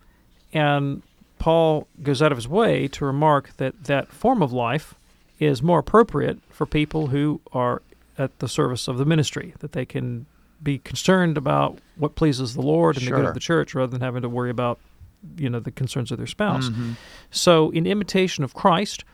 And 0.53 1.03
Paul 1.39 1.87
goes 2.03 2.23
out 2.23 2.33
of 2.33 2.39
his 2.39 2.49
way 2.49 2.89
to 2.89 3.05
remark 3.05 3.57
that 3.57 3.85
that 3.85 4.09
form 4.09 4.43
of 4.43 4.53
life 4.53 4.95
is 5.39 5.63
more 5.63 5.79
appropriate 5.79 6.39
for 6.49 6.67
people 6.67 7.09
who 7.09 7.41
are 7.53 7.83
at 8.19 8.39
the 8.39 8.49
service 8.49 8.89
of 8.89 8.99
the 8.99 9.05
ministry, 9.05 9.55
that 9.59 9.73
they 9.73 9.85
can 9.85 10.27
be 10.63 10.79
concerned 10.79 11.37
about 11.37 11.79
what 11.97 12.15
pleases 12.15 12.55
the 12.55 12.63
Lord 12.63 12.97
and 12.97 13.05
sure. 13.05 13.17
the 13.17 13.23
good 13.23 13.29
of 13.29 13.35
the 13.35 13.41
church 13.41 13.75
rather 13.75 13.91
than 13.91 14.01
having 14.01 14.23
to 14.23 14.29
worry 14.29 14.51
about 14.51 14.79
you 15.37 15.51
know 15.51 15.61
the 15.61 15.71
concerns 15.71 16.11
of 16.11 16.19
their 16.19 16.27
spouse. 16.27 16.69
Mm-hmm. 16.69 16.93
So 17.31 17.71
in 17.71 17.87
imitation 17.87 18.45
of 18.45 18.55
Christ 18.55 19.05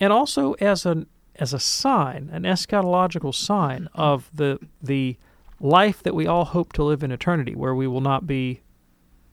and 0.00 0.12
also 0.12 0.54
as 0.54 0.86
an 0.86 1.06
as 1.36 1.54
a 1.54 1.60
sign, 1.60 2.30
an 2.32 2.42
eschatological 2.42 3.34
sign 3.34 3.88
of 3.94 4.30
the 4.34 4.58
the 4.82 5.16
life 5.60 6.02
that 6.02 6.14
we 6.14 6.26
all 6.26 6.46
hope 6.46 6.72
to 6.72 6.84
live 6.84 7.02
in 7.02 7.12
eternity 7.12 7.54
where 7.54 7.74
we 7.74 7.86
will 7.86 8.00
not 8.00 8.26
be 8.26 8.60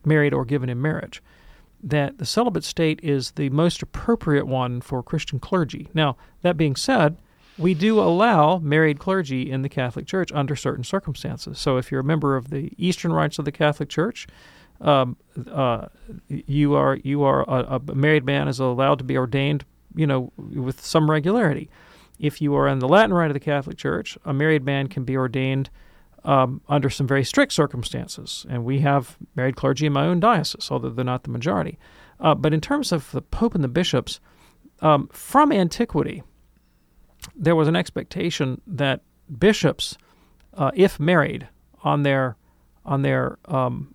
married 0.04 0.32
or 0.32 0.44
given 0.44 0.68
in 0.68 0.80
marriage 0.80 1.22
that 1.82 2.18
the 2.18 2.26
celibate 2.26 2.64
state 2.64 3.00
is 3.02 3.32
the 3.32 3.50
most 3.50 3.82
appropriate 3.82 4.46
one 4.46 4.80
for 4.80 5.02
Christian 5.02 5.38
clergy. 5.38 5.88
Now, 5.94 6.16
that 6.42 6.56
being 6.56 6.76
said, 6.76 7.16
we 7.58 7.74
do 7.74 8.00
allow 8.00 8.58
married 8.58 8.98
clergy 8.98 9.50
in 9.50 9.62
the 9.62 9.68
Catholic 9.68 10.06
Church 10.06 10.30
under 10.32 10.54
certain 10.56 10.84
circumstances. 10.84 11.58
So 11.58 11.76
if 11.76 11.90
you're 11.90 12.00
a 12.00 12.04
member 12.04 12.36
of 12.36 12.50
the 12.50 12.72
Eastern 12.76 13.12
Rites 13.12 13.38
of 13.38 13.44
the 13.44 13.52
Catholic 13.52 13.88
Church, 13.88 14.26
um, 14.80 15.16
uh, 15.50 15.86
you 16.28 16.74
are 16.74 16.96
you 16.96 17.22
are 17.22 17.42
a, 17.48 17.80
a, 17.88 17.94
married 17.94 18.26
man 18.26 18.46
is 18.46 18.58
allowed 18.58 18.98
to 18.98 19.04
be 19.04 19.16
ordained, 19.16 19.64
you 19.94 20.06
know, 20.06 20.32
with 20.36 20.84
some 20.84 21.10
regularity. 21.10 21.70
If 22.18 22.42
you 22.42 22.54
are 22.56 22.68
in 22.68 22.78
the 22.80 22.88
Latin 22.88 23.14
Rite 23.14 23.30
of 23.30 23.34
the 23.34 23.40
Catholic 23.40 23.78
Church, 23.78 24.18
a 24.24 24.34
married 24.34 24.64
man 24.64 24.88
can 24.88 25.04
be 25.04 25.16
ordained 25.16 25.70
um, 26.26 26.60
under 26.68 26.90
some 26.90 27.06
very 27.06 27.24
strict 27.24 27.52
circumstances, 27.52 28.44
and 28.50 28.64
we 28.64 28.80
have 28.80 29.16
married 29.36 29.54
clergy 29.54 29.86
in 29.86 29.92
my 29.92 30.04
own 30.04 30.18
diocese, 30.18 30.70
although 30.70 30.90
they're 30.90 31.04
not 31.04 31.22
the 31.22 31.30
majority. 31.30 31.78
Uh, 32.18 32.34
but 32.34 32.52
in 32.52 32.60
terms 32.60 32.90
of 32.90 33.10
the 33.12 33.22
Pope 33.22 33.54
and 33.54 33.62
the 33.62 33.68
bishops, 33.68 34.18
um, 34.80 35.08
from 35.12 35.52
antiquity, 35.52 36.24
there 37.36 37.54
was 37.54 37.68
an 37.68 37.76
expectation 37.76 38.60
that 38.66 39.02
bishops, 39.38 39.96
uh, 40.54 40.72
if 40.74 40.98
married, 40.98 41.48
on 41.84 42.02
their 42.02 42.36
on 42.84 43.02
their 43.02 43.38
um, 43.46 43.94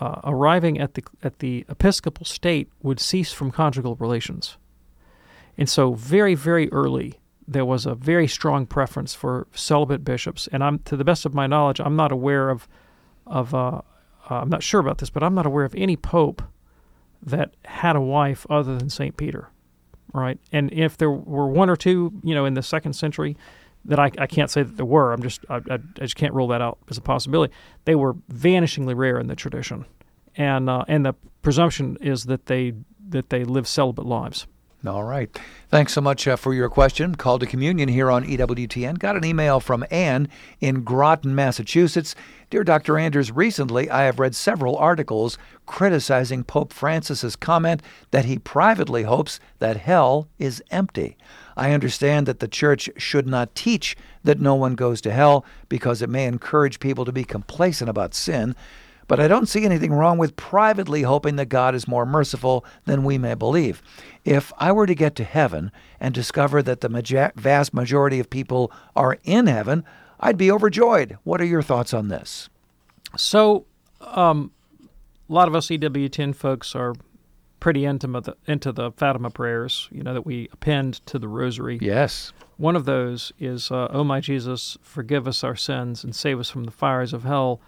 uh, 0.00 0.20
arriving 0.24 0.80
at 0.80 0.94
the 0.94 1.04
at 1.22 1.38
the 1.38 1.64
episcopal 1.68 2.26
state, 2.26 2.68
would 2.82 2.98
cease 2.98 3.32
from 3.32 3.52
conjugal 3.52 3.94
relations. 3.96 4.56
And 5.56 5.68
so, 5.68 5.94
very 5.94 6.34
very 6.34 6.70
early, 6.72 7.20
there 7.50 7.64
was 7.64 7.84
a 7.84 7.94
very 7.94 8.28
strong 8.28 8.64
preference 8.64 9.14
for 9.14 9.46
celibate 9.52 10.04
bishops. 10.04 10.48
And 10.52 10.62
I'm, 10.62 10.78
to 10.80 10.96
the 10.96 11.04
best 11.04 11.26
of 11.26 11.34
my 11.34 11.46
knowledge, 11.46 11.80
I'm 11.80 11.96
not 11.96 12.12
aware 12.12 12.50
of 12.50 12.68
of 13.26 13.54
uh, 13.54 13.82
uh 14.28 14.34
I'm 14.34 14.48
not 14.48 14.62
sure 14.62 14.80
about 14.80 14.98
this, 14.98 15.10
but 15.10 15.22
I'm 15.22 15.34
not 15.34 15.46
aware 15.46 15.64
of 15.64 15.74
any 15.74 15.96
pope 15.96 16.42
that 17.22 17.54
had 17.64 17.96
a 17.96 18.00
wife 18.00 18.46
other 18.48 18.76
than 18.78 18.88
Saint 18.88 19.16
Peter 19.16 19.48
right? 20.12 20.38
And 20.52 20.72
if 20.72 20.96
there 20.96 21.10
were 21.10 21.48
one 21.48 21.70
or 21.70 21.76
two, 21.76 22.12
you 22.22 22.34
know, 22.34 22.44
in 22.44 22.54
the 22.54 22.62
second 22.62 22.94
century, 22.94 23.36
that 23.84 23.98
I, 23.98 24.10
I 24.18 24.26
can't 24.26 24.50
say 24.50 24.62
that 24.62 24.76
there 24.76 24.86
were. 24.86 25.12
I'm 25.12 25.22
just 25.22 25.44
I, 25.48 25.60
I, 25.70 25.78
just 25.94 26.16
can't 26.16 26.34
rule 26.34 26.48
that 26.48 26.60
out 26.60 26.78
as 26.90 26.98
a 26.98 27.00
possibility. 27.00 27.52
They 27.84 27.94
were 27.94 28.14
vanishingly 28.32 28.94
rare 28.94 29.18
in 29.18 29.26
the 29.26 29.36
tradition, 29.36 29.86
and 30.36 30.68
uh, 30.68 30.84
and 30.86 31.06
the 31.06 31.14
presumption 31.40 31.96
is 32.00 32.24
that 32.24 32.46
they 32.46 32.74
that 33.08 33.30
they 33.30 33.44
live 33.44 33.66
celibate 33.66 34.04
lives. 34.04 34.46
All 34.86 35.04
right. 35.04 35.28
Thanks 35.68 35.92
so 35.92 36.00
much 36.00 36.26
uh, 36.26 36.36
for 36.36 36.54
your 36.54 36.70
question. 36.70 37.14
Called 37.14 37.42
to 37.42 37.46
communion 37.46 37.90
here 37.90 38.10
on 38.10 38.24
EWTN. 38.24 38.98
Got 38.98 39.14
an 39.14 39.26
email 39.26 39.60
from 39.60 39.84
Anne 39.90 40.26
in 40.58 40.84
Groton, 40.84 41.34
Massachusetts. 41.34 42.14
Dear 42.48 42.64
Dr. 42.64 42.96
Anders, 42.96 43.30
recently 43.30 43.90
I 43.90 44.04
have 44.04 44.18
read 44.18 44.34
several 44.34 44.76
articles 44.76 45.36
criticizing 45.66 46.44
Pope 46.44 46.72
Francis's 46.72 47.36
comment 47.36 47.82
that 48.10 48.24
he 48.24 48.38
privately 48.38 49.02
hopes 49.02 49.38
that 49.58 49.76
hell 49.76 50.28
is 50.38 50.62
empty. 50.70 51.18
I 51.58 51.72
understand 51.72 52.26
that 52.26 52.40
the 52.40 52.48
church 52.48 52.88
should 52.96 53.26
not 53.26 53.54
teach 53.54 53.98
that 54.24 54.40
no 54.40 54.54
one 54.54 54.76
goes 54.76 55.02
to 55.02 55.12
hell 55.12 55.44
because 55.68 56.00
it 56.00 56.08
may 56.08 56.24
encourage 56.24 56.80
people 56.80 57.04
to 57.04 57.12
be 57.12 57.24
complacent 57.24 57.90
about 57.90 58.14
sin. 58.14 58.56
But 59.10 59.18
I 59.18 59.26
don't 59.26 59.48
see 59.48 59.64
anything 59.64 59.92
wrong 59.92 60.18
with 60.18 60.36
privately 60.36 61.02
hoping 61.02 61.34
that 61.34 61.48
God 61.48 61.74
is 61.74 61.88
more 61.88 62.06
merciful 62.06 62.64
than 62.84 63.02
we 63.02 63.18
may 63.18 63.34
believe. 63.34 63.82
If 64.24 64.52
I 64.56 64.70
were 64.70 64.86
to 64.86 64.94
get 64.94 65.16
to 65.16 65.24
heaven 65.24 65.72
and 65.98 66.14
discover 66.14 66.62
that 66.62 66.80
the 66.80 67.32
vast 67.34 67.74
majority 67.74 68.20
of 68.20 68.30
people 68.30 68.70
are 68.94 69.18
in 69.24 69.48
heaven, 69.48 69.84
I'd 70.20 70.36
be 70.36 70.48
overjoyed. 70.48 71.18
What 71.24 71.40
are 71.40 71.44
your 71.44 71.60
thoughts 71.60 71.92
on 71.92 72.06
this? 72.06 72.48
So, 73.16 73.66
um, 74.00 74.52
a 75.28 75.32
lot 75.32 75.48
of 75.48 75.56
us 75.56 75.66
EWTN 75.70 76.36
folks 76.36 76.76
are 76.76 76.94
pretty 77.58 77.84
intimate 77.84 78.28
into 78.46 78.70
the 78.70 78.92
Fatima 78.92 79.30
prayers, 79.30 79.88
you 79.90 80.04
know, 80.04 80.14
that 80.14 80.24
we 80.24 80.48
append 80.52 81.04
to 81.06 81.18
the 81.18 81.26
rosary. 81.26 81.80
Yes. 81.82 82.32
One 82.58 82.76
of 82.76 82.84
those 82.84 83.32
is, 83.40 83.72
uh, 83.72 83.88
"Oh 83.90 84.04
my 84.04 84.20
Jesus, 84.20 84.78
forgive 84.82 85.26
us 85.26 85.42
our 85.42 85.56
sins 85.56 86.04
and 86.04 86.14
save 86.14 86.38
us 86.38 86.48
from 86.48 86.62
the 86.62 86.70
fires 86.70 87.12
of 87.12 87.24
hell. 87.24 87.60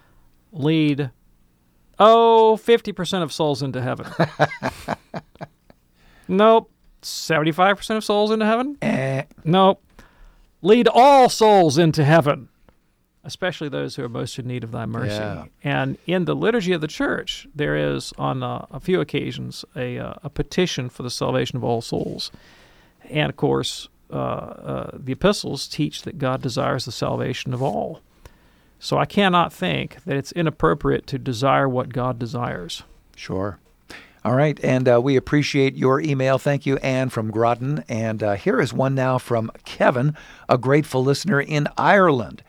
Lead, 0.53 1.11
oh, 2.03 2.59
50% 2.63 3.23
of 3.23 3.33
souls 3.33 3.63
into 3.63 3.81
heaven." 3.81 4.07
nope. 6.29 6.71
75% 7.03 7.97
of 7.97 8.05
souls 8.05 8.31
into 8.31 8.47
heaven? 8.47 8.79
Eh. 8.81 9.25
Nope 9.45 9.83
lead 10.63 10.89
all 10.89 11.29
souls 11.29 11.77
into 11.77 12.05
heaven, 12.05 12.49
especially 13.25 13.69
those 13.69 13.97
who 13.97 14.05
are 14.05 14.09
most 14.09 14.39
in 14.39 14.47
need 14.47 14.65
of 14.65 14.71
thy 14.71 14.87
mercy. 14.87 15.17
Yeah. 15.17 15.45
And 15.63 15.99
in 16.07 16.25
the 16.25 16.35
liturgy 16.35 16.73
of 16.73 16.81
the 16.81 16.89
church, 16.89 17.47
there 17.55 17.77
is, 17.77 18.13
on 18.17 18.43
uh, 18.43 18.67
a 18.71 18.81
few 18.81 19.01
occasions, 19.01 19.65
a, 19.77 19.99
uh, 19.99 20.15
a 20.23 20.31
petition 20.31 20.89
for 20.89 21.03
the 21.03 21.11
salvation 21.11 21.57
of 21.57 21.65
all 21.65 21.83
souls. 21.83 22.31
And 23.11 23.29
of 23.29 23.37
course, 23.37 23.89
uh, 24.11 24.17
uh, 24.17 24.91
the 24.95 25.13
epistles 25.13 25.67
teach 25.69 26.03
that 26.03 26.19
God 26.19 26.41
desires 26.41 26.85
the 26.85 26.93
salvation 26.93 27.53
of 27.53 27.63
all. 27.63 28.01
So 28.85 28.99
I 28.99 29.05
cannot 29.05 29.53
think 29.53 30.03
that 30.07 30.17
it's 30.17 30.33
inappropriate 30.33 31.07
to 31.07 31.17
desire 31.17 31.69
what 31.69 31.93
God 31.93 32.19
desires. 32.19 32.83
Sure. 33.15 33.61
All 34.25 34.35
right, 34.35 34.59
and 34.65 34.89
uh, 34.89 35.01
we 35.01 35.15
appreciate 35.15 35.77
your 35.77 36.01
email. 36.01 36.37
Thank 36.37 36.67
you, 36.67 36.79
Anne 36.79 37.09
from 37.09 37.31
Groton. 37.31 37.85
And 37.89 38.25
uh, 38.25 38.33
here 38.33 38.61
is 38.61 38.73
one 38.73 38.97
now 38.97 39.19
from 39.19 39.53
Kevin, 39.65 40.17
a 40.49 40.59
grateful 40.59 41.05
listener 41.05 41.41
in 41.41 41.69
Ireland. 41.79 42.43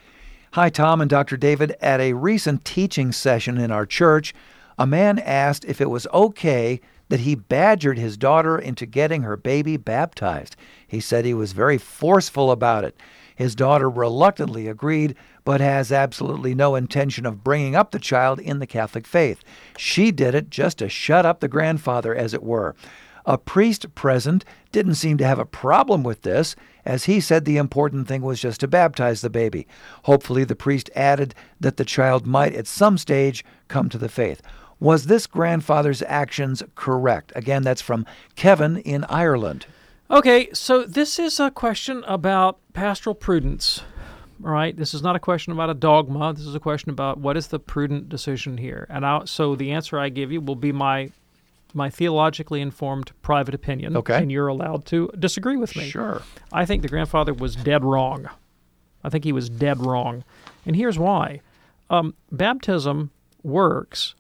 Hi, 0.54 0.70
Tom 0.70 1.02
and 1.02 1.10
Dr. 1.10 1.38
David. 1.38 1.76
At 1.80 2.02
a 2.02 2.14
recent 2.14 2.66
teaching 2.66 3.12
session 3.12 3.60
in 3.60 3.70
our 3.70 3.86
church, 3.86 4.34
a 4.80 4.88
man 4.88 5.20
asked 5.20 5.66
if 5.66 5.80
it 5.80 5.92
was 5.92 6.08
okay 6.12 6.82
that 7.10 7.20
he 7.20 7.36
badgered 7.36 8.00
his 8.00 8.18
daughter 8.18 8.58
into 8.58 8.88
getting 8.88 9.22
her 9.22 9.38
baby 9.38 9.78
baptized. 9.78 10.56
He 10.88 11.00
said 11.00 11.26
he 11.26 11.36
was 11.36 11.54
very 11.54 11.78
forceful 11.78 12.50
about 12.50 12.86
it. 12.86 12.98
His 13.36 13.56
daughter 13.56 13.90
reluctantly 13.90 14.68
agreed, 14.68 15.16
but 15.44 15.62
has 15.62 15.92
absolutely 15.92 16.56
no 16.56 16.76
intention 16.76 17.26
of 17.26 17.44
bringing 17.44 17.76
up 17.76 17.92
the 17.92 18.00
child 18.00 18.40
in 18.40 18.60
the 18.60 18.68
Catholic 18.68 19.06
faith. 19.08 19.44
She 19.78 20.12
did 20.12 20.36
it 20.36 20.50
just 20.50 20.78
to 20.80 20.90
shut 20.90 21.26
up 21.26 21.40
the 21.40 21.48
grandfather, 21.48 22.16
as 22.16 22.34
it 22.34 22.44
were. 22.44 22.76
A 23.26 23.38
priest 23.38 23.96
present 23.96 24.44
didn't 24.74 24.96
seem 24.96 25.18
to 25.18 25.26
have 25.26 25.40
a 25.40 25.46
problem 25.46 26.04
with 26.04 26.24
this, 26.24 26.56
as 26.84 27.06
he 27.06 27.22
said 27.22 27.46
the 27.46 27.58
important 27.58 28.08
thing 28.08 28.22
was 28.22 28.42
just 28.42 28.60
to 28.60 28.68
baptize 28.68 29.22
the 29.22 29.30
baby. 29.30 29.66
Hopefully, 30.04 30.44
the 30.44 30.56
priest 30.56 30.90
added 30.94 31.34
that 31.60 31.78
the 31.78 31.86
child 31.86 32.28
might 32.28 32.54
at 32.54 32.68
some 32.68 32.98
stage 32.98 33.46
come 33.70 33.88
to 33.88 33.98
the 33.98 34.10
faith. 34.10 34.42
Was 34.80 35.06
this 35.06 35.28
grandfather's 35.28 36.02
actions 36.02 36.62
correct? 36.76 37.32
Again, 37.36 37.64
that's 37.64 37.82
from 37.82 38.06
Kevin 38.36 38.78
in 38.78 39.06
Ireland. 39.06 39.66
Okay, 40.14 40.50
so 40.54 40.84
this 40.84 41.18
is 41.18 41.40
a 41.40 41.50
question 41.50 42.04
about 42.06 42.60
pastoral 42.74 43.16
prudence. 43.16 43.82
All 44.46 44.52
right, 44.52 44.78
this 44.78 44.94
is 44.94 45.02
not 45.02 45.16
a 45.16 45.20
question 45.20 45.52
about 45.52 45.72
a 45.72 45.74
dogma. 45.74 46.34
This 46.34 46.46
is 46.46 46.54
a 46.54 46.60
question 46.60 46.92
about 46.92 47.18
what 47.18 47.36
is 47.36 47.48
the 47.48 47.58
prudent 47.58 48.10
decision 48.10 48.60
here. 48.60 48.86
And 48.92 49.08
I, 49.08 49.26
so 49.26 49.56
the 49.56 49.72
answer 49.72 49.98
I 49.98 50.10
give 50.10 50.32
you 50.32 50.40
will 50.40 50.56
be 50.56 50.72
my 50.72 51.10
my 51.74 51.90
theologically 51.90 52.62
informed 52.62 53.12
private 53.24 53.56
opinion. 53.56 53.98
Okay. 53.98 54.16
And 54.16 54.32
you're 54.32 54.50
allowed 54.50 54.86
to 54.86 55.10
disagree 55.18 55.58
with 55.58 55.76
me. 55.76 55.90
Sure. 55.90 56.22
I 56.52 56.66
think 56.66 56.84
the 56.84 56.88
grandfather 56.88 57.34
was 57.34 57.56
dead 57.56 57.84
wrong. 57.84 58.30
I 59.04 59.10
think 59.10 59.24
he 59.24 59.32
was 59.32 59.50
dead 59.50 59.80
wrong. 59.80 60.24
And 60.68 60.76
here's 60.76 61.00
why 61.00 61.42
um, 61.90 62.14
baptism 62.32 63.10
works 63.42 64.14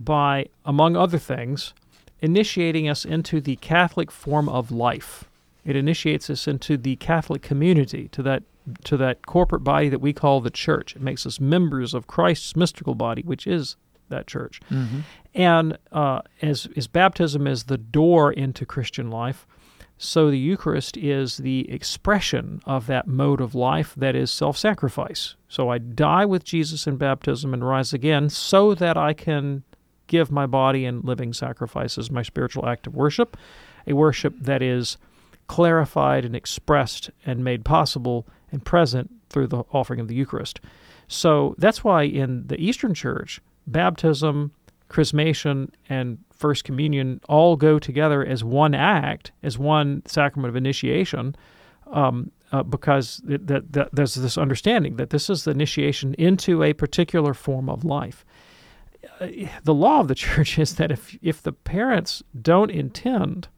by, 0.00 0.48
among 0.64 0.96
other 0.96 1.18
things, 1.18 1.72
initiating 2.20 2.88
us 2.88 3.04
into 3.04 3.40
the 3.40 3.54
Catholic 3.56 4.10
form 4.10 4.48
of 4.48 4.72
life. 4.72 5.22
It 5.66 5.76
initiates 5.76 6.30
us 6.30 6.46
into 6.46 6.76
the 6.76 6.96
Catholic 6.96 7.42
community, 7.42 8.08
to 8.08 8.22
that 8.22 8.44
to 8.84 8.96
that 8.96 9.26
corporate 9.26 9.62
body 9.62 9.88
that 9.88 10.00
we 10.00 10.12
call 10.12 10.40
the 10.40 10.50
church. 10.50 10.96
It 10.96 11.02
makes 11.02 11.24
us 11.24 11.38
members 11.38 11.94
of 11.94 12.06
Christ's 12.06 12.56
mystical 12.56 12.94
body, 12.94 13.22
which 13.22 13.46
is 13.46 13.76
that 14.08 14.26
church. 14.26 14.60
Mm-hmm. 14.70 15.00
And 15.34 15.78
uh, 15.92 16.22
as, 16.42 16.66
as 16.76 16.86
baptism 16.86 17.46
is 17.46 17.64
the 17.64 17.78
door 17.78 18.32
into 18.32 18.66
Christian 18.66 19.10
life, 19.10 19.46
so 19.98 20.30
the 20.30 20.38
Eucharist 20.38 20.96
is 20.96 21.38
the 21.38 21.70
expression 21.70 22.60
of 22.66 22.86
that 22.86 23.06
mode 23.06 23.40
of 23.40 23.54
life 23.54 23.94
that 23.96 24.14
is 24.14 24.30
self 24.30 24.58
sacrifice. 24.58 25.36
So 25.48 25.70
I 25.70 25.78
die 25.78 26.26
with 26.26 26.44
Jesus 26.44 26.86
in 26.86 26.96
baptism 26.96 27.54
and 27.54 27.66
rise 27.66 27.92
again 27.92 28.28
so 28.28 28.74
that 28.74 28.96
I 28.96 29.14
can 29.14 29.62
give 30.06 30.30
my 30.30 30.46
body 30.46 30.84
in 30.84 31.00
living 31.00 31.32
sacrifice 31.32 31.98
as 31.98 32.10
my 32.10 32.22
spiritual 32.22 32.68
act 32.68 32.86
of 32.86 32.94
worship, 32.94 33.36
a 33.86 33.94
worship 33.94 34.34
that 34.40 34.62
is 34.62 34.98
clarified 35.46 36.24
and 36.24 36.34
expressed 36.34 37.10
and 37.24 37.44
made 37.44 37.64
possible 37.64 38.26
and 38.50 38.64
present 38.64 39.10
through 39.28 39.46
the 39.46 39.64
offering 39.72 40.00
of 40.00 40.08
the 40.08 40.14
Eucharist. 40.14 40.60
So 41.08 41.54
that's 41.58 41.84
why 41.84 42.02
in 42.02 42.46
the 42.46 42.60
Eastern 42.60 42.94
Church, 42.94 43.40
baptism, 43.66 44.52
chrismation, 44.88 45.70
and 45.88 46.18
First 46.32 46.64
Communion 46.64 47.20
all 47.28 47.56
go 47.56 47.78
together 47.78 48.24
as 48.24 48.44
one 48.44 48.74
act, 48.74 49.32
as 49.42 49.58
one 49.58 50.02
sacrament 50.06 50.50
of 50.50 50.56
initiation, 50.56 51.34
um, 51.90 52.30
uh, 52.52 52.62
because 52.62 53.22
it, 53.28 53.46
that, 53.46 53.72
that, 53.72 53.88
there's 53.92 54.14
this 54.14 54.38
understanding 54.38 54.96
that 54.96 55.10
this 55.10 55.28
is 55.30 55.44
the 55.44 55.50
initiation 55.50 56.14
into 56.14 56.62
a 56.62 56.72
particular 56.72 57.34
form 57.34 57.68
of 57.68 57.84
life. 57.84 58.24
Uh, 59.20 59.28
the 59.64 59.74
law 59.74 60.00
of 60.00 60.08
the 60.08 60.14
church 60.26 60.58
is 60.58 60.76
that 60.76 60.90
if 60.90 61.16
if 61.22 61.42
the 61.42 61.52
parents 61.52 62.22
don't 62.40 62.70
intend 62.70 63.48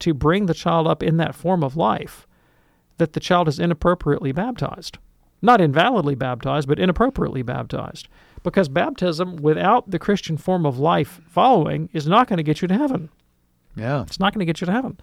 to 0.00 0.14
bring 0.14 0.46
the 0.46 0.54
child 0.54 0.86
up 0.86 1.02
in 1.02 1.16
that 1.18 1.34
form 1.34 1.62
of 1.62 1.76
life, 1.76 2.26
that 2.98 3.12
the 3.12 3.20
child 3.20 3.48
is 3.48 3.58
inappropriately 3.58 4.32
baptized. 4.32 4.98
Not 5.42 5.60
invalidly 5.60 6.14
baptized, 6.18 6.68
but 6.68 6.78
inappropriately 6.78 7.42
baptized. 7.42 8.08
Because 8.42 8.68
baptism 8.68 9.36
without 9.36 9.90
the 9.90 9.98
Christian 9.98 10.36
form 10.36 10.66
of 10.66 10.78
life 10.78 11.20
following 11.26 11.88
is 11.92 12.06
not 12.06 12.28
going 12.28 12.36
to 12.38 12.42
get 12.42 12.60
you 12.60 12.68
to 12.68 12.76
heaven. 12.76 13.08
Yeah. 13.76 14.02
It's 14.02 14.20
not 14.20 14.34
going 14.34 14.40
to 14.40 14.46
get 14.46 14.60
you 14.60 14.66
to 14.66 14.72
heaven. 14.72 14.98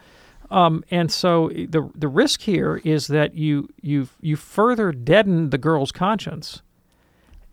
Um, 0.50 0.84
and 0.90 1.12
so 1.12 1.50
the 1.50 1.90
the 1.94 2.08
risk 2.08 2.42
here 2.42 2.80
is 2.84 3.08
that 3.08 3.34
you 3.34 3.70
you 3.82 4.08
you 4.22 4.36
further 4.38 4.92
deaden 4.92 5.50
the 5.50 5.58
girl's 5.58 5.92
conscience 5.92 6.62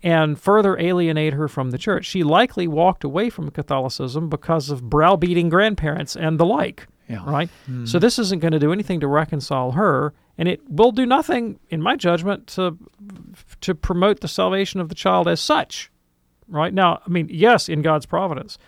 and 0.02 0.38
further 0.38 0.78
alienate 0.78 1.32
her 1.32 1.48
from 1.48 1.70
the 1.70 1.78
church. 1.78 2.04
She 2.04 2.22
likely 2.22 2.68
walked 2.68 3.02
away 3.02 3.30
from 3.30 3.50
Catholicism 3.50 4.28
because 4.28 4.70
of 4.70 4.88
browbeating 4.88 5.48
grandparents 5.48 6.14
and 6.14 6.38
the 6.38 6.44
like. 6.44 6.86
Yeah. 7.08 7.22
Right? 7.28 7.50
Mm. 7.70 7.86
So 7.86 7.98
this 7.98 8.18
isn't 8.18 8.40
going 8.40 8.52
to 8.52 8.58
do 8.58 8.72
anything 8.72 9.00
to 9.00 9.06
reconcile 9.06 9.72
her 9.72 10.14
and 10.38 10.48
it 10.48 10.60
will 10.68 10.90
do 10.90 11.06
nothing, 11.06 11.60
in 11.70 11.80
my 11.80 11.94
judgment, 11.96 12.46
to 12.48 12.76
to 13.60 13.74
promote 13.74 14.20
the 14.20 14.28
salvation 14.28 14.80
of 14.80 14.88
the 14.88 14.94
child 14.94 15.28
as 15.28 15.40
such. 15.40 15.90
Right 16.48 16.74
now, 16.74 17.00
I 17.06 17.08
mean, 17.08 17.28
yes, 17.30 17.68
in 17.68 17.82
God's 17.82 18.04
providence, 18.06 18.58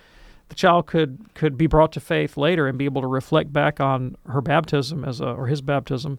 the 0.49 0.55
child 0.55 0.87
could 0.87 1.19
could 1.35 1.59
be 1.59 1.67
brought 1.67 1.93
to 1.93 2.01
faith 2.01 2.37
later 2.37 2.69
and 2.69 2.79
be 2.79 2.85
able 2.85 3.03
to 3.03 3.09
reflect 3.09 3.53
back 3.53 3.81
on 3.81 4.17
her 4.29 4.41
baptism 4.41 5.05
as 5.05 5.21
a 5.21 5.27
or 5.27 5.47
his 5.49 5.61
baptism 5.61 6.19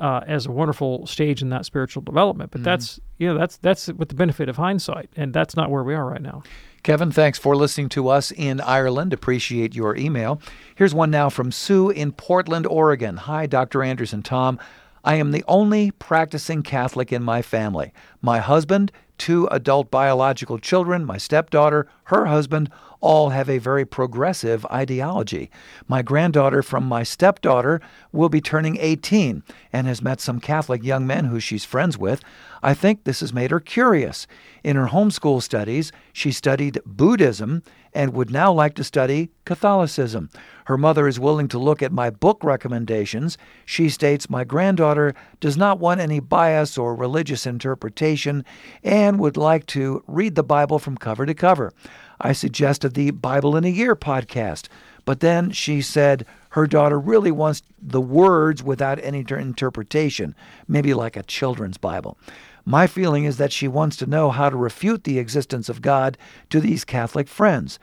uh, 0.00 0.20
as 0.26 0.46
a 0.46 0.50
wonderful 0.52 1.06
stage 1.06 1.42
in 1.42 1.50
that 1.50 1.64
spiritual 1.66 2.02
development. 2.02 2.50
But 2.50 2.62
Mm. 2.62 2.64
that's 2.64 2.98
you 3.18 3.28
know 3.28 3.38
that's 3.38 3.58
that's 3.58 3.88
with 3.88 4.08
the 4.08 4.14
benefit 4.14 4.48
of 4.48 4.56
hindsight, 4.56 5.10
and 5.16 5.32
that's 5.34 5.56
not 5.56 5.70
where 5.70 5.82
we 5.84 5.94
are 5.94 6.06
right 6.06 6.22
now. 6.22 6.42
Kevin, 6.86 7.10
thanks 7.10 7.36
for 7.36 7.56
listening 7.56 7.88
to 7.88 8.08
us 8.08 8.30
in 8.30 8.60
Ireland. 8.60 9.12
Appreciate 9.12 9.74
your 9.74 9.96
email. 9.96 10.40
Here's 10.76 10.94
one 10.94 11.10
now 11.10 11.28
from 11.28 11.50
Sue 11.50 11.90
in 11.90 12.12
Portland, 12.12 12.64
Oregon. 12.64 13.16
Hi, 13.16 13.46
Dr. 13.46 13.82
Anders 13.82 14.12
and 14.12 14.24
Tom. 14.24 14.60
I 15.02 15.16
am 15.16 15.32
the 15.32 15.42
only 15.48 15.90
practicing 15.90 16.62
Catholic 16.62 17.12
in 17.12 17.24
my 17.24 17.42
family. 17.42 17.92
My 18.22 18.38
husband, 18.38 18.92
two 19.18 19.48
adult 19.48 19.90
biological 19.90 20.60
children, 20.60 21.04
my 21.04 21.18
stepdaughter, 21.18 21.88
her 22.04 22.26
husband, 22.26 22.70
all 23.00 23.30
have 23.30 23.48
a 23.48 23.58
very 23.58 23.84
progressive 23.84 24.64
ideology. 24.66 25.50
My 25.88 26.02
granddaughter 26.02 26.62
from 26.62 26.84
my 26.84 27.02
stepdaughter 27.02 27.80
will 28.12 28.28
be 28.28 28.40
turning 28.40 28.76
18 28.78 29.42
and 29.72 29.86
has 29.86 30.02
met 30.02 30.20
some 30.20 30.40
Catholic 30.40 30.82
young 30.82 31.06
men 31.06 31.26
who 31.26 31.40
she's 31.40 31.64
friends 31.64 31.98
with. 31.98 32.22
I 32.62 32.74
think 32.74 33.04
this 33.04 33.20
has 33.20 33.32
made 33.32 33.50
her 33.50 33.60
curious. 33.60 34.26
In 34.64 34.76
her 34.76 34.86
homeschool 34.86 35.42
studies, 35.42 35.92
she 36.12 36.32
studied 36.32 36.80
Buddhism 36.84 37.62
and 37.92 38.12
would 38.12 38.30
now 38.30 38.52
like 38.52 38.74
to 38.74 38.84
study 38.84 39.30
Catholicism. 39.44 40.30
Her 40.66 40.76
mother 40.76 41.06
is 41.06 41.20
willing 41.20 41.46
to 41.48 41.60
look 41.60 41.80
at 41.80 41.92
my 41.92 42.10
book 42.10 42.42
recommendations. 42.42 43.38
She 43.64 43.88
states 43.88 44.28
my 44.28 44.42
granddaughter 44.42 45.14
does 45.38 45.56
not 45.56 45.78
want 45.78 46.00
any 46.00 46.18
bias 46.18 46.76
or 46.76 46.94
religious 46.94 47.46
interpretation 47.46 48.44
and 48.82 49.20
would 49.20 49.36
like 49.36 49.66
to 49.66 50.02
read 50.08 50.34
the 50.34 50.42
Bible 50.42 50.80
from 50.80 50.98
cover 50.98 51.24
to 51.24 51.34
cover. 51.34 51.72
I 52.20 52.32
suggested 52.32 52.94
the 52.94 53.12
Bible 53.12 53.56
in 53.56 53.64
a 53.64 53.68
Year 53.68 53.94
podcast, 53.94 54.66
but 55.04 55.20
then 55.20 55.52
she 55.52 55.80
said 55.80 56.26
her 56.50 56.66
daughter 56.66 56.98
really 56.98 57.30
wants 57.30 57.62
the 57.80 58.00
words 58.00 58.60
without 58.60 58.98
any 59.04 59.24
interpretation, 59.30 60.34
maybe 60.66 60.94
like 60.94 61.16
a 61.16 61.22
children's 61.22 61.78
Bible. 61.78 62.18
My 62.64 62.88
feeling 62.88 63.24
is 63.24 63.36
that 63.36 63.52
she 63.52 63.68
wants 63.68 63.96
to 63.98 64.06
know 64.06 64.30
how 64.30 64.50
to 64.50 64.56
refute 64.56 65.04
the 65.04 65.20
existence 65.20 65.68
of 65.68 65.80
God 65.80 66.18
to 66.50 66.58
these 66.58 66.84
Catholic 66.84 67.28
friends. 67.28 67.78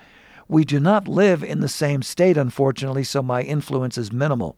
We 0.53 0.65
do 0.65 0.79
not 0.79 1.07
live 1.07 1.43
in 1.43 1.61
the 1.61 1.67
same 1.67 2.03
state, 2.03 2.37
unfortunately, 2.37 3.03
so 3.03 3.23
my 3.23 3.41
influence 3.41 3.97
is 3.97 4.11
minimal. 4.11 4.55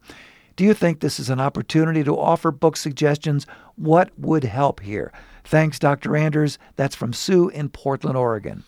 Do 0.54 0.62
you 0.62 0.74
think 0.74 1.00
this 1.00 1.18
is 1.18 1.30
an 1.30 1.40
opportunity 1.40 2.04
to 2.04 2.14
offer 2.18 2.50
book 2.50 2.76
suggestions? 2.76 3.46
What 3.76 4.10
would 4.18 4.44
help 4.44 4.80
here? 4.80 5.10
Thanks, 5.42 5.78
Dr. 5.78 6.14
Anders. 6.14 6.58
That's 6.76 6.94
from 6.94 7.14
Sue 7.14 7.48
in 7.48 7.70
Portland, 7.70 8.18
Oregon. 8.18 8.64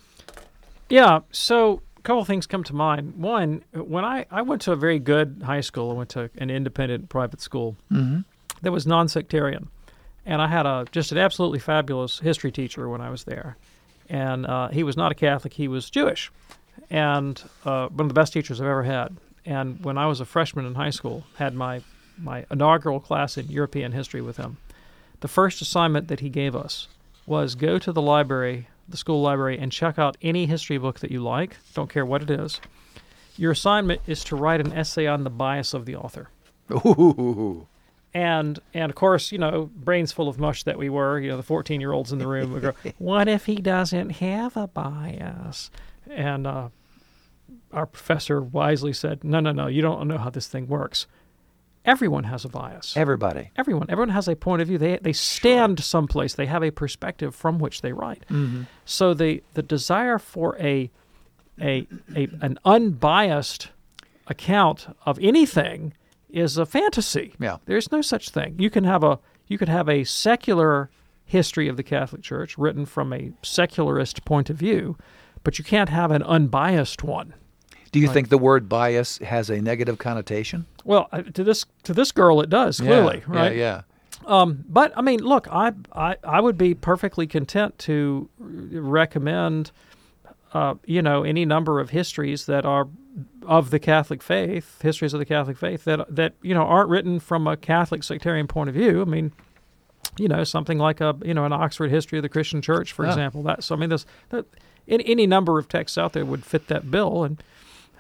Yeah, 0.88 1.20
so 1.30 1.82
a 1.98 2.00
couple 2.00 2.24
things 2.24 2.46
come 2.46 2.64
to 2.64 2.74
mind. 2.74 3.16
One, 3.16 3.62
when 3.74 4.06
I, 4.06 4.24
I 4.30 4.40
went 4.40 4.62
to 4.62 4.72
a 4.72 4.76
very 4.76 4.98
good 4.98 5.42
high 5.44 5.60
school, 5.60 5.90
I 5.90 5.94
went 5.94 6.08
to 6.10 6.30
an 6.38 6.48
independent 6.48 7.10
private 7.10 7.42
school 7.42 7.76
mm-hmm. 7.92 8.20
that 8.62 8.72
was 8.72 8.86
non 8.86 9.06
sectarian 9.06 9.68
and 10.28 10.42
I 10.42 10.46
had 10.46 10.66
a 10.66 10.86
just 10.92 11.10
an 11.10 11.18
absolutely 11.18 11.58
fabulous 11.58 12.20
history 12.20 12.52
teacher 12.52 12.88
when 12.88 13.00
I 13.00 13.08
was 13.08 13.24
there, 13.24 13.56
and 14.08 14.46
uh, 14.46 14.68
he 14.68 14.82
was 14.82 14.96
not 14.96 15.10
a 15.10 15.14
Catholic; 15.14 15.54
he 15.54 15.68
was 15.68 15.88
Jewish, 15.88 16.30
and 16.90 17.42
uh, 17.64 17.88
one 17.88 18.06
of 18.06 18.08
the 18.08 18.14
best 18.14 18.32
teachers 18.32 18.60
I've 18.60 18.66
ever 18.66 18.82
had. 18.82 19.16
And 19.44 19.82
when 19.84 19.96
I 19.96 20.06
was 20.06 20.20
a 20.20 20.24
freshman 20.24 20.66
in 20.66 20.74
high 20.74 20.90
school, 20.90 21.24
had 21.36 21.54
my 21.54 21.82
my 22.20 22.44
inaugural 22.50 22.98
class 22.98 23.38
in 23.38 23.46
European 23.48 23.92
history 23.92 24.20
with 24.20 24.38
him. 24.38 24.56
The 25.20 25.28
first 25.28 25.62
assignment 25.62 26.08
that 26.08 26.20
he 26.20 26.28
gave 26.28 26.56
us 26.56 26.88
was 27.26 27.54
go 27.54 27.78
to 27.78 27.92
the 27.92 28.02
library, 28.02 28.66
the 28.88 28.96
school 28.96 29.22
library, 29.22 29.56
and 29.58 29.70
check 29.70 29.98
out 29.98 30.16
any 30.20 30.46
history 30.46 30.78
book 30.78 30.98
that 30.98 31.12
you 31.12 31.20
like. 31.20 31.56
Don't 31.74 31.90
care 31.90 32.04
what 32.04 32.22
it 32.22 32.30
is. 32.30 32.60
Your 33.36 33.52
assignment 33.52 34.00
is 34.06 34.24
to 34.24 34.36
write 34.36 34.60
an 34.60 34.72
essay 34.72 35.06
on 35.06 35.22
the 35.22 35.30
bias 35.30 35.74
of 35.74 35.86
the 35.86 35.94
author. 35.94 36.28
Ooh 36.72 37.68
and 38.14 38.58
and 38.74 38.90
of 38.90 38.96
course, 38.96 39.32
you 39.32 39.38
know, 39.38 39.70
brains 39.74 40.12
full 40.12 40.28
of 40.28 40.38
mush 40.38 40.64
that 40.64 40.78
we 40.78 40.88
were, 40.88 41.18
you 41.18 41.28
know, 41.28 41.36
the 41.36 41.42
14 41.42 41.80
year 41.80 41.92
olds 41.92 42.12
in 42.12 42.18
the 42.18 42.26
room 42.26 42.52
would 42.52 42.62
go, 42.62 42.74
"What 42.98 43.28
if 43.28 43.46
he 43.46 43.56
doesn't 43.56 44.10
have 44.10 44.56
a 44.56 44.66
bias?" 44.66 45.70
And 46.11 46.46
uh, 46.46 46.68
our 47.72 47.86
professor 47.86 48.40
wisely 48.40 48.92
said, 48.92 49.24
"No, 49.24 49.40
no, 49.40 49.52
no, 49.52 49.66
you 49.66 49.82
don't 49.82 50.06
know 50.09 50.18
how 50.18 50.30
this 50.30 50.46
thing 50.46 50.68
works. 50.68 51.06
Everyone 51.84 52.24
has 52.24 52.44
a 52.44 52.48
bias. 52.48 52.96
Everybody. 52.96 53.50
Everyone. 53.56 53.86
Everyone 53.88 54.11
has 54.11 54.28
a 54.28 54.36
point 54.36 54.62
of 54.62 54.68
view. 54.68 54.78
They 54.78 54.98
they 54.98 55.12
stand 55.12 55.78
sure. 55.78 55.84
someplace. 55.84 56.34
They 56.34 56.46
have 56.46 56.62
a 56.62 56.70
perspective 56.70 57.34
from 57.34 57.59
which 57.59 57.82
they 57.82 57.92
write. 57.92 58.24
Mm-hmm. 58.30 58.62
So 58.84 59.14
the 59.14 59.42
the 59.54 59.62
desire 59.62 60.18
for 60.18 60.56
a 60.59 60.90
a, 61.61 61.86
a 62.14 62.28
an 62.40 62.59
unbiased 62.64 63.68
account 64.26 64.88
of 65.06 65.18
anything." 65.20 65.94
is 66.30 66.59
a 66.59 66.66
fantasy. 66.66 67.34
Yeah. 67.38 67.56
There's 67.66 67.90
no 67.90 68.02
such 68.02 68.30
thing. 68.30 68.56
You 68.59 68.70
can 68.70 68.84
have 68.84 69.02
a 69.02 69.18
you 69.46 69.59
could 69.59 69.68
have 69.68 69.88
a 69.88 70.04
secular 70.04 70.90
history 71.24 71.68
of 71.68 71.76
the 71.76 71.82
Catholic 71.82 72.22
Church 72.22 72.56
written 72.59 72.86
from 72.86 73.12
a 73.12 73.32
secularist 73.42 74.24
point 74.24 74.50
of 74.50 74.56
view, 74.56 74.96
but 75.49 75.59
you 75.59 75.64
can't 75.64 75.88
have 75.88 76.11
an 76.11 76.22
unbiased 76.24 77.03
one. 77.03 77.32
Do 77.90 78.01
you 78.01 78.09
like, 78.09 78.12
think 78.12 78.28
the 78.28 78.36
word 78.36 78.68
bias 78.68 79.16
has 79.16 79.49
a 79.49 79.62
negative 79.62 79.96
connotation? 79.96 80.66
Well, 80.84 81.09
to 81.32 81.42
this 81.42 81.64
to 81.84 81.94
this 81.94 82.12
girl, 82.12 82.42
it 82.42 82.51
does 82.51 82.80
clearly, 82.80 83.22
yeah, 83.26 83.34
right? 83.34 83.57
Yeah, 83.57 83.82
yeah. 84.26 84.40
Um, 84.40 84.62
but 84.68 84.92
I 84.94 85.01
mean, 85.01 85.20
look, 85.20 85.49
I, 85.51 85.72
I 85.94 86.16
I 86.22 86.42
would 86.42 86.59
be 86.59 86.74
perfectly 86.74 87.26
content 87.26 87.78
to 87.78 88.28
recommend, 88.38 89.70
uh, 90.53 90.74
you 90.84 91.01
know, 91.01 91.22
any 91.22 91.46
number 91.46 91.80
of 91.80 91.88
histories 91.88 92.44
that 92.44 92.66
are 92.66 92.86
of 93.46 93.70
the 93.70 93.78
Catholic 93.78 94.22
faith, 94.22 94.82
histories 94.82 95.14
of 95.14 95.18
the 95.18 95.24
Catholic 95.24 95.57
faith 95.57 95.84
that 95.84 96.14
that 96.14 96.34
you 96.42 96.53
know 96.53 96.64
aren't 96.64 96.90
written 96.90 97.20
from 97.20 97.46
a 97.46 97.57
Catholic 97.57 98.03
sectarian 98.03 98.49
point 98.49 98.68
of 98.68 98.74
view. 98.74 99.01
I 99.01 99.07
mean, 99.07 99.32
you 100.18 100.28
know, 100.28 100.44
something 100.44 100.76
like 100.76 101.01
a 101.01 101.16
you 101.24 101.32
know 101.32 101.46
an 101.46 101.55
Oxford 101.55 101.90
history 101.90 102.18
of 102.18 102.22
the 102.22 102.28
Christian 102.28 102.61
Church, 102.61 102.92
for 102.92 103.07
yeah. 103.07 103.12
example. 103.12 103.42
That 103.44 103.64
so 103.64 103.74
I 103.74 103.78
mean, 103.78 103.88
this 103.88 104.05
that 104.28 104.44
in, 104.89 105.01
any 105.03 105.26
number 105.26 105.59
of 105.59 105.68
texts 105.68 105.97
out 105.97 106.12
there 106.14 106.24
would 106.24 106.45
fit 106.45 106.66
that 106.68 106.91
bill, 106.91 107.22
and 107.22 107.43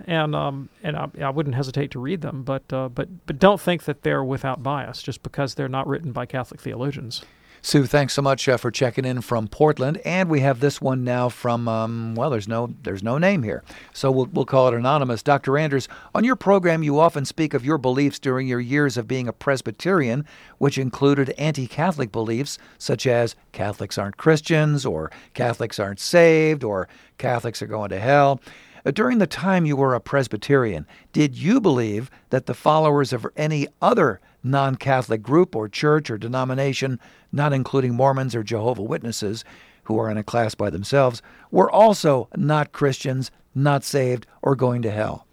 and 0.06 0.34
um 0.34 0.68
and 0.82 0.96
I, 0.96 1.08
I 1.22 1.30
wouldn't 1.30 1.54
hesitate 1.54 1.90
to 1.92 2.00
read 2.00 2.22
them, 2.22 2.42
but 2.42 2.72
uh, 2.72 2.88
but 2.88 3.26
but 3.26 3.38
don't 3.38 3.60
think 3.60 3.84
that 3.84 4.02
they're 4.02 4.24
without 4.24 4.62
bias 4.62 5.02
just 5.02 5.22
because 5.22 5.54
they're 5.54 5.68
not 5.68 5.86
written 5.86 6.12
by 6.12 6.26
Catholic 6.26 6.60
theologians. 6.60 7.24
Sue, 7.60 7.86
thanks 7.86 8.14
so 8.14 8.22
much 8.22 8.48
uh, 8.48 8.56
for 8.56 8.70
checking 8.70 9.04
in 9.04 9.20
from 9.20 9.48
Portland, 9.48 10.00
and 10.04 10.28
we 10.28 10.40
have 10.40 10.60
this 10.60 10.80
one 10.80 11.02
now 11.02 11.28
from 11.28 11.66
um, 11.66 12.14
well, 12.14 12.30
there's 12.30 12.46
no 12.46 12.72
there's 12.82 13.02
no 13.02 13.18
name 13.18 13.42
here, 13.42 13.64
so 13.92 14.10
we'll 14.10 14.28
we'll 14.32 14.44
call 14.44 14.68
it 14.68 14.74
anonymous. 14.74 15.22
Dr. 15.22 15.58
Anders, 15.58 15.88
on 16.14 16.24
your 16.24 16.36
program, 16.36 16.82
you 16.82 17.00
often 17.00 17.24
speak 17.24 17.54
of 17.54 17.64
your 17.64 17.78
beliefs 17.78 18.18
during 18.18 18.46
your 18.46 18.60
years 18.60 18.96
of 18.96 19.08
being 19.08 19.26
a 19.26 19.32
Presbyterian, 19.32 20.24
which 20.58 20.78
included 20.78 21.30
anti-Catholic 21.30 22.12
beliefs 22.12 22.58
such 22.78 23.06
as 23.06 23.34
Catholics 23.52 23.98
aren't 23.98 24.16
Christians, 24.16 24.86
or 24.86 25.10
Catholics 25.34 25.80
aren't 25.80 26.00
saved, 26.00 26.62
or 26.62 26.88
Catholics 27.18 27.60
are 27.60 27.66
going 27.66 27.90
to 27.90 27.98
hell. 27.98 28.40
Uh, 28.86 28.92
during 28.92 29.18
the 29.18 29.26
time 29.26 29.66
you 29.66 29.76
were 29.76 29.94
a 29.94 30.00
Presbyterian, 30.00 30.86
did 31.12 31.36
you 31.36 31.60
believe 31.60 32.10
that 32.30 32.46
the 32.46 32.54
followers 32.54 33.12
of 33.12 33.26
any 33.36 33.66
other 33.82 34.20
non 34.42 34.76
Catholic 34.76 35.22
group 35.22 35.54
or 35.56 35.68
church 35.68 36.10
or 36.10 36.18
denomination, 36.18 37.00
not 37.32 37.52
including 37.52 37.94
Mormons 37.94 38.34
or 38.34 38.42
Jehovah 38.42 38.82
Witnesses, 38.82 39.44
who 39.84 39.98
are 39.98 40.10
in 40.10 40.18
a 40.18 40.22
class 40.22 40.54
by 40.54 40.70
themselves, 40.70 41.22
were 41.50 41.70
also 41.70 42.28
not 42.36 42.72
Christians, 42.72 43.30
not 43.54 43.84
saved, 43.84 44.26
or 44.42 44.54
going 44.54 44.82
to 44.82 44.90
hell. 44.90 45.26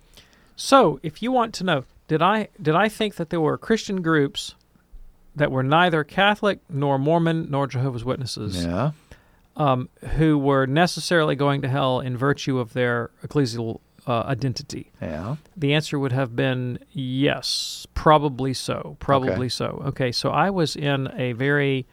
So, 0.56 1.00
if 1.04 1.22
you 1.22 1.32
want 1.32 1.54
to 1.56 1.64
know, 1.64 1.84
did 2.08 2.22
I 2.22 2.50
did 2.62 2.76
I 2.76 2.90
think 2.90 3.16
that 3.16 3.30
there 3.30 3.42
were 3.42 3.58
Christian 3.58 4.02
groups 4.02 4.56
that 5.36 5.52
were 5.52 5.64
neither 5.64 6.04
Catholic 6.04 6.60
nor 6.70 6.98
Mormon 6.98 7.48
nor 7.50 7.68
Jehovah's 7.68 8.06
Witnesses? 8.06 8.64
Yeah. 8.64 8.92
Um, 9.58 9.88
who 10.18 10.38
were 10.38 10.66
necessarily 10.68 11.36
going 11.36 11.62
to 11.62 11.70
hell 11.70 12.02
in 12.02 12.18
virtue 12.18 12.60
of 12.60 12.74
their 12.74 13.10
ecclesial 13.26 13.80
uh, 14.08 14.24
identity? 14.28 14.92
Yeah. 15.02 15.38
The 15.58 15.74
answer 15.74 15.98
would 15.98 16.12
have 16.12 16.36
been 16.36 16.80
yes, 16.92 17.88
probably 17.94 18.54
so. 18.54 18.98
Probably 19.00 19.34
okay. 19.34 19.50
so. 19.50 19.84
Okay, 19.88 20.12
so 20.12 20.30
I 20.30 20.50
was 20.50 20.76
in 20.76 21.10
a 21.16 21.34
very 21.34 21.86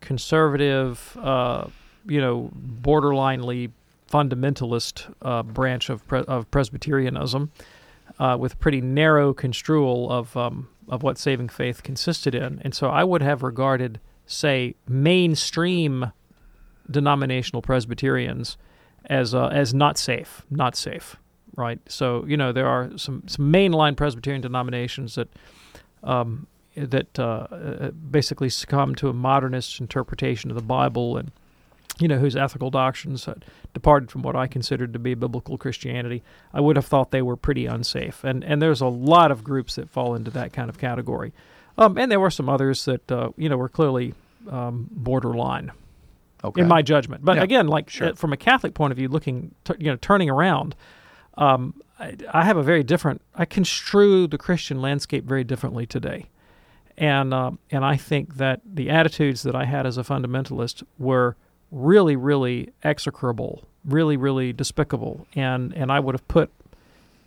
conservative, 0.00 1.16
uh, 1.20 1.66
you 2.06 2.20
know, 2.20 2.50
borderlinely 2.82 3.70
fundamentalist 4.10 5.12
uh, 5.22 5.42
branch 5.42 5.88
of 5.88 6.06
pre- 6.08 6.24
of 6.24 6.50
Presbyterianism, 6.50 7.52
uh, 8.18 8.36
with 8.38 8.58
pretty 8.58 8.80
narrow 8.80 9.32
construal 9.32 10.10
of 10.10 10.36
um, 10.36 10.68
of 10.88 11.02
what 11.02 11.18
saving 11.18 11.48
faith 11.48 11.82
consisted 11.82 12.34
in, 12.34 12.60
and 12.62 12.74
so 12.74 12.88
I 12.88 13.04
would 13.04 13.22
have 13.22 13.42
regarded, 13.42 14.00
say, 14.26 14.74
mainstream 14.88 16.12
denominational 16.90 17.62
Presbyterians 17.62 18.56
as 19.04 19.34
uh, 19.34 19.46
as 19.48 19.72
not 19.72 19.96
safe, 19.98 20.44
not 20.50 20.74
safe 20.74 21.16
right? 21.56 21.78
So 21.88 22.24
you 22.26 22.36
know 22.36 22.52
there 22.52 22.66
are 22.66 22.90
some 22.96 23.22
some 23.26 23.52
mainline 23.52 23.96
Presbyterian 23.96 24.42
denominations 24.42 25.14
that 25.14 25.28
um, 26.02 26.46
that 26.76 27.18
uh, 27.18 27.46
uh, 27.50 27.90
basically 27.90 28.48
succumb 28.48 28.94
to 28.96 29.08
a 29.08 29.12
modernist 29.12 29.80
interpretation 29.80 30.50
of 30.50 30.56
the 30.56 30.62
Bible 30.62 31.16
and 31.16 31.32
you 31.98 32.08
know 32.08 32.18
whose 32.18 32.36
ethical 32.36 32.70
doctrines 32.70 33.28
departed 33.74 34.10
from 34.10 34.22
what 34.22 34.34
I 34.34 34.46
considered 34.46 34.92
to 34.92 34.98
be 34.98 35.14
biblical 35.14 35.58
Christianity. 35.58 36.22
I 36.52 36.60
would 36.60 36.76
have 36.76 36.86
thought 36.86 37.10
they 37.10 37.22
were 37.22 37.36
pretty 37.36 37.66
unsafe, 37.66 38.24
and 38.24 38.42
and 38.44 38.60
there's 38.60 38.80
a 38.80 38.86
lot 38.86 39.30
of 39.30 39.44
groups 39.44 39.76
that 39.76 39.90
fall 39.90 40.14
into 40.14 40.30
that 40.32 40.52
kind 40.52 40.68
of 40.68 40.78
category. 40.78 41.32
Um, 41.78 41.96
and 41.96 42.10
there 42.10 42.20
were 42.20 42.30
some 42.30 42.48
others 42.48 42.84
that 42.86 43.10
uh, 43.10 43.30
you 43.36 43.48
know 43.48 43.56
were 43.56 43.68
clearly 43.68 44.14
um, 44.50 44.88
borderline. 44.90 45.72
Okay. 46.42 46.62
In 46.62 46.68
my 46.68 46.80
judgment, 46.80 47.22
but 47.22 47.36
yeah, 47.36 47.42
again, 47.42 47.68
like 47.68 47.90
sure. 47.90 48.08
uh, 48.08 48.14
from 48.14 48.32
a 48.32 48.36
Catholic 48.36 48.72
point 48.72 48.92
of 48.92 48.96
view, 48.96 49.08
looking, 49.08 49.54
t- 49.64 49.74
you 49.78 49.90
know, 49.90 49.96
turning 49.96 50.30
around, 50.30 50.74
um, 51.34 51.74
I, 51.98 52.16
I, 52.32 52.44
have 52.44 52.56
a 52.56 52.62
very 52.62 52.82
different. 52.82 53.22
I 53.34 53.44
construe 53.44 54.26
the 54.26 54.38
Christian 54.38 54.80
landscape 54.80 55.24
very 55.24 55.44
differently 55.44 55.86
today, 55.86 56.26
and 56.96 57.32
uh, 57.32 57.52
and 57.70 57.84
I 57.84 57.96
think 57.96 58.36
that 58.36 58.60
the 58.64 58.90
attitudes 58.90 59.42
that 59.42 59.54
I 59.54 59.64
had 59.64 59.86
as 59.86 59.96
a 59.96 60.02
fundamentalist 60.02 60.82
were 60.98 61.36
really, 61.70 62.16
really 62.16 62.72
execrable, 62.82 63.66
really, 63.84 64.16
really 64.16 64.52
despicable. 64.52 65.26
And 65.34 65.72
and 65.74 65.90
I 65.92 66.00
would 66.00 66.14
have 66.14 66.26
put 66.28 66.50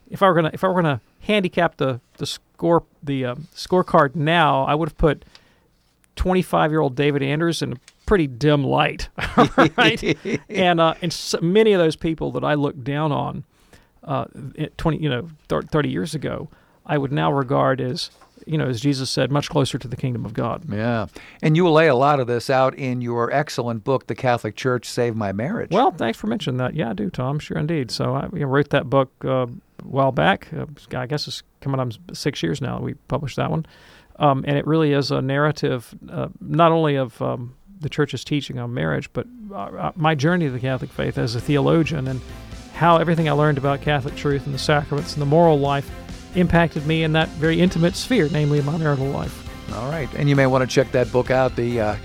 if 0.10 0.22
I 0.22 0.28
were 0.28 0.36
gonna 0.36 0.52
if 0.54 0.64
I 0.64 0.68
were 0.68 0.82
gonna 0.82 1.02
handicap 1.22 1.78
the 1.78 2.00
the 2.18 2.26
score 2.26 2.84
the 3.02 3.26
uh, 3.26 3.36
scorecard 3.56 4.16
now, 4.16 4.64
I 4.64 4.76
would 4.76 4.90
have 4.90 4.98
put 4.98 5.26
25 6.16 6.72
year 6.72 6.82
old 6.82 6.96
David 6.96 7.24
Anders 7.24 7.62
in 7.62 7.74
a 7.74 7.76
pretty 8.06 8.28
dim 8.28 8.64
light, 8.64 9.10
right? 9.78 10.18
and 10.50 10.80
uh, 10.80 10.94
and 11.02 11.12
so 11.12 11.40
many 11.42 11.74
of 11.74 11.80
those 11.80 11.96
people 11.96 12.32
that 12.34 12.44
I 12.44 12.54
looked 12.54 12.84
down 12.84 13.12
on, 13.12 13.44
uh, 14.04 14.26
20 14.78 14.98
you 14.98 15.10
know 15.10 15.30
30 15.48 15.90
years 15.90 16.16
ago, 16.16 16.50
I 16.86 16.98
would 16.98 17.12
now 17.12 17.32
regard 17.32 17.82
as 17.82 18.10
you 18.48 18.58
know, 18.58 18.68
as 18.68 18.82
Jesus 18.82 19.10
said, 19.10 19.32
much 19.32 19.50
closer 19.50 19.78
to 19.78 19.88
the 19.88 19.96
kingdom 19.96 20.26
of 20.26 20.34
God. 20.34 20.64
Yeah. 20.70 21.08
And 21.42 21.56
you 21.56 21.64
will 21.64 21.74
lay 21.74 21.88
a 21.88 21.96
lot 21.96 22.20
of 22.20 22.28
this 22.28 22.50
out 22.50 22.76
in 22.76 23.02
your 23.02 23.32
excellent 23.32 23.84
book, 23.84 24.08
The 24.08 24.16
Catholic 24.16 24.56
Church 24.56 24.86
Saved 24.90 25.16
My 25.16 25.32
Marriage. 25.32 25.72
Well, 25.72 25.92
thanks 25.92 26.18
for 26.18 26.28
mentioning 26.28 26.58
that. 26.58 26.74
Yeah, 26.74 26.90
I 26.92 26.94
do, 26.94 27.10
Tom. 27.10 27.40
Sure, 27.40 27.58
indeed. 27.58 27.92
So 27.92 28.16
I 28.16 28.28
wrote 28.28 28.70
that 28.70 28.90
book 28.90 29.12
uh, 29.24 29.30
a 29.30 29.48
while 29.84 30.12
back. 30.12 30.50
Uh, 30.54 30.66
I 30.96 31.06
guess 31.06 31.28
it's 31.28 31.44
coming 31.62 31.80
on 31.80 31.92
six 32.14 32.44
years 32.44 32.62
now. 32.62 32.80
We 32.80 32.96
published 33.08 33.38
that 33.38 33.50
one. 33.50 33.66
Um, 34.20 34.44
and 34.48 34.58
it 34.58 34.68
really 34.68 34.94
is 34.94 35.12
a 35.12 35.22
narrative, 35.22 35.94
uh, 36.10 36.30
not 36.40 36.72
only 36.72 36.96
of 36.96 37.20
um, 37.22 37.56
the 37.80 37.90
church's 37.90 38.24
teaching 38.24 38.60
on 38.60 38.74
marriage, 38.74 39.12
but 39.14 39.26
uh, 39.54 39.92
my 39.96 40.16
journey 40.16 40.46
to 40.46 40.52
the 40.52 40.60
Catholic 40.60 40.92
faith 40.92 41.18
as 41.18 41.36
a 41.36 41.42
theologian 41.42 42.08
and 42.08 42.22
how 42.84 42.98
everything 42.98 43.30
I 43.30 43.32
learned 43.32 43.58
about 43.58 43.80
Catholic 43.80 44.14
truth 44.14 44.46
and 44.46 44.54
the 44.54 44.60
sacraments 44.60 45.14
and 45.14 45.22
the 45.22 45.26
moral 45.26 45.58
life 45.58 45.90
impacted 46.36 46.86
me 46.86 47.04
in 47.04 47.14
that 47.14 47.30
very 47.30 47.62
intimate 47.62 47.96
sphere, 47.96 48.28
namely 48.30 48.62
my 48.62 48.76
marital 48.76 49.06
life. 49.06 49.50
All 49.74 49.90
right, 49.90 50.14
and 50.16 50.28
you 50.28 50.36
may 50.36 50.48
want 50.48 50.70
to 50.70 50.76
check 50.76 50.92
that 50.92 51.10
book 51.10 51.32
out, 51.32 51.56
the 51.56 51.80
uh, 51.80 51.96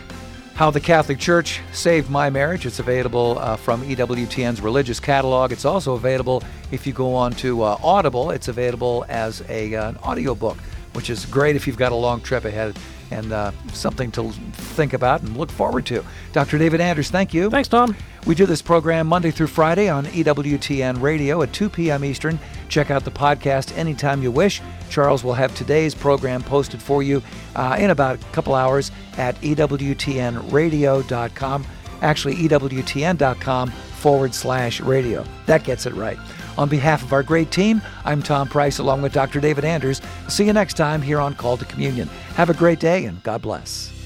How 0.55 0.71
the 0.71 0.79
Catholic 0.79 1.19
Church 1.19 1.61
Saved 1.73 2.09
My 2.09 2.31
Marriage. 2.31 2.65
It's 2.65 2.79
available 2.79 3.41
uh, 3.41 3.57
from 3.57 3.83
EWTN's 3.83 4.61
religious 4.61 5.01
catalog. 5.01 5.51
It's 5.51 5.65
also 5.65 5.95
available 5.95 6.45
if 6.71 6.87
you 6.87 6.93
go 6.93 7.13
on 7.13 7.33
to 7.33 7.65
uh, 7.65 7.77
Audible. 7.83 8.31
It's 8.31 8.47
available 8.47 9.05
as 9.09 9.43
a, 9.49 9.75
uh, 9.75 9.89
an 9.89 9.97
audio 10.05 10.37
book, 10.37 10.59
which 10.93 11.11
is 11.11 11.27
great 11.27 11.57
if 11.57 11.67
you've 11.67 11.77
got 11.77 11.91
a 11.91 11.97
long 11.97 12.21
trip 12.21 12.45
ahead 12.45 12.79
and 13.11 13.33
uh, 13.33 13.51
something 13.73 14.11
to 14.13 14.31
think 14.33 14.93
about 14.93 15.23
and 15.23 15.37
look 15.37 15.51
forward 15.51 15.87
to. 15.87 16.05
Dr. 16.33 16.59
David 16.59 16.81
Anders, 16.81 17.11
thank 17.11 17.35
you. 17.35 17.51
Thanks, 17.51 17.69
Tom. 17.69 17.97
We 18.27 18.35
do 18.35 18.47
this 18.47 18.63
program 18.63 19.07
Monday 19.07 19.31
through 19.31 19.47
Friday 19.49 19.89
on 19.89 20.07
EWTN 20.07 21.01
Radio 21.01 21.43
at 21.43 21.53
2 21.53 21.71
p.m. 21.71 22.05
Eastern. 22.05 22.39
Check 22.69 22.91
out 22.91 23.05
the 23.05 23.11
podcast 23.11 23.77
anytime 23.77 24.23
you 24.23 24.31
wish. 24.31 24.61
Charles 24.91 25.25
will 25.25 25.35
have 25.35 25.55
today's 25.55 25.95
program 25.95 26.43
posted 26.43 26.83
for 26.83 27.03
you 27.03 27.23
uh, 27.57 27.77
in 27.79 27.91
about 27.91 28.17
a 28.17 28.25
couple 28.33 28.55
hours 28.55 28.91
at 29.17 29.41
EWTNradio.com. 29.41 31.67
Actually, 32.01 32.37
EWTN.com 32.37 33.71
forward 33.71 34.35
slash 34.35 34.81
radio. 34.81 35.25
That 35.47 35.65
gets 35.65 35.87
it 35.87 35.95
right. 35.95 36.19
On 36.57 36.69
behalf 36.69 37.03
of 37.03 37.13
our 37.13 37.23
great 37.23 37.51
team, 37.51 37.83
I'm 38.05 38.23
Tom 38.23 38.49
Price 38.49 38.79
along 38.79 39.03
with 39.03 39.13
Dr. 39.13 39.41
David 39.41 39.65
Anders. 39.65 40.01
See 40.29 40.45
you 40.45 40.53
next 40.53 40.75
time 40.75 41.01
here 41.01 41.21
on 41.21 41.35
Called 41.35 41.61
to 41.61 41.67
Communion. 41.67 42.09
Have 42.39 42.51
a 42.51 42.55
great 42.55 42.79
day 42.79 43.07
and 43.07 43.21
God 43.25 43.43
bless. 43.43 43.98